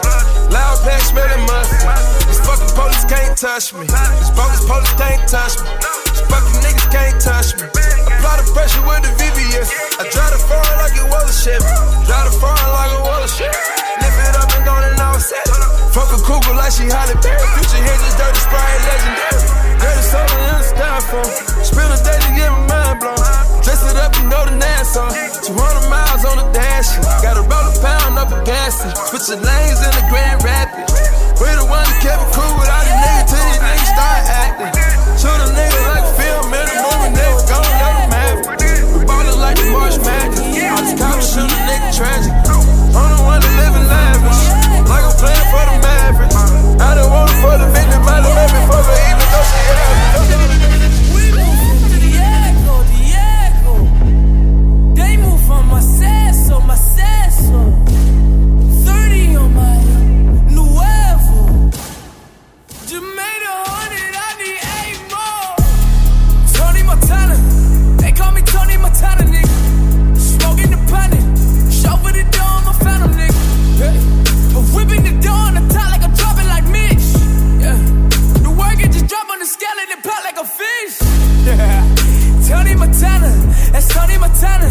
Loud 0.50 0.82
pack 0.82 1.02
smelling 1.06 1.46
mustard. 1.46 1.86
These 2.26 2.42
fucking 2.42 2.74
police 2.74 3.06
can't 3.06 3.38
touch 3.38 3.74
me. 3.78 3.86
These 3.86 4.34
bogus 4.34 4.66
police 4.66 4.94
can't 4.98 5.22
touch 5.30 5.62
me. 5.62 5.70
These 6.10 6.26
fucking 6.26 6.58
niggas 6.66 6.88
can't 6.90 7.18
touch 7.22 7.54
me. 7.62 7.66
Apply 7.70 8.42
the 8.42 8.46
pressure 8.58 8.82
with 8.90 9.06
the 9.06 9.12
VVS. 9.22 9.70
I 10.02 10.10
drive 10.10 10.34
the 10.34 10.42
foreign 10.50 10.78
like 10.82 10.98
it 10.98 11.08
was 11.14 11.26
a 11.30 11.36
Chevy. 11.36 11.70
Drive 12.10 12.26
the 12.26 12.36
foreign 12.42 12.72
like 12.74 12.92
it 12.94 13.04
was 13.06 13.22
a 13.22 13.32
Chevy. 13.38 13.62
Lift 14.02 14.18
it 14.18 14.36
up 14.36 14.50
and 14.50 14.64
go 14.66 14.74
and 14.82 14.98
all 14.98 15.20
set. 15.22 15.46
Fuck 15.94 16.10
a 16.10 16.20
cougar 16.26 16.58
like 16.58 16.74
she 16.74 16.90
Halle 16.90 17.14
Berry. 17.22 17.46
Future 17.54 17.82
Hendrix, 17.86 18.18
dirty 18.18 18.42
sprite, 18.42 18.82
legendary. 18.90 19.46
Dirty 19.78 20.04
soda 20.04 20.36
in 20.42 20.56
the 20.58 20.66
styrofoam. 20.66 21.30
Spend 21.62 21.94
a 21.94 21.98
day 22.02 22.18
to 22.18 22.30
get 22.34 22.50
my 22.50 22.66
mind 22.66 23.00
blown. 23.00 23.45
Dress 23.66 23.82
it 23.82 23.98
up 23.98 24.14
and 24.22 24.30
go 24.30 24.46
to 24.46 24.54
Nassau. 24.62 25.10
200 25.10 25.90
miles 25.90 26.22
on 26.22 26.38
the 26.38 26.46
dash. 26.54 26.86
Gotta 27.26 27.42
roll 27.50 27.66
a 27.66 27.74
pound 27.82 28.14
up 28.14 28.30
a 28.30 28.38
gas. 28.46 28.78
Switch 29.10 29.26
the 29.26 29.42
lanes 29.42 29.82
in 29.82 29.90
the 29.98 30.06
Grand 30.06 30.38
Rapids. 30.46 30.94
We 31.42 31.50
the 31.50 31.66
one 31.66 31.82
that 31.82 31.98
kept 31.98 32.22
it 32.22 32.30
cool 32.38 32.54
with 32.62 32.70
all 32.70 32.86
these 32.86 32.94
niggas 33.02 33.26
till 33.26 33.42
these 33.42 33.62
niggas 33.66 33.90
start 33.90 34.22
acting. 34.30 34.74
Shoot 35.18 35.42
a 35.42 35.50
nigga 35.50 35.80
like 35.90 36.06
a 36.06 36.14
film 36.14 36.46
in 36.54 36.62
a 36.62 36.78
movie, 36.78 37.12
nigga 37.18 37.42
gon' 37.50 37.66
let 37.66 37.94
them 37.98 38.14
have 38.14 38.38
it. 38.38 38.86
We 38.94 39.02
ballin' 39.02 39.40
like 39.42 39.58
the 39.58 39.68
March 39.74 39.98
Madness. 40.06 40.46
All 40.46 40.82
these 40.86 40.96
cops 41.02 41.26
shoot 41.34 41.50
a 41.50 41.60
nigga 41.66 41.90
tragic. 41.90 42.34
I'm 42.94 43.18
the 43.18 43.22
one 43.26 43.42
that 43.42 43.54
live 43.66 43.76
in 43.82 43.86
lavish. 43.90 44.42
Like 44.86 45.10
I'm 45.10 45.16
playing 45.18 45.48
for 45.50 45.64
the 45.66 45.76
Mavericks. 45.82 46.38
I 46.86 46.94
don't 46.94 47.10
want 47.10 47.34
it 47.34 47.42
for 47.42 47.58
the 47.58 47.68
Tony 82.48 82.76
Montana, 82.76 83.32
that's 83.72 83.88
Tony 83.88 84.18
Montana. 84.20 84.70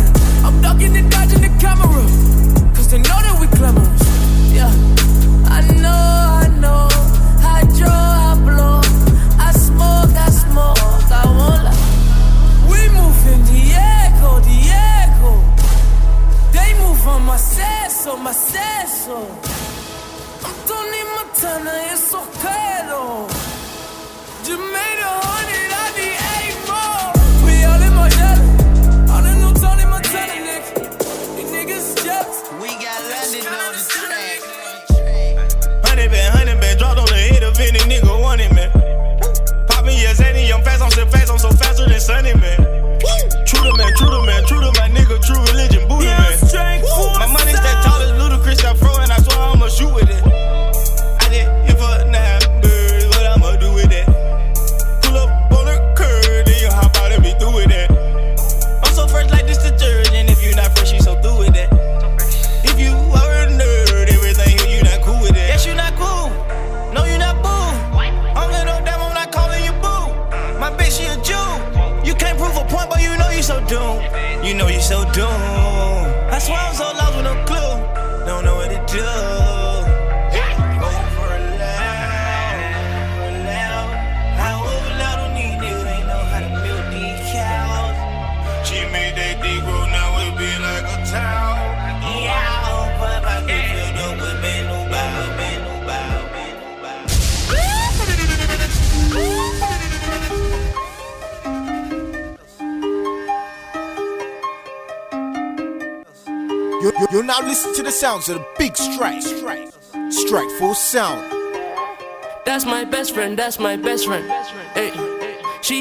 That's 113.44 113.58
my 113.58 113.76
best 113.76 114.06
friend. 114.06 114.24
Hey, 114.72 114.90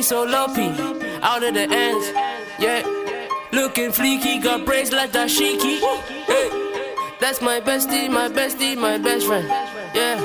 so 0.02 0.26
P, 0.54 0.68
out 1.22 1.44
of 1.44 1.54
the 1.54 1.66
ends. 1.72 2.08
Yeah, 2.60 2.84
Looking 3.54 3.92
fleeky, 3.92 4.44
got 4.44 4.66
braids 4.66 4.92
like 4.92 5.14
dashiki. 5.14 5.80
Hey, 6.28 6.50
that's 7.22 7.42
my 7.42 7.62
bestie, 7.62 8.10
my 8.12 8.28
bestie, 8.28 8.76
my 8.76 8.98
best 8.98 9.28
friend. 9.28 9.48
Yeah, 9.96 10.20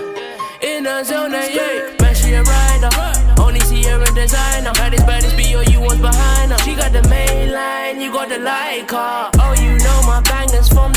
in 0.62 0.85
a 0.85 1.05
zone, 1.05 1.32
eh, 1.32 1.48
yeah. 1.55 1.94
Man, 2.01 2.15
she 2.16 2.32
a 2.32 2.43
rider. 2.43 2.90
Only 3.40 3.60
see 3.60 3.85
her 3.85 4.02
in 4.02 4.15
designer. 4.15 4.73
Baddest, 4.74 5.06
baddest, 5.06 5.36
B.O. 5.36 5.60
you 5.60 5.81
was 5.81 5.98
behind 6.01 6.51
her. 6.51 6.59
She 6.65 6.74
got 6.74 6.93
the 6.93 7.09
main 7.09 7.52
line, 7.52 8.01
you 8.01 8.10
got 8.10 8.28
the 8.28 8.40
light 8.40 8.89
car. 8.89 9.31
Oh, 9.39 9.55
you 9.62 9.78
know 9.78 10.02
my 10.06 10.20
bangers 10.23 10.69
from 10.69 10.90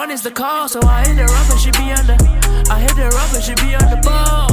All 0.00 0.06
she 0.06 0.08
want 0.08 0.12
is 0.12 0.22
the 0.22 0.30
call, 0.30 0.66
so 0.66 0.80
I 0.82 1.06
hit 1.06 1.18
her 1.18 1.24
up 1.24 1.50
and 1.50 1.60
she 1.60 1.70
be 1.72 1.92
on 1.92 2.06
the. 2.06 2.16
I 2.70 2.80
hit 2.80 2.92
her 2.92 3.12
up 3.22 3.34
and 3.34 3.44
she 3.44 3.54
be 3.56 3.74
on 3.74 3.90
the 3.90 4.00
ball, 4.02 4.48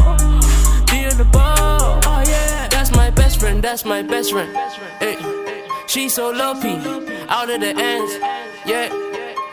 be 0.91 1.05
on 1.05 1.17
the 1.17 1.23
ball. 1.31 2.01
Oh 2.03 2.23
yeah, 2.27 2.67
that's 2.67 2.91
my 2.91 3.09
best 3.11 3.39
friend, 3.39 3.63
that's 3.63 3.85
my 3.85 4.01
best 4.01 4.33
friend. 4.33 4.51
Hey. 4.99 5.15
She 5.87 6.09
so 6.09 6.31
low 6.31 6.51
out 7.29 7.49
of 7.49 7.61
the 7.61 7.73
ends, 7.77 8.13
yeah. 8.65 8.89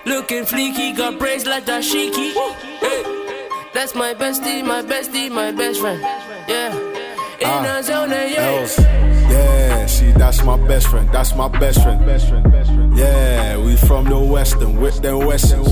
Looking 0.04 0.44
fleeky, 0.44 0.96
got 0.96 1.20
braids 1.20 1.46
like 1.46 1.64
dashiki. 1.64 2.32
Hey. 2.80 3.02
That's 3.72 3.94
my 3.94 4.14
bestie, 4.14 4.66
my 4.66 4.82
bestie, 4.82 5.30
my 5.30 5.52
best 5.52 5.78
friend, 5.78 6.00
yeah. 6.48 6.74
In 7.38 7.46
ah. 7.46 7.78
a 7.78 7.82
zone, 7.84 8.10
yeah. 8.10 8.66
Yeah, 9.30 9.86
she 9.86 10.10
that's 10.10 10.42
my 10.42 10.56
best 10.66 10.88
friend. 10.88 11.08
That's 11.12 11.36
my 11.36 11.46
best 11.46 11.84
friend. 11.84 12.04
Yeah, 12.94 13.58
we 13.58 13.76
from 13.76 14.04
the 14.04 14.18
western 14.18 14.80
with 14.80 15.02
them 15.02 15.26
western. 15.26 15.64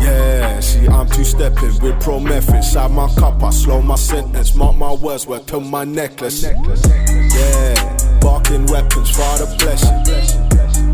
Yeah, 0.00 0.60
she 0.60 0.88
I'm 0.88 1.08
two 1.08 1.24
stepping 1.24 1.78
with 1.80 2.00
pro 2.00 2.18
method. 2.20 2.64
Side 2.64 2.90
my 2.90 3.08
cup, 3.14 3.42
I 3.42 3.50
slow 3.50 3.82
my 3.82 3.96
sentence. 3.96 4.54
Mark 4.54 4.76
my 4.76 4.94
words, 4.94 5.26
work 5.26 5.46
to 5.46 5.60
my 5.60 5.84
necklace. 5.84 6.42
Yeah, 6.42 8.18
barking 8.20 8.66
weapons 8.66 9.10
for 9.10 9.32
the 9.38 9.54
blessing. 9.58 10.02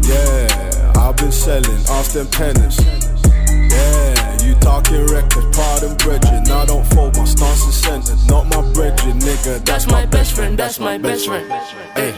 Yeah, 0.02 0.92
I've 1.00 1.16
been 1.16 1.32
selling, 1.32 1.82
ask 1.90 2.12
them 2.12 2.26
tenants. 2.28 2.78
Yeah, 3.48 4.44
you 4.44 4.54
talking 4.56 5.06
records, 5.06 5.56
pardon 5.56 5.96
brethren. 5.98 6.50
I 6.50 6.64
don't 6.66 6.84
fold 6.86 7.16
my 7.16 7.24
stance 7.24 7.64
and 7.64 7.72
sentence. 7.72 8.28
Not 8.28 8.46
my 8.48 8.62
brethren, 8.72 9.18
nigga. 9.20 9.64
That's 9.64 9.86
my 9.86 10.04
best 10.04 10.34
friend, 10.34 10.58
that's 10.58 10.80
my 10.80 10.98
best 10.98 11.26
friend. 11.26 11.50
Hey. 11.94 12.14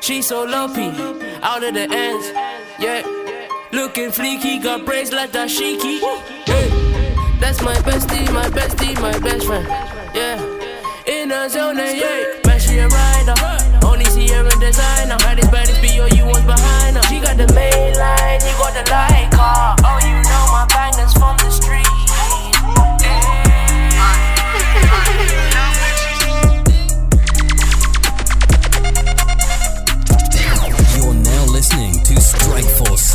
She 0.00 0.22
so 0.22 0.44
low 0.44 0.68
out 1.42 1.62
of 1.62 1.74
the 1.74 1.88
ends, 1.90 2.26
yeah. 2.78 3.02
Looking 3.72 4.10
fleeky, 4.10 4.62
got 4.62 4.84
braids 4.84 5.12
like 5.12 5.32
dashiki. 5.32 6.00
Hey. 6.44 6.96
That's 7.40 7.60
my 7.62 7.76
bestie, 7.76 8.32
my 8.32 8.48
bestie, 8.48 8.98
my 9.00 9.18
best 9.18 9.46
friend, 9.46 9.66
yeah. 10.14 10.40
In 11.06 11.30
a 11.30 11.48
zone, 11.48 11.78
eh, 11.78 11.92
yeah. 11.92 12.40
Man, 12.46 12.58
she 12.58 12.78
a 12.78 12.88
rider. 12.88 13.34
Only 13.86 14.04
in 14.04 14.58
designer. 14.58 15.16
Baddest, 15.18 15.52
baddest, 15.52 15.80
B.O. 15.82 16.06
you 16.06 16.26
was 16.26 16.42
behind 16.42 16.96
her. 16.96 17.02
She 17.04 17.20
got 17.20 17.36
the 17.36 17.52
main 17.54 17.94
line, 17.94 18.40
you 18.40 18.54
got 18.58 18.74
the 18.74 18.90
light 18.90 19.30
car. 19.32 19.76
Oh, 19.84 19.98
you 20.02 20.16
know 20.22 20.44
my 20.50 20.66
bangers 20.68 21.12
from 21.12 21.36
the 21.38 21.50
street. 21.50 21.85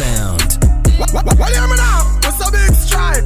Sound. 0.01 0.57
What 1.13 1.51
hear 1.53 1.67
me 1.67 1.75
now? 1.77 2.17
What's 2.23 2.39
the 2.39 2.49
big 2.49 2.73
strike? 2.73 3.23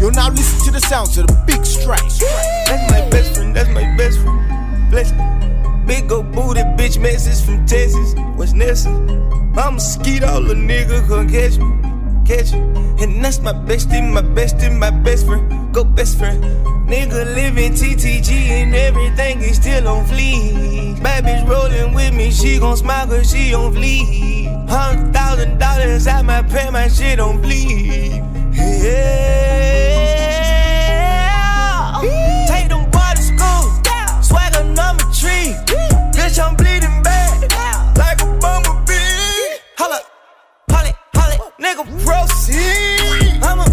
You're 0.00 0.12
now 0.12 0.28
listen 0.30 0.66
to 0.66 0.70
the 0.70 0.78
sounds 0.78 1.18
of 1.18 1.26
the 1.26 1.34
big 1.48 1.66
strike. 1.66 1.98
That's 2.66 2.92
my 2.92 3.10
best 3.10 3.34
friend, 3.34 3.56
that's 3.56 3.68
my 3.70 3.96
best 3.96 4.20
friend. 4.20 4.90
Bless 4.92 5.10
me. 5.10 5.24
Big 5.84 6.12
old 6.12 6.30
booty 6.30 6.60
bitch 6.78 7.00
message 7.02 7.44
from 7.44 7.66
Texas. 7.66 8.14
What's 8.36 8.52
Nessa? 8.52 8.90
I'm 9.56 9.78
a 9.78 9.80
skeet 9.80 10.22
all 10.22 10.40
the 10.40 10.54
nigga 10.54 11.04
come 11.08 11.28
catch 11.28 11.58
me. 11.58 11.93
Catch 12.24 12.52
me. 12.52 12.60
And 13.02 13.24
that's 13.24 13.40
my 13.40 13.52
bestie, 13.52 14.00
my 14.00 14.22
bestie, 14.22 14.70
my 14.76 14.90
best 14.90 15.26
friend. 15.26 15.72
Go 15.74 15.84
best 15.84 16.18
friend. 16.18 16.42
Nigga 16.88 17.34
living 17.34 17.72
TTG 17.72 18.30
and 18.30 18.74
everything 18.74 19.40
is 19.42 19.56
still 19.56 19.88
on 19.88 20.04
fleek. 20.06 20.96
Bitch 21.00 21.48
rolling 21.48 21.94
with 21.94 22.14
me, 22.14 22.30
she 22.30 22.58
gon' 22.58 22.76
smile 22.76 23.06
cause 23.06 23.30
she 23.30 23.54
on 23.54 23.72
fleek. 23.74 24.68
Hundred 24.68 25.12
thousand 25.12 25.58
dollars 25.58 26.06
at 26.06 26.22
my 26.24 26.42
pay, 26.42 26.70
my 26.70 26.88
shit 26.88 27.20
on 27.20 27.40
bleed. 27.40 28.22
Yeah. 28.52 29.60
Take 32.48 32.68
them 32.68 32.84
boy 32.90 33.12
to 33.16 33.22
school. 33.22 33.70
Swagger 34.22 34.64
number 34.64 35.04
three. 35.12 35.54
Bitch, 36.12 36.38
I'm 36.38 36.56
bleeding 36.56 37.02
bad. 37.02 37.50
Like 37.96 38.20
a 38.20 38.26
bumblebee. 38.38 39.58
Holla, 39.78 40.00
nigga, 41.64 41.84
proceed. 42.04 43.40
I'ma 43.40 43.64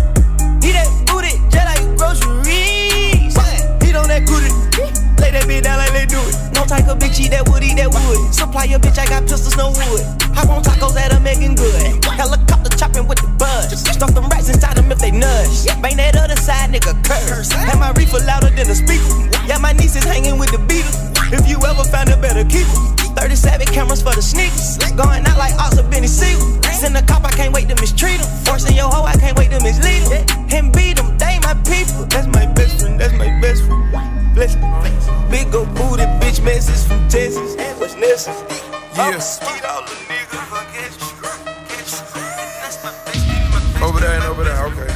eat 0.63 0.75
that 0.79 0.87
booty 1.03 1.35
just 1.51 1.67
like 1.67 1.83
groceries. 1.99 3.35
Eat 3.83 3.95
on 3.99 4.07
that 4.07 4.23
booty. 4.23 4.47
Lay 5.19 5.31
that 5.35 5.43
bitch 5.43 5.63
down 5.63 5.77
like 5.77 5.91
they 5.91 6.07
do 6.07 6.17
it. 6.23 6.35
No 6.55 6.63
type 6.63 6.87
of 6.87 6.97
bitch 6.99 7.19
eat 7.19 7.35
that 7.35 7.43
wood, 7.49 7.63
eat 7.63 7.75
that 7.75 7.91
wood. 7.91 8.33
Supply 8.33 8.63
your 8.63 8.79
bitch, 8.79 8.97
I 8.97 9.05
got 9.05 9.27
pistols, 9.27 9.57
no 9.57 9.75
wood. 9.75 10.03
Hop 10.31 10.47
on 10.47 10.63
tacos 10.63 10.95
that 10.95 11.11
are 11.11 11.19
making 11.19 11.55
good. 11.55 11.99
Helicopter 12.07 12.71
chopping 12.77 13.07
with 13.07 13.19
the 13.19 13.27
buzz. 13.35 13.75
Stuff 13.75 14.15
them 14.15 14.29
rats 14.29 14.47
inside 14.47 14.77
them 14.77 14.89
if 14.91 14.99
they 14.99 15.11
nudge. 15.11 15.67
Bang 15.83 15.97
that 15.97 16.15
other 16.15 16.39
side, 16.39 16.71
nigga, 16.71 16.95
curse. 17.03 17.51
Have 17.51 17.79
my 17.79 17.91
reefer 17.91 18.23
louder 18.23 18.49
than 18.55 18.69
a 18.71 18.75
speaker. 18.75 19.11
Yeah, 19.47 19.57
my 19.59 19.73
niece 19.73 19.95
is 19.97 20.05
hanging 20.05 20.39
with 20.39 20.51
the 20.51 20.63
Beatles. 20.63 21.20
If 21.31 21.47
you 21.47 21.57
ever 21.63 21.83
find 21.85 22.09
a 22.09 22.17
better 22.17 22.43
keeper. 22.43 22.91
37 23.15 23.67
cameras 23.67 24.01
for 24.01 24.13
the 24.15 24.21
sneakers. 24.21 24.77
Going 24.95 25.25
out 25.25 25.37
like 25.37 25.53
Oscar 25.55 25.83
Benny 25.83 26.07
Siegel. 26.07 26.61
Send 26.81 26.97
a 26.97 27.01
cop, 27.03 27.23
I 27.23 27.29
can't 27.31 27.53
wait 27.53 27.69
to 27.69 27.75
mistreat 27.75 28.19
him. 28.19 28.25
Forcing 28.43 28.75
your 28.75 28.89
hoe, 28.89 29.03
I 29.03 29.13
can't 29.13 29.37
wait 29.37 29.51
to 29.51 29.61
mislead 29.61 30.01
him. 30.09 30.25
And 30.49 30.73
beat 30.73 30.97
him, 30.97 31.15
they 31.19 31.37
my 31.43 31.53
people. 31.61 32.05
That's 32.09 32.27
my 32.27 32.47
best 32.47 32.81
friend, 32.81 32.99
that's 32.99 33.13
my 33.13 33.29
best 33.39 33.63
friend. 33.65 34.33
Bless 34.33 34.55
me. 34.55 34.65
Big 35.29 35.53
old 35.53 35.69
booty 35.75 36.03
bitch 36.19 36.43
message 36.43 36.87
from 36.87 37.07
Texas. 37.07 37.55
And 37.55 37.79
what's 37.79 37.95
Nessa? 37.95 38.31
Yes. 38.95 39.39
Over 43.81 43.99
there 43.99 44.15
and 44.15 44.23
over 44.23 44.43
there, 44.43 44.65
okay. 44.65 44.89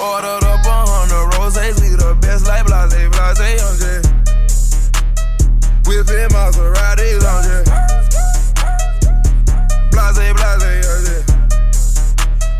Ordered 0.00 0.44
up 0.48 0.64
a 0.64 0.78
hundred 0.88 1.36
roses, 1.36 1.79
best 2.30 2.46
like 2.46 2.64
blase, 2.66 2.94
blase, 2.94 3.40
I'm 3.40 3.74
just 3.82 4.06
Whipping 5.86 6.30
Maseratis, 6.30 7.24
I'm 7.26 7.42
just 7.42 7.66
Blase, 9.90 10.32
blase, 10.38 10.86
I'm 10.86 11.02
just 11.06 11.26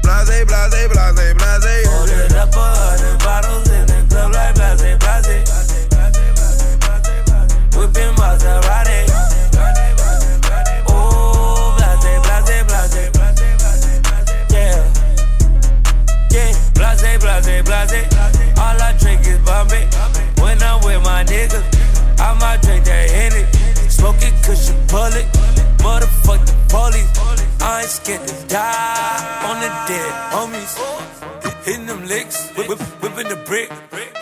Blase, 0.02 0.44
blase, 0.44 0.70
blase, 0.70 0.88
blase, 0.90 1.38
I'm 1.38 1.94
Ordered 2.00 2.34
up 2.34 2.54
a 2.54 2.58
hundred 2.58 3.18
bottles 3.20 3.68
in 3.70 3.86
the 3.86 3.98
club 4.10 4.30
like 4.34 4.54
blase, 4.56 4.82
blase. 4.98 5.50
Whipping 7.76 8.14
Maserati. 8.16 8.89
Smoke 24.50 24.50
it 24.50 24.56
cause 24.56 24.68
you 24.68 24.76
pull 24.88 25.14
it. 25.20 25.26
Motherfuck 25.78 26.46
the 26.46 26.54
police. 26.68 27.62
I 27.62 27.82
ain't 27.82 27.90
scared 27.90 28.26
to 28.26 28.46
die 28.48 29.46
on 29.48 29.60
the 29.60 29.68
dead 29.86 30.12
homies. 30.32 31.64
Hitting 31.64 31.86
them 31.86 32.06
licks, 32.06 32.50
whip, 32.56 32.68
whip, 32.68 32.80
whipping 33.02 33.28
the 33.28 33.36
brick. 33.46 33.70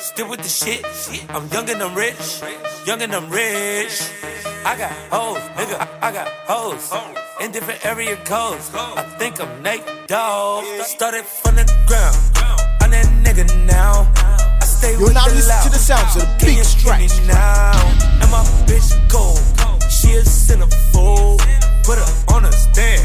Still 0.00 0.28
with 0.28 0.42
the 0.42 0.48
shit. 0.48 0.84
I'm 1.30 1.48
young 1.48 1.68
and 1.70 1.82
I'm 1.82 1.94
rich. 1.94 2.42
Young 2.84 3.02
and 3.02 3.14
I'm 3.14 3.30
rich. 3.30 4.10
I 4.64 4.76
got 4.76 4.92
hoes, 5.10 5.38
nigga. 5.56 5.76
I, 5.80 6.08
I 6.08 6.12
got 6.12 6.28
hoes. 6.46 6.92
In 7.40 7.52
different 7.52 7.84
area 7.86 8.16
codes. 8.24 8.70
I 8.74 9.02
think 9.18 9.40
I'm 9.40 9.62
Nate 9.62 9.84
Dogg. 10.08 10.64
Started 10.82 11.24
from 11.24 11.54
the 11.56 11.64
ground. 11.86 12.16
I'm 12.82 12.90
that 12.90 13.06
nigga 13.24 13.46
now. 13.66 14.12
I 14.16 14.64
stay 14.64 14.92
You're 14.92 15.04
with 15.04 15.14
now 15.14 15.26
the 15.28 15.34
listening 15.34 15.62
to 15.64 15.70
the 15.70 15.78
sounds 15.78 16.16
of 16.16 16.22
the 16.22 16.44
big 16.44 16.64
strike. 16.64 17.08
now? 17.26 17.72
And 18.20 18.30
my 18.30 18.42
bitch 18.66 18.90
cold. 19.08 19.77
She 20.08 20.14
a 20.14 20.22
centerfold. 20.22 21.36
Put 21.84 21.98
her 21.98 22.34
on 22.34 22.46
a 22.46 22.52
stand. 22.52 23.04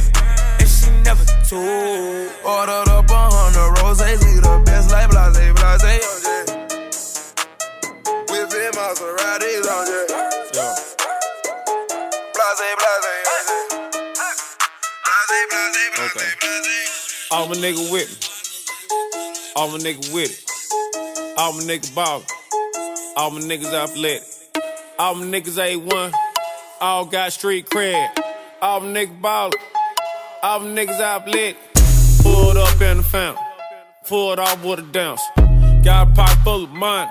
And 0.60 0.70
she 0.70 0.90
never 1.04 1.26
told. 1.50 2.32
Ordered 2.48 2.88
up 2.88 3.10
a 3.10 3.28
hundred 3.28 3.82
roses, 3.84 4.24
we 4.24 4.40
the 4.40 4.64
best 4.66 4.90
like 4.90 5.10
blase, 5.10 5.36
blase. 5.36 6.24
Whipping 8.32 8.72
Maseratis 8.72 9.68
on 9.68 9.84
jet. 9.84 10.08
Blase, 10.56 10.96
blase, 12.56 12.76
blase, 12.80 13.28
blase, 15.04 15.52
blase, 15.52 16.00
Okay. 16.00 16.32
Blase. 16.40 17.28
All 17.32 17.48
my 17.50 17.56
nigga 17.56 17.92
with 17.92 18.08
me. 18.08 18.18
All 19.58 19.68
my 19.68 19.78
nigga 19.78 20.14
with 20.14 20.32
it. 20.32 20.40
All 21.38 21.52
my 21.52 21.64
nigga 21.64 21.94
ballin'. 21.94 22.26
All 23.18 23.32
my 23.32 23.42
niggas 23.42 23.74
athletic. 23.74 24.24
All 24.98 25.16
my 25.16 25.26
niggas 25.26 25.60
A1. 25.60 26.33
All 26.84 27.06
got 27.06 27.32
street 27.32 27.70
cred. 27.70 28.10
All 28.62 28.82
niggas 28.82 29.22
ballin'. 29.22 29.54
All 30.44 30.60
niggas 30.60 31.00
athletic. 31.00 31.56
Pulled 32.22 32.58
up 32.58 32.82
in 32.82 32.98
the 32.98 33.04
fountain. 33.04 33.42
Pulled 34.06 34.38
off 34.38 34.62
with 34.66 34.80
a 34.80 34.82
dance. 34.82 35.22
Got 35.82 36.10
a 36.10 36.12
pocket 36.12 36.44
full 36.44 36.66
of 36.66 36.72
money. 36.72 37.10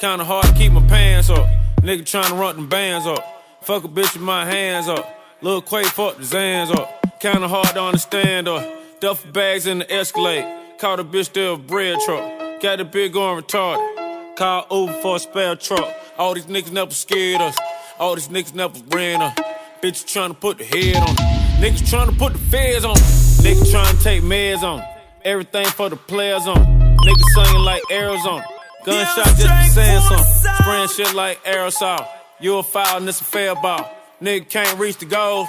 Kinda 0.00 0.24
hard 0.24 0.46
to 0.46 0.52
keep 0.52 0.70
my 0.70 0.86
pants 0.86 1.30
up. 1.30 1.48
Nigga 1.80 2.02
tryna 2.02 2.38
run 2.38 2.54
them 2.54 2.68
bands 2.68 3.08
up. 3.08 3.18
Fuck 3.62 3.82
a 3.82 3.88
bitch 3.88 4.12
with 4.12 4.22
my 4.22 4.44
hands 4.44 4.86
up. 4.86 5.04
Lil 5.40 5.62
Quay 5.62 5.82
fuck 5.82 6.16
the 6.18 6.22
Zans 6.22 6.70
up. 6.70 7.18
Kinda 7.18 7.48
hard 7.48 7.74
to 7.74 7.82
understand 7.82 8.46
up. 8.46 8.64
Duffel 9.00 9.32
bags 9.32 9.66
in 9.66 9.80
the 9.80 9.92
Escalade. 9.92 10.46
Caught 10.78 11.00
a 11.00 11.04
bitch 11.04 11.32
there 11.32 11.54
a 11.54 11.56
bread 11.56 11.98
truck. 12.06 12.60
Got 12.60 12.78
a 12.78 12.84
big 12.84 13.14
going 13.14 13.42
retarded. 13.42 14.36
Call 14.36 14.64
Uber 14.70 14.92
for 15.02 15.16
a 15.16 15.18
spare 15.18 15.56
truck. 15.56 15.92
All 16.16 16.34
these 16.34 16.46
niggas 16.46 16.70
never 16.70 16.92
scared 16.92 17.40
us. 17.40 17.58
All 17.98 18.14
these 18.14 18.28
niggas 18.28 18.54
never 18.54 18.78
ran 18.90 19.22
us. 19.22 19.34
Bitch 19.82 20.04
tryna 20.04 20.38
put 20.38 20.58
the 20.58 20.64
head 20.64 20.96
on. 20.96 21.08
it. 21.10 21.60
Niggas 21.60 21.82
tryna 21.90 22.16
put 22.18 22.32
the 22.32 22.38
feds 22.38 22.84
on. 22.84 22.96
it. 22.96 23.00
Niggas 23.42 23.72
tryna 23.72 24.02
take 24.02 24.22
meds 24.22 24.62
on. 24.62 24.80
it. 24.80 24.84
Everything 25.24 25.66
for 25.66 25.88
the 25.88 25.96
players 25.96 26.46
on. 26.46 26.56
it. 26.58 26.66
Niggas 26.98 27.44
singing 27.44 27.62
like 27.64 27.82
Arizona. 27.90 28.44
Gunshot 28.84 29.24
just 29.36 29.42
for 29.42 29.80
saying 29.80 30.00
something. 30.02 30.54
Spraying 30.62 30.88
shit 30.88 31.14
like 31.14 31.42
aerosol. 31.44 32.06
You 32.40 32.58
a 32.58 32.62
foul 32.62 32.98
and 32.98 33.08
it's 33.08 33.20
a 33.20 33.24
fair 33.24 33.54
ball. 33.56 33.90
Nigga 34.22 34.48
can't 34.48 34.78
reach 34.78 34.98
the 34.98 35.06
goal. 35.06 35.48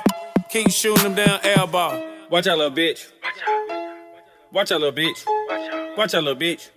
Keep 0.49 0.71
shooting 0.71 1.03
them 1.03 1.15
down 1.15 1.39
air 1.43 1.67
ball. 1.67 2.03
Watch 2.31 2.47
out, 2.47 2.57
little 2.57 2.75
bitch. 2.75 3.07
Watch 4.51 4.71
out, 4.71 4.81
little 4.81 4.95
bitch. 4.95 5.25
Watch 5.97 6.13
out, 6.15 6.23
little 6.23 6.39
bitch. 6.39 6.69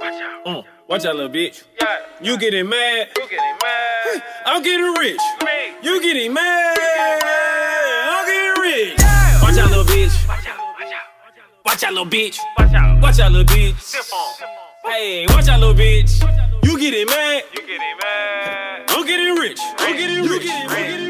Watch 0.00 0.14
out. 0.22 0.46
Uh, 0.46 0.62
watch 0.88 1.04
out, 1.04 1.16
little 1.16 1.30
bitch. 1.30 1.62
You 2.22 2.38
getting 2.38 2.68
mad? 2.68 3.08
You 3.16 3.22
getting 3.28 3.36
mad? 3.38 3.49
I'm 4.46 4.62
getting 4.62 4.94
rich. 4.94 5.20
You 5.82 6.00
getting 6.00 6.32
mad? 6.32 6.76
I'm 8.08 8.26
getting 8.26 8.62
rich. 8.62 8.98
Watch 9.42 9.58
out, 9.58 9.68
little 9.70 9.84
bitch. 9.84 10.28
Watch 11.64 11.84
out, 11.84 11.92
little 11.92 12.06
bitch. 12.06 12.38
Watch 13.02 13.20
out, 13.20 13.32
little 13.32 13.44
bitch. 13.44 13.94
Hey, 14.84 15.26
watch 15.28 15.48
out, 15.48 15.60
little 15.60 15.74
bitch. 15.74 16.22
You 16.64 16.78
getting 16.78 17.06
mad? 17.06 17.42
You 17.54 17.60
getting 17.62 17.96
mad? 18.02 18.84
I'm 18.88 19.06
getting 19.06 19.34
rich. 19.34 19.58
I'm 19.78 19.96
getting 19.96 20.22
rich. 20.28 21.09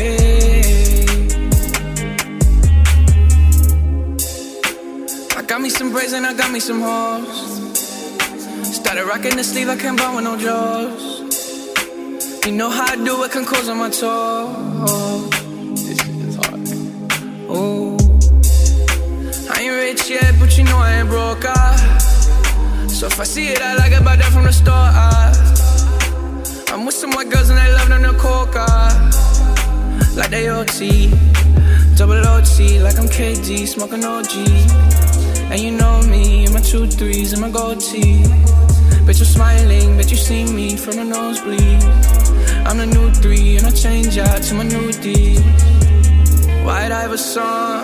Some 5.91 5.99
braids 5.99 6.13
and 6.13 6.25
I 6.25 6.33
got 6.33 6.51
me 6.51 6.59
some 6.59 6.81
hoes. 6.81 7.65
Started 8.75 9.05
rocking 9.05 9.35
the 9.35 9.43
sleeve, 9.43 9.67
I 9.67 9.75
can't 9.75 9.97
buy 9.97 10.15
with 10.15 10.23
no 10.23 10.37
jaws. 10.37 11.19
You 12.45 12.53
know 12.53 12.69
how 12.69 12.85
I 12.93 12.95
do 12.95 13.23
it, 13.23 13.31
can 13.31 13.43
close 13.45 13.67
on 13.67 13.77
my 13.77 13.89
toes. 13.89 15.29
This 15.85 15.97
shit 15.99 16.15
is 16.27 16.35
hard. 16.35 16.61
Ooh. 17.51 17.97
I 19.53 19.55
ain't 19.63 19.75
rich 19.75 20.09
yet, 20.09 20.33
but 20.39 20.57
you 20.57 20.63
know 20.63 20.77
I 20.77 20.99
ain't 20.99 21.09
broke. 21.09 21.43
Ah. 21.45 21.97
So 22.87 23.07
if 23.07 23.19
I 23.19 23.23
see 23.23 23.49
it, 23.49 23.61
I 23.61 23.75
like 23.75 23.91
it, 23.91 24.03
buy 24.05 24.15
that 24.15 24.31
from 24.31 24.45
the 24.45 24.53
store. 24.53 24.87
Ah. 25.03 25.31
I'm 26.71 26.85
with 26.85 26.95
some 26.95 27.11
white 27.11 27.29
girls 27.29 27.49
and 27.49 27.57
they 27.59 27.71
love 27.73 27.89
them 27.89 28.03
to 28.03 28.13
coca. 28.17 28.67
Like 30.15 30.29
they 30.29 30.49
OT, 30.49 31.09
double 31.97 32.25
OT, 32.33 32.79
like 32.79 32.97
I'm 32.97 33.07
KD, 33.07 33.67
smoking 33.67 34.05
OG. 34.05 35.20
And 35.51 35.59
you 35.59 35.71
know 35.71 36.01
me, 36.03 36.45
and 36.45 36.53
my 36.53 36.61
two 36.61 36.87
threes 36.87 37.33
and 37.33 37.41
my 37.41 37.49
gold 37.49 37.81
tee. 37.81 38.23
Bet 39.05 39.17
you're 39.19 39.25
smiling, 39.25 39.97
bet 39.97 40.09
you 40.09 40.15
see 40.15 40.45
me 40.45 40.77
from 40.77 40.95
the 40.95 41.03
nosebleed. 41.03 41.83
I'm 42.65 42.77
the 42.77 42.85
new 42.85 43.11
three, 43.11 43.57
and 43.57 43.67
I 43.67 43.71
change 43.71 44.17
out 44.17 44.41
to 44.43 44.53
my 44.53 44.63
new 44.63 44.93
D. 44.93 45.35
White 46.63 46.93
Iverson. 46.93 47.83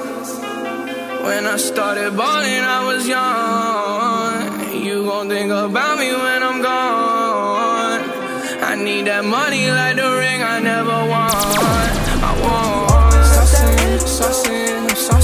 When 1.25 1.45
I 1.45 1.57
started 1.57 2.15
balling, 2.15 2.63
I 2.77 2.85
was 2.87 3.05
young. 3.05 4.83
You 4.85 5.03
gon' 5.03 5.27
think 5.27 5.51
about 5.51 5.99
me 5.99 6.13
when 6.13 6.41
I'm 6.41 6.61
gone. 6.61 8.01
I 8.63 8.75
need 8.75 9.07
that 9.07 9.25
money 9.25 9.69
like 9.69 9.97
the 9.97 10.09
ring 10.21 10.41
I 10.41 10.61
never 10.61 10.99
won. 11.13 11.31
I 12.29 12.31
want. 12.43 13.13
Saucing, 13.25 13.99
saucing, 14.17 15.11
I'm 15.11 15.16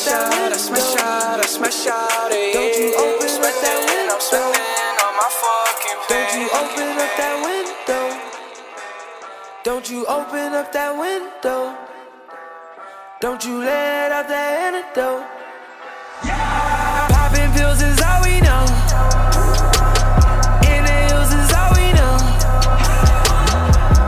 smash 0.00 0.14
out, 0.14 0.52
I 0.52 0.56
smash 0.56 0.96
out, 0.96 1.40
I 1.40 1.46
smash 1.46 1.86
out, 1.86 2.32
eh, 2.32 2.36
yeah. 2.36 2.52
Don't 2.54 2.76
you 2.80 2.88
open 2.96 3.44
up 3.44 3.56
that 3.60 3.78
window. 3.84 4.14
I'm 4.14 4.20
spending 4.20 4.98
on 5.04 5.12
my 5.20 5.28
fucking 5.40 6.00
pay. 6.08 6.14
Don't 6.14 6.32
you 6.40 6.46
open 6.60 6.88
up 7.04 7.12
that 7.20 7.36
window. 7.44 8.04
Don't 9.62 9.90
you 9.90 10.06
open 10.06 10.54
up 10.54 10.72
that 10.72 10.92
window. 10.96 11.76
Don't 13.20 13.44
you 13.44 13.58
let 13.58 14.12
out 14.12 14.28
that 14.28 14.72
antidote. 14.72 15.24
Popping 17.12 17.52
pills 17.52 17.82
is 17.82 18.00
all 18.00 18.22
we 18.24 18.40
know. 18.40 18.64
Inhales 20.64 21.32
is 21.40 21.52
all 21.52 21.72
we 21.76 21.92
know. 21.92 22.16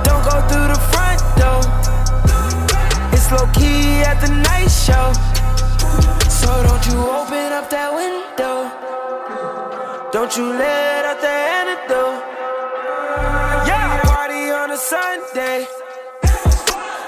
Don't 0.08 0.24
go 0.24 0.40
through 0.48 0.68
the 0.72 0.80
front 0.88 1.20
door. 1.36 1.60
It's 3.12 3.28
low 3.30 3.46
key 3.52 4.00
at 4.00 4.20
the 4.24 4.32
night 4.32 4.70
show. 4.70 5.12
So 6.52 6.62
don't 6.62 6.86
you 6.86 6.98
open 7.00 7.50
up 7.58 7.70
that 7.70 7.90
window. 8.00 8.56
Don't 10.12 10.36
you 10.36 10.52
let 10.52 11.04
out 11.10 11.18
the 11.24 11.34
antidote. 11.58 12.20
Yeah, 13.66 14.00
party 14.04 14.50
on 14.60 14.70
a 14.70 14.76
Sunday. 14.76 15.66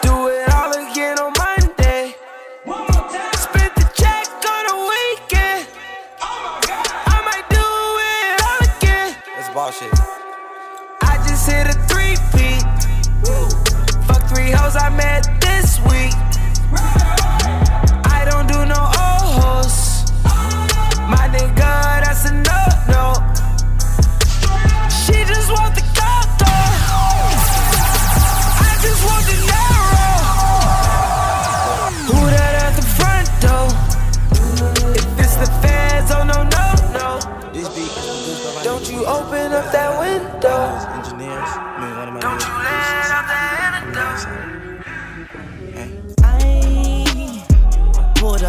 Do 0.00 0.14
it 0.32 0.48
all 0.56 0.72
again 0.72 1.18
on 1.18 1.32
Monday. 1.36 2.16
Spent 3.36 3.72
the 3.80 3.86
check 4.00 4.26
on 4.56 4.64
a 4.74 4.76
weekend. 4.92 5.68
I 7.14 7.18
might 7.28 7.46
do 7.58 7.66
it 8.12 8.34
all 8.48 8.60
again. 8.72 9.12
That's 9.36 9.50
bullshit. 9.52 9.92
I 11.02 11.20
just 11.28 11.44
hit 11.50 11.66
a 11.68 11.76
three 11.90 12.16
feet. 12.32 12.64
Fuck 14.06 14.22
three 14.32 14.52
hoes 14.52 14.74
I 14.74 14.88
met 14.88 15.22
this 15.42 15.78
week. 15.90 16.23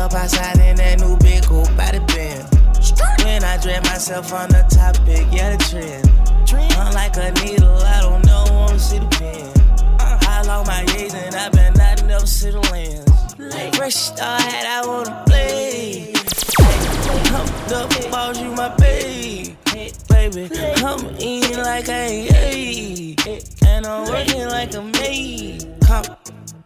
Up 0.06 0.14
outside 0.14 0.60
in 0.60 0.76
that 0.76 1.00
new 1.00 1.18
big 1.18 1.44
coupe 1.44 1.66
by 1.76 1.90
the 1.90 2.00
bend. 2.14 2.46
We 3.26 3.44
I 3.44 3.58
dread 3.58 3.84
myself 3.86 4.32
on 4.34 4.50
the 4.50 4.62
topic, 4.70 5.26
yeah, 5.32 5.56
the 5.56 5.64
trend. 5.66 6.06
I'm 6.78 6.94
like 6.94 7.18
a 7.18 7.32
needle, 7.42 7.78
I 7.78 8.02
don't 8.02 8.24
know, 8.26 8.46
wanna 8.52 8.78
see 8.78 9.00
the 9.00 9.08
pen. 9.18 9.52
I 10.00 10.44
lost 10.44 10.68
my 10.68 10.86
gaze 10.94 11.14
and 11.16 11.34
I've 11.34 11.52
been 11.52 11.74
I 11.80 11.96
never 12.06 12.28
see 12.28 12.52
the 12.52 12.60
lens. 12.72 13.78
Fresh 13.78 13.96
star 13.96 14.40
hat, 14.40 14.66
I 14.68 14.86
wanna 14.86 15.24
play. 15.26 16.14
Humped 17.34 17.72
up, 17.72 18.12
balls, 18.12 18.40
you 18.40 18.52
my 18.52 18.70
babe. 18.76 19.56
Baby, 20.10 20.50
I'm 20.86 21.16
eating 21.20 21.58
like 21.58 21.90
I 21.90 22.28
ate. 22.36 23.66
And 23.66 23.88
I'm 23.88 24.08
working 24.08 24.46
like 24.46 24.74
a 24.76 24.84
maid. 24.84 25.66
Come, 25.82 26.06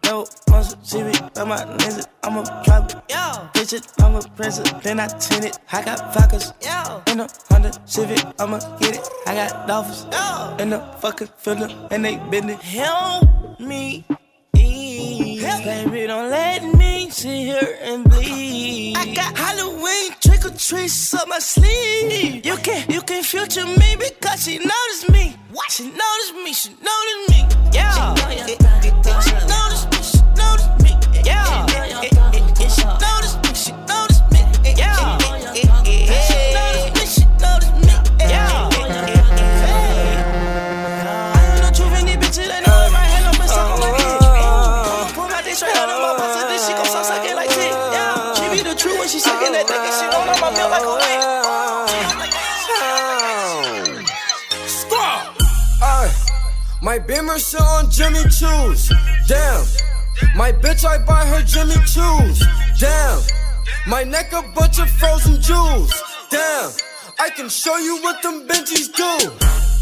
no, 0.10 0.26
muscle, 0.50 0.80
see 0.82 1.04
me, 1.04 1.14
on 1.38 1.50
my 1.50 1.58
niggas, 1.58 2.08
I'ma 2.24 2.42
drop 2.64 2.90
it. 2.90 2.96
Yo. 3.10 3.50
Bitch 3.54 3.74
it, 3.74 3.86
I'm 4.00 4.16
a 4.16 4.22
president, 4.36 4.82
then 4.84 5.00
I 5.00 5.08
tint 5.08 5.46
it. 5.46 5.60
I 5.72 5.84
got 5.84 6.00
vodkas. 6.14 6.54
Yo. 6.66 7.12
In 7.12 7.20
a 7.20 7.28
Honda 7.50 7.72
Civic, 7.86 8.24
I'ma 8.40 8.60
get 8.80 8.96
it. 8.98 9.08
I 9.28 9.36
got 9.36 9.68
dolphins. 9.68 10.08
Yo. 10.12 10.56
In 10.60 10.72
the 10.72 10.80
fucking 11.00 11.30
filler, 11.38 11.70
and 11.92 12.04
they 12.04 12.16
bend 12.32 12.50
it. 12.50 12.60
Help 12.60 13.60
me. 13.60 14.06
Baby, 14.54 16.08
don't 16.08 16.30
let 16.30 16.64
me 16.64 17.10
sit 17.10 17.32
here 17.32 17.78
and 17.82 18.04
bleed. 18.04 18.96
I 18.98 19.14
got 19.14 19.38
Halloween 19.38 20.12
trick 20.22 20.46
or 20.46 20.50
treats 20.58 21.14
up 21.14 21.28
my 21.28 21.40
sleeve. 21.40 22.46
You 22.46 22.56
can 22.58 22.90
you 22.90 23.02
can 23.02 23.24
future 23.24 23.66
me 23.66 23.96
because 23.98 24.44
she 24.44 24.58
noticed 24.58 25.10
me. 25.12 25.36
What? 25.52 25.72
She 25.72 25.84
noticed 25.84 26.36
me. 26.44 26.54
She 26.54 26.70
noticed 26.70 27.30
me. 27.30 27.40
Yeah. 27.74 28.16
She 28.16 28.32
noticed 28.32 29.06
me. 29.06 29.12
She 29.22 29.34
noticed 29.48 29.92
me. 29.92 29.99
My 56.90 56.98
Beamer 56.98 57.38
sit 57.38 57.62
on 57.62 57.92
Jimmy 57.92 58.24
Choo's. 58.30 58.92
Damn. 59.28 59.89
My 60.36 60.52
bitch, 60.52 60.86
I 60.86 60.98
buy 61.06 61.26
her 61.26 61.44
Jimmy 61.44 61.76
Choo's. 61.86 62.44
Damn. 62.80 63.22
My 63.88 64.04
neck 64.04 64.32
a 64.34 64.42
bunch 64.56 64.80
of 64.80 64.90
frozen 64.90 65.42
jewels. 65.42 65.94
Damn. 66.30 66.72
I 67.20 67.30
can 67.30 67.50
show 67.50 67.78
you 67.78 68.02
what 68.02 68.22
them 68.22 68.48
Benjis 68.48 68.88
do. 68.96 69.12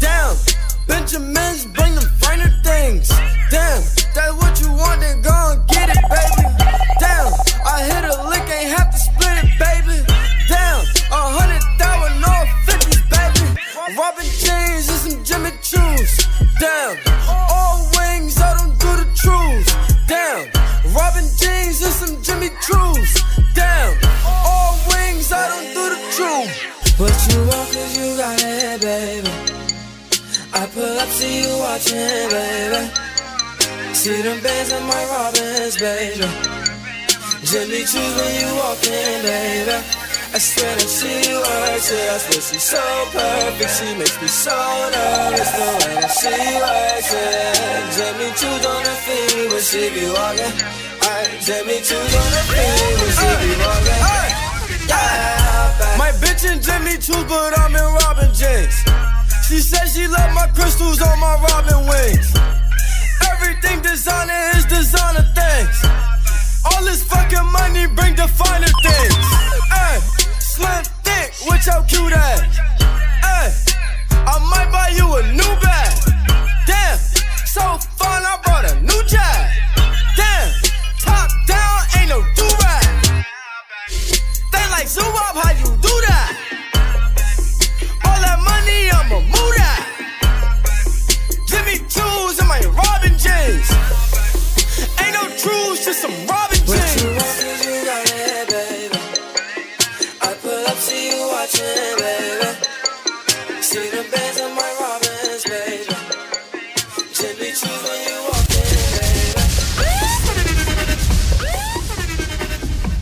Damn. 0.00 0.36
Benjamins 0.88 1.66
bring 1.66 1.94
them 1.94 2.08
finer 2.18 2.50
things. 2.64 3.08
Damn. 3.50 3.82
That's 4.14 4.34
what 4.40 4.60
you 4.60 4.72
want, 4.72 5.00
then 5.00 5.20
go 5.22 5.52
and 5.52 5.68
get 5.68 5.90
it, 5.90 6.02
baby. 6.08 6.48
Damn. 6.98 7.32
I 7.64 7.84
hit 7.84 8.04
a 8.08 8.28
lick, 8.28 8.48
ain't 8.50 8.72
have 8.76 8.90
to 8.90 8.98
split 8.98 9.44
it, 9.44 9.50
baby. 9.60 10.02
Damn. 10.48 10.80
A 11.12 11.20
hundred 11.36 11.62
thousand, 11.78 12.20
no 12.24 12.34
fifties, 12.64 13.02
baby. 13.12 13.60
Robin 13.96 14.24
Jeans 14.24 14.88
and 14.88 15.00
some 15.04 15.24
Jimmy 15.24 15.50
Choo's. 15.62 16.26
Damn. 16.58 16.96
All 17.28 17.86
wings, 17.96 18.40
I 18.40 18.56
don't 18.56 18.78
do 18.80 18.90
the 18.96 19.06
truths. 19.14 19.67
Damn. 20.08 20.48
Robin 20.96 21.24
Jeans 21.36 21.82
and 21.82 21.92
some 21.92 22.22
Jimmy 22.22 22.48
Choo's. 22.64 23.12
Damn. 23.54 23.92
All 24.24 24.74
wings, 24.88 25.30
I 25.30 25.44
don't 25.52 25.68
do 25.76 25.84
the 25.92 26.00
truth. 26.16 26.98
What 26.98 27.12
you 27.28 27.38
want 27.44 27.68
cause 27.70 27.92
you 27.98 28.16
got 28.16 28.40
it, 28.42 28.80
baby. 28.80 29.30
I 30.54 30.66
pull 30.72 30.98
up, 30.98 31.08
see 31.08 31.42
you 31.42 31.58
watching, 31.58 32.28
baby. 32.32 32.90
See 33.92 34.22
them 34.22 34.42
bands 34.42 34.72
in 34.72 34.82
my 34.84 35.04
Robins, 35.12 35.76
baby. 35.76 36.26
Jimmy 37.44 37.84
Choo's 37.84 38.14
when 38.16 38.32
you 38.40 38.48
walk 38.56 38.82
in, 38.86 39.22
baby. 39.22 39.97
I 40.28 40.38
swear 40.38 40.76
that 40.76 40.90
she 40.92 41.08
works 41.32 41.88
it. 41.88 42.04
I 42.04 42.18
swear 42.20 42.42
she's 42.44 42.62
so 42.62 42.82
perfect. 43.10 43.72
She 43.80 43.88
makes 43.96 44.20
me 44.20 44.28
so 44.28 44.52
nervous 44.92 45.50
the 45.56 45.68
way 45.80 45.94
that 46.04 46.12
she 46.12 46.36
works 46.60 47.12
it. 47.16 47.56
Jimmy 47.96 48.28
Choo's 48.36 48.64
on 48.68 48.80
the 48.84 48.94
feet 49.08 49.48
when 49.48 49.62
she 49.64 49.82
be 49.96 50.04
walking. 50.12 50.54
Ay, 51.08 51.24
Jimmy 51.40 51.80
Choo's 51.80 52.12
on 52.12 52.28
the 52.36 52.42
feet 52.52 52.94
when 53.00 53.12
she 53.16 53.30
be 53.40 53.52
walking. 53.56 54.38
My 55.96 56.12
bitch 56.20 56.44
in 56.44 56.60
Jimmy 56.60 57.00
Choo's, 57.00 57.24
but 57.24 57.58
I'm 57.58 57.74
in 57.74 57.88
Robin 58.04 58.30
Jeans. 58.36 58.76
She 59.48 59.60
said 59.64 59.88
she 59.88 60.06
love 60.06 60.32
my 60.34 60.46
crystals 60.52 61.00
on 61.00 61.18
my 61.18 61.40
Robin 61.40 61.88
wings. 61.88 62.36
Everything 63.32 63.80
designer 63.80 64.52
is 64.56 64.64
designer 64.66 65.24
things. 65.32 66.07
All 66.64 66.84
this 66.84 67.02
fucking 67.04 67.46
money 67.52 67.86
bring 67.86 68.14
the 68.14 68.28
finer 68.28 68.66
things. 68.82 69.14
Ay, 69.70 69.98
slim 70.40 70.84
thick 71.04 71.32
with 71.48 71.64
your 71.66 71.82
cute 71.84 72.12
ass. 72.12 72.40
Ay, 73.22 73.52
I 74.26 74.38
might 74.50 74.70
buy 74.72 74.88
you 74.96 75.06
a 75.16 75.22
new 75.32 75.54
bag. 75.62 75.92
Damn, 76.66 76.98
so 77.46 77.62
fun 77.96 78.22
I 78.24 78.38
bought 78.44 78.70
a 78.70 78.80
new 78.80 79.02
jag. 79.06 79.50
Damn, 80.16 80.52
top 81.00 81.30
down 81.46 81.80
ain't 81.98 82.08
no 82.10 82.20
do 82.34 82.46
rag. 82.62 82.86
They 84.52 84.64
like 84.70 84.88
zoom 84.88 85.06
up, 85.06 85.36
how 85.36 85.52
you 85.52 85.70
do 85.80 85.94
that? 86.08 86.32
All 88.04 88.20
that 88.20 88.38
money, 88.44 88.90
I'ma 88.90 89.20
move 89.20 89.54
that. 89.56 89.82
Jimmy 91.46 91.78
Choo's 91.88 92.38
and 92.38 92.48
my 92.48 92.60
Robin 92.66 93.16
Jeans. 93.16 93.68
Ain't 95.00 95.14
no 95.14 95.24
truths, 95.36 95.84
just 95.84 96.02
some 96.02 96.26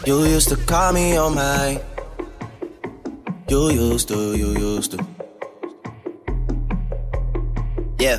You 0.06 0.24
used 0.24 0.48
to 0.50 0.56
call 0.56 0.92
me 0.92 1.16
on 1.16 1.34
my. 1.34 1.80
You 3.48 3.70
used 3.70 4.06
to, 4.06 4.36
you 4.36 4.50
used 4.56 4.92
to. 4.92 5.04
Yeah. 7.98 8.18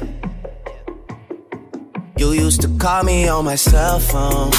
You 2.17 2.33
used 2.33 2.59
to 2.63 2.67
call 2.77 3.03
me 3.03 3.29
on 3.29 3.45
my 3.45 3.55
cell 3.55 3.99
phone. 3.99 4.51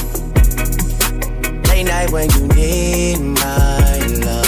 Late 1.65 1.85
night 1.85 2.11
when 2.13 2.31
you 2.31 2.49
need 2.49 3.19
my 3.19 3.99
love. 4.25 4.48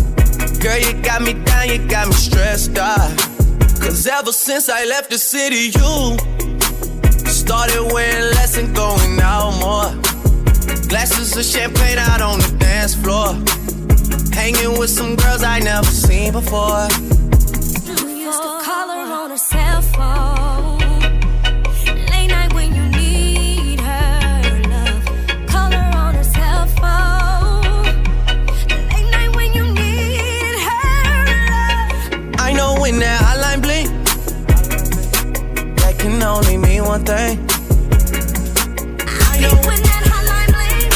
Girl, 0.61 0.77
you 0.77 0.93
got 1.01 1.23
me 1.23 1.33
down, 1.33 1.69
you 1.69 1.79
got 1.87 2.07
me 2.07 2.13
stressed 2.13 2.77
out. 2.77 3.17
Cause 3.81 4.05
ever 4.05 4.31
since 4.31 4.69
I 4.69 4.85
left 4.85 5.09
the 5.09 5.17
city, 5.17 5.71
you 5.73 6.17
started 7.27 7.91
wearing 7.91 8.29
less 8.35 8.57
and 8.57 8.75
going 8.75 9.19
out 9.21 9.59
more. 9.59 9.89
Glasses 10.87 11.35
of 11.35 11.45
champagne 11.45 11.97
out 11.97 12.21
on 12.21 12.37
the 12.37 12.55
dance 12.59 12.93
floor. 12.93 13.33
Hanging 14.35 14.77
with 14.77 14.91
some 14.91 15.15
girls 15.15 15.41
I 15.41 15.59
never 15.59 15.87
seen 15.87 16.31
before. 16.31 16.87
Used 18.07 18.43
to 18.43 18.51
call 18.61 18.87
her 18.89 19.13
on 19.19 19.31
her 19.31 19.37
one 36.91 37.05
thing. 37.05 37.39
I 39.31 39.39
know 39.39 39.55
when 39.67 39.81
that 39.89 40.03
hotline 40.11 40.51
bling, 40.55 40.91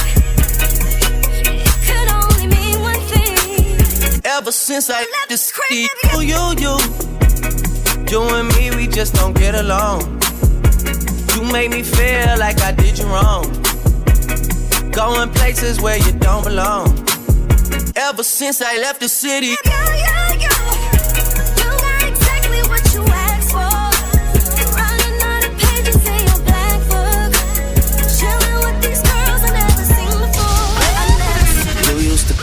it 1.40 1.80
could 1.88 2.10
only 2.20 2.48
mean 2.48 2.82
one 2.82 3.00
thing. 3.12 4.22
Ever 4.26 4.52
since 4.52 4.90
I 4.90 5.00
left. 5.14 5.32
You, 5.72 5.88
you, 6.32 6.42
you. 6.64 6.76
You 8.12 8.22
and 8.36 8.48
me, 8.56 8.76
we 8.76 8.88
just 8.88 9.14
don't 9.16 9.36
get 9.38 9.56
along. 9.56 10.02
You 11.34 11.42
make 11.54 11.70
me 11.72 11.82
feel 11.82 12.38
like 12.40 12.60
I 12.60 12.74
did 12.74 13.00
you 13.00 13.06
wrong. 13.06 13.46
Going 14.92 15.30
places 15.30 15.80
where 15.80 15.98
you 15.98 16.12
don't 16.20 16.44
belong. 16.44 16.88
Ever 17.96 18.24
since 18.24 18.62
I 18.62 18.74
left 18.80 19.00
the 19.00 19.08
city. 19.08 19.56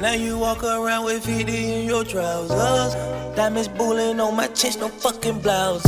Now 0.00 0.12
you 0.12 0.36
walk 0.36 0.62
around 0.62 1.06
with 1.06 1.24
50 1.24 1.72
in 1.72 1.86
your 1.86 2.04
trousers. 2.04 2.94
Diamonds 3.34 3.68
bullying 3.68 4.20
on 4.20 4.36
my 4.36 4.46
chest, 4.48 4.80
no 4.80 4.88
fucking 4.88 5.40
blouse. 5.40 5.82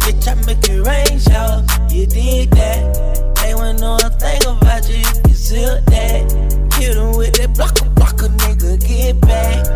Bitch, 0.00 0.26
I 0.26 0.34
make 0.46 0.66
it 0.66 0.80
rain 0.80 1.20
shower. 1.20 1.62
You 1.90 2.06
dig 2.06 2.50
that? 2.52 3.36
They 3.42 3.54
wanna 3.54 3.74
know 3.74 3.96
a 3.96 4.08
thing 4.08 4.40
about 4.46 4.88
you, 4.88 4.96
you 4.96 5.04
can 5.04 5.34
seal 5.34 5.78
that. 5.78 6.70
Kill 6.72 6.94
them 6.94 7.18
with 7.18 7.34
that 7.34 7.54
blocker, 7.54 7.84
blocker, 7.90 8.28
nigga, 8.28 8.80
get 8.80 9.20
back. 9.20 9.66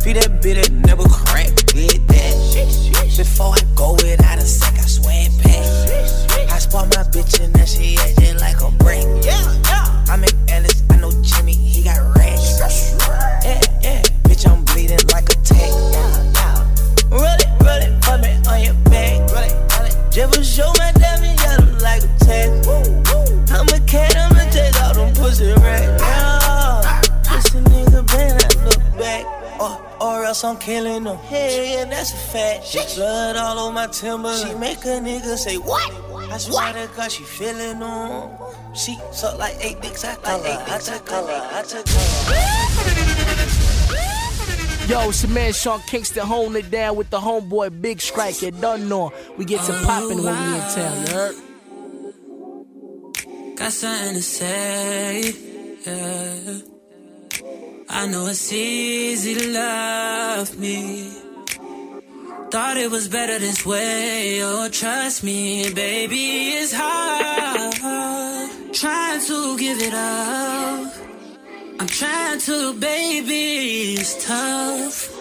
Feed 0.00 0.16
that 0.16 0.40
bitch 0.40 0.62
that 0.62 0.72
never 0.72 1.04
crack, 1.04 1.52
get 1.66 2.08
that. 2.08 3.14
Before 3.14 3.52
I 3.52 3.60
go 3.74 3.92
without 3.92 4.38
a 4.38 4.46
sec, 4.46 4.72
I 4.72 4.86
swear 4.88 5.28
it 5.28 5.36
back. 5.44 6.50
I 6.50 6.58
spot 6.58 6.88
my 6.88 7.02
bitch 7.12 7.44
and 7.44 7.54
now 7.54 7.66
she 7.66 7.98
acting 7.98 8.38
like 8.38 8.62
a 8.62 8.70
brick. 8.82 9.04
Yeah, 9.22 9.36
yeah. 9.68 10.04
I'm 10.08 10.24
in 10.24 10.30
Ellis, 10.48 10.82
I 10.88 10.96
know 10.96 11.12
Jimmy, 11.20 11.52
he 11.52 11.84
got. 11.84 12.19
Yeah. 12.60 14.02
Bitch, 14.24 14.46
I'm 14.46 14.64
bleeding 14.66 14.98
like 15.08 15.30
a 15.30 15.36
tank. 15.40 15.72
Roll 17.10 17.24
it, 17.24 17.48
it, 17.82 18.02
me 18.20 18.36
on 18.48 18.62
your 18.62 18.74
back. 18.84 19.20
Show 20.44 20.70
my 20.76 20.92
like 21.80 22.02
a 22.02 22.08
tag. 22.18 22.50
I'm 23.50 23.66
a 23.68 23.80
cat, 23.86 24.14
I'ma 24.14 24.44
all 24.82 24.94
them 24.94 25.14
pussy 25.14 25.52
racks. 25.54 26.02
Yeah. 26.02 27.02
Pussy 27.24 27.60
nigga, 27.60 28.06
that 28.06 28.56
look 28.64 28.98
back. 28.98 29.24
Or, 29.58 29.80
or 30.02 30.24
else 30.24 30.44
I'm 30.44 30.58
killing 30.58 31.04
them. 31.04 31.16
Hey, 31.18 31.74
yeah, 31.74 31.86
that's 31.86 32.12
a 32.12 32.16
fact. 32.16 32.94
Blood 32.94 33.36
all 33.36 33.58
over 33.58 33.72
my 33.72 33.86
timber. 33.86 34.36
She 34.36 34.54
make 34.56 34.84
a 34.84 35.00
nigga 35.00 35.38
say, 35.38 35.56
What? 35.56 36.09
I 36.32 36.38
swear 36.38 36.72
to 36.72 36.88
God, 36.96 37.10
she 37.10 37.24
feeling 37.24 37.80
them. 37.80 38.30
She 38.74 38.96
suck 39.12 39.38
like 39.38 39.56
eight 39.60 39.80
dicks, 39.82 40.04
I 40.04 40.14
like 40.16 40.44
eight 40.44 40.64
dicks, 40.66 40.88
I 40.88 40.98
color, 41.00 41.48
I 41.52 41.62
took 41.62 41.86
Yo, 44.88 45.08
it's 45.08 45.22
your 45.22 45.32
man 45.32 45.52
Sean 45.52 45.80
Kingston 45.86 46.26
holding 46.26 46.64
it 46.64 46.70
down 46.70 46.96
with 46.96 47.10
the 47.10 47.18
homeboy 47.18 47.80
Big 47.80 48.00
Strike. 48.00 48.42
You 48.42 48.50
done 48.50 48.88
know 48.88 49.12
we 49.36 49.44
get 49.44 49.64
to 49.66 49.72
oh, 49.72 49.84
popping 49.84 50.22
when 50.22 50.36
we 50.36 50.54
in 50.54 50.62
town, 50.74 51.06
you 51.06 51.12
heard? 51.12 51.36
Got 53.56 53.72
something 53.72 54.14
to 54.14 54.22
say, 54.22 55.34
yeah. 55.86 56.58
I 57.88 58.06
know 58.06 58.26
it's 58.28 58.52
easy 58.52 59.34
to 59.34 59.48
love 59.52 60.58
me. 60.58 61.29
Thought 62.50 62.76
it 62.78 62.90
was 62.90 63.06
better 63.08 63.38
this 63.38 63.64
way, 63.64 64.40
oh 64.42 64.68
trust 64.70 65.22
me, 65.22 65.72
baby, 65.72 66.50
it's 66.58 66.72
hard. 66.74 67.74
Trying 68.74 69.20
to 69.26 69.56
give 69.58 69.78
it 69.80 69.94
up. 69.94 70.92
I'm 71.78 71.86
trying 71.86 72.40
to, 72.40 72.72
baby, 72.74 73.94
it's 74.00 74.26
tough. 74.26 75.16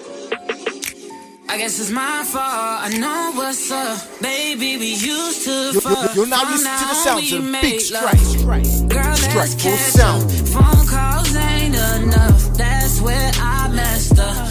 I 1.52 1.58
guess 1.58 1.80
it's 1.80 1.92
my 1.92 2.24
fault. 2.24 2.82
I 2.86 2.90
know 2.98 3.32
what's 3.36 3.72
up, 3.72 3.98
baby. 4.22 4.78
We 4.78 4.94
used 4.96 5.44
to 5.46 5.72
You- 5.74 5.82
fuck. 5.82 6.16
you're 6.16 6.28
now 6.28 6.44
listening 6.50 6.78
to 6.82 6.86
the 6.86 6.96
sounds 6.96 7.32
of 7.32 7.52
Big 7.62 7.82
love. 7.92 8.20
Strike. 8.20 8.90
Girl, 8.90 9.16
Strike 9.16 9.60
full 9.60 9.78
sound. 9.78 10.32
Phone 10.54 10.88
calls 10.88 11.36
ain't 11.36 11.76
enough. 11.76 12.58
That's 12.58 13.02
where 13.02 13.32
I 13.40 13.68
messed 13.70 14.20
up. 14.20 14.49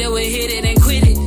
That 0.00 0.10
would 0.10 0.22
hit 0.22 0.50
it 0.50 0.64
and 0.64 0.80
quit 0.82 1.04
it. 1.12 1.18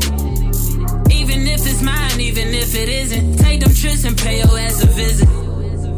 Even 1.13 1.47
if 1.47 1.61
it's 1.69 1.81
mine, 1.81 2.19
even 2.19 2.47
if 2.53 2.73
it 2.75 2.89
isn't. 2.89 3.37
Take 3.37 3.59
them 3.61 3.73
trips 3.73 4.03
and 4.03 4.17
pay 4.17 4.37
your 4.39 4.57
ass 4.57 4.83
a 4.83 4.87
visit. 4.87 5.29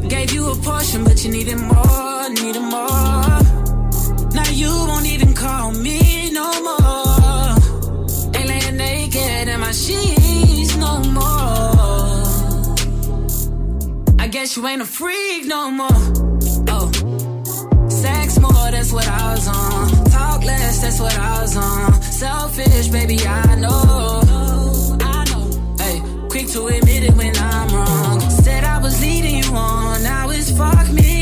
Gave 0.09 0.33
you 0.33 0.49
a 0.51 0.55
portion, 0.55 1.03
but 1.03 1.23
you 1.23 1.31
needed 1.31 1.57
more, 1.57 2.29
needed 2.29 2.65
more. 2.75 3.39
Now 4.37 4.49
you 4.51 4.71
won't 4.89 5.05
even 5.05 5.33
call 5.33 5.71
me 5.71 6.31
no 6.31 6.47
more. 6.67 7.55
Ain't 8.35 8.47
laying 8.51 8.77
naked 8.77 9.47
in 9.47 9.59
my 9.59 9.71
sheets 9.71 10.75
no 10.75 10.93
more. 11.17 12.25
I 14.19 14.27
guess 14.27 14.57
you 14.57 14.67
ain't 14.67 14.81
a 14.81 14.85
freak 14.85 15.45
no 15.45 15.71
more. 15.71 16.01
Oh, 16.75 16.91
more, 18.53 18.71
that's 18.71 18.91
what 18.91 19.07
I 19.07 19.33
was 19.33 19.47
on. 19.47 20.05
Talk 20.11 20.43
less, 20.43 20.81
that's 20.81 20.99
what 20.99 21.17
I 21.17 21.41
was 21.41 21.55
on. 21.57 22.01
Selfish, 22.01 22.87
baby, 22.89 23.17
I 23.25 23.55
know. 23.55 24.21
I 25.01 25.23
know. 25.29 25.43
Hey, 25.79 26.01
quick 26.29 26.47
to 26.49 26.67
admit 26.67 27.03
it 27.03 27.15
when 27.15 27.35
I'm 27.37 27.67
wrong. 27.75 28.19
Said 28.29 28.63
I 28.63 28.79
was 28.81 29.01
leading 29.01 29.43
you 29.43 29.51
on. 29.53 30.03
Now 30.03 30.29
it's 30.29 30.51
fuck 30.57 30.89
me 30.91 31.14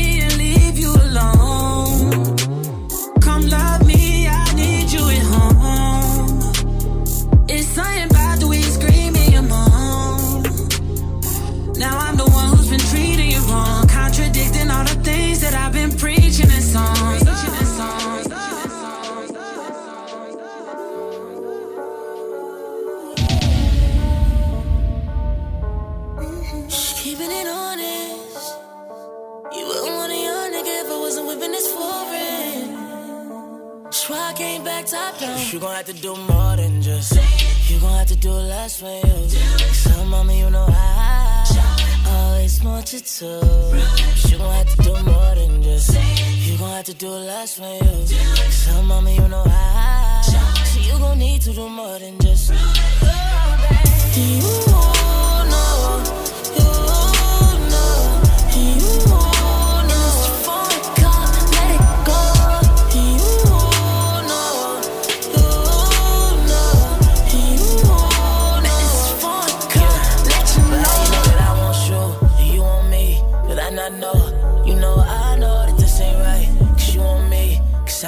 I 33.96 34.32
came 34.36 34.64
back 34.64 34.86
top 34.86 35.18
down. 35.20 35.38
You 35.52 35.60
gon' 35.60 35.72
have 35.76 35.86
to 35.86 35.92
do 35.92 36.16
more 36.16 36.56
than 36.56 36.82
just. 36.82 37.12
You 37.70 37.78
gon' 37.78 37.96
have 37.96 38.08
to 38.08 38.16
do 38.16 38.30
less 38.30 38.80
for 38.80 38.90
you. 38.90 39.28
So, 39.72 40.04
mama, 40.06 40.32
you 40.32 40.50
know 40.50 40.66
I 40.68 41.44
always 42.08 42.62
want 42.64 42.92
you 42.92 42.98
to. 42.98 43.24
You 44.28 44.38
gon' 44.38 44.52
have 44.52 44.76
to 44.76 44.82
do 44.82 44.92
more 45.04 45.34
than 45.36 45.62
just. 45.62 45.94
You 46.44 46.58
gon' 46.58 46.70
have 46.70 46.84
to 46.86 46.94
do 46.94 47.08
less 47.08 47.56
for 47.56 47.72
you. 47.72 48.06
So, 48.50 48.82
mama, 48.82 49.12
you 49.12 49.28
know 49.28 49.44
I. 49.46 50.22
So, 50.64 50.80
you 50.80 50.98
gon' 50.98 51.18
need 51.20 51.42
to 51.42 51.52
do 51.52 51.68
more 51.68 51.96
than 52.00 52.18
just. 52.18 52.50
Know, 52.50 52.56
you 54.16 54.40
know, 54.66 54.93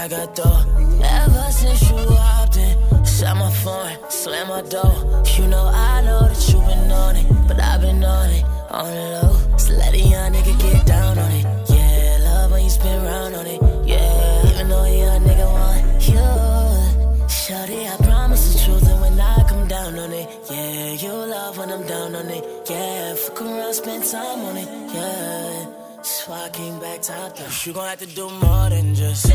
Got 0.08 0.36
dough. 0.36 0.64
Ever 1.02 1.50
since 1.50 1.90
you 1.90 1.96
hopped 1.96 2.56
in, 2.56 2.78
shut 3.04 3.36
my 3.36 3.50
phone, 3.50 3.90
slam 4.08 4.46
my 4.48 4.62
door. 4.62 5.24
You 5.36 5.48
know 5.48 5.66
I 5.66 6.00
know 6.02 6.28
that 6.28 6.48
you 6.48 6.60
been 6.60 6.92
on 6.92 7.16
it, 7.16 7.26
but 7.48 7.58
I've 7.58 7.80
been 7.80 8.04
on 8.04 8.30
it, 8.30 8.44
on 8.70 8.86
the 8.86 9.06
low. 9.14 9.58
So 9.58 9.72
let 9.74 9.92
a 9.94 9.98
young 9.98 10.32
nigga 10.32 10.54
get 10.62 10.86
down 10.86 11.18
on 11.18 11.32
it. 11.32 11.44
Yeah, 11.68 12.18
love 12.22 12.52
when 12.52 12.62
you 12.62 12.70
spin 12.70 13.02
round 13.02 13.34
on 13.34 13.46
it. 13.46 13.60
Yeah, 13.84 14.50
even 14.50 14.68
though 14.68 14.84
a 14.84 14.96
young 14.96 15.22
nigga 15.22 15.46
want 15.52 16.08
you. 16.08 17.28
Shorty, 17.28 17.88
I 17.88 17.96
promise 17.96 18.52
the 18.52 18.64
truth, 18.64 18.88
and 18.88 19.00
when 19.00 19.18
I 19.18 19.42
come 19.48 19.66
down 19.66 19.98
on 19.98 20.12
it, 20.12 20.28
yeah, 20.48 20.92
you 20.92 21.10
love 21.10 21.58
when 21.58 21.72
I'm 21.72 21.84
down 21.84 22.14
on 22.14 22.28
it. 22.28 22.44
Yeah, 22.70 23.14
fuck 23.16 23.42
around, 23.42 23.74
spend 23.74 24.04
time 24.04 24.44
on 24.44 24.56
it. 24.56 24.68
Yeah. 24.94 25.85
So 26.26 26.32
I 26.32 26.48
came 26.48 26.80
back 26.80 27.02
top 27.02 27.36
down. 27.36 27.48
You 27.62 27.72
gon' 27.72 27.86
have 27.88 28.00
to 28.00 28.06
do 28.06 28.28
more 28.28 28.68
than 28.68 28.96
just. 28.96 29.28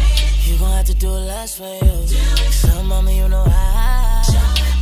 You 0.46 0.58
gon' 0.58 0.72
have 0.74 0.86
to 0.88 0.94
do 0.94 1.08
less 1.08 1.56
for 1.58 1.64
you. 1.64 2.08
So, 2.52 2.84
mama, 2.84 3.14
you 3.14 3.30
know 3.30 3.46
I 3.48 4.22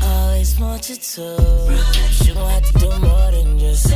always 0.01 0.59
want 0.59 0.89
you 0.89 0.95
to. 0.95 1.21
You 2.25 2.33
gon' 2.33 2.49
have 2.49 2.65
to 2.65 2.79
do 2.79 2.89
more 2.97 3.29
than 3.31 3.59
just. 3.59 3.91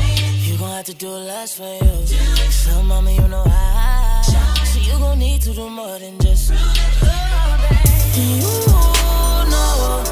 You 0.46 0.58
gon' 0.60 0.70
have 0.70 0.86
to 0.86 0.94
do 0.94 1.10
less 1.10 1.58
for 1.58 1.64
you. 1.64 2.06
So, 2.52 2.84
mama, 2.84 3.12
you 3.12 3.28
know 3.28 3.46
I. 3.48 4.22
So 4.22 4.80
you 4.80 4.96
gon' 5.00 5.18
need 5.18 5.42
to 5.42 5.52
do 5.56 5.68
more 5.68 5.98
than 5.98 6.20
just. 6.20 6.52
You 6.52 6.58
know, 8.70 8.94
you 9.34 9.50
know, 9.50 10.04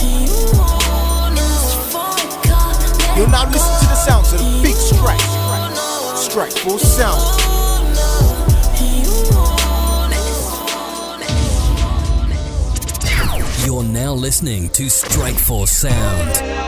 you 0.00 0.24
know. 0.56 1.36
It's 1.36 1.74
for 1.92 2.16
God. 2.48 3.18
You're 3.18 3.28
now 3.28 3.44
listening 3.44 3.80
to 3.80 3.88
the 3.88 3.94
sounds 3.94 4.32
of 4.32 4.38
the 4.38 4.60
big 4.62 4.74
strike. 4.74 5.39
Strike 6.30 6.52
full 6.52 6.78
sound. 6.78 7.40
You're 13.66 13.82
now 13.82 14.12
listening 14.12 14.68
to 14.68 14.88
Strike 14.88 15.34
Force 15.34 15.72
Sound. 15.72 16.59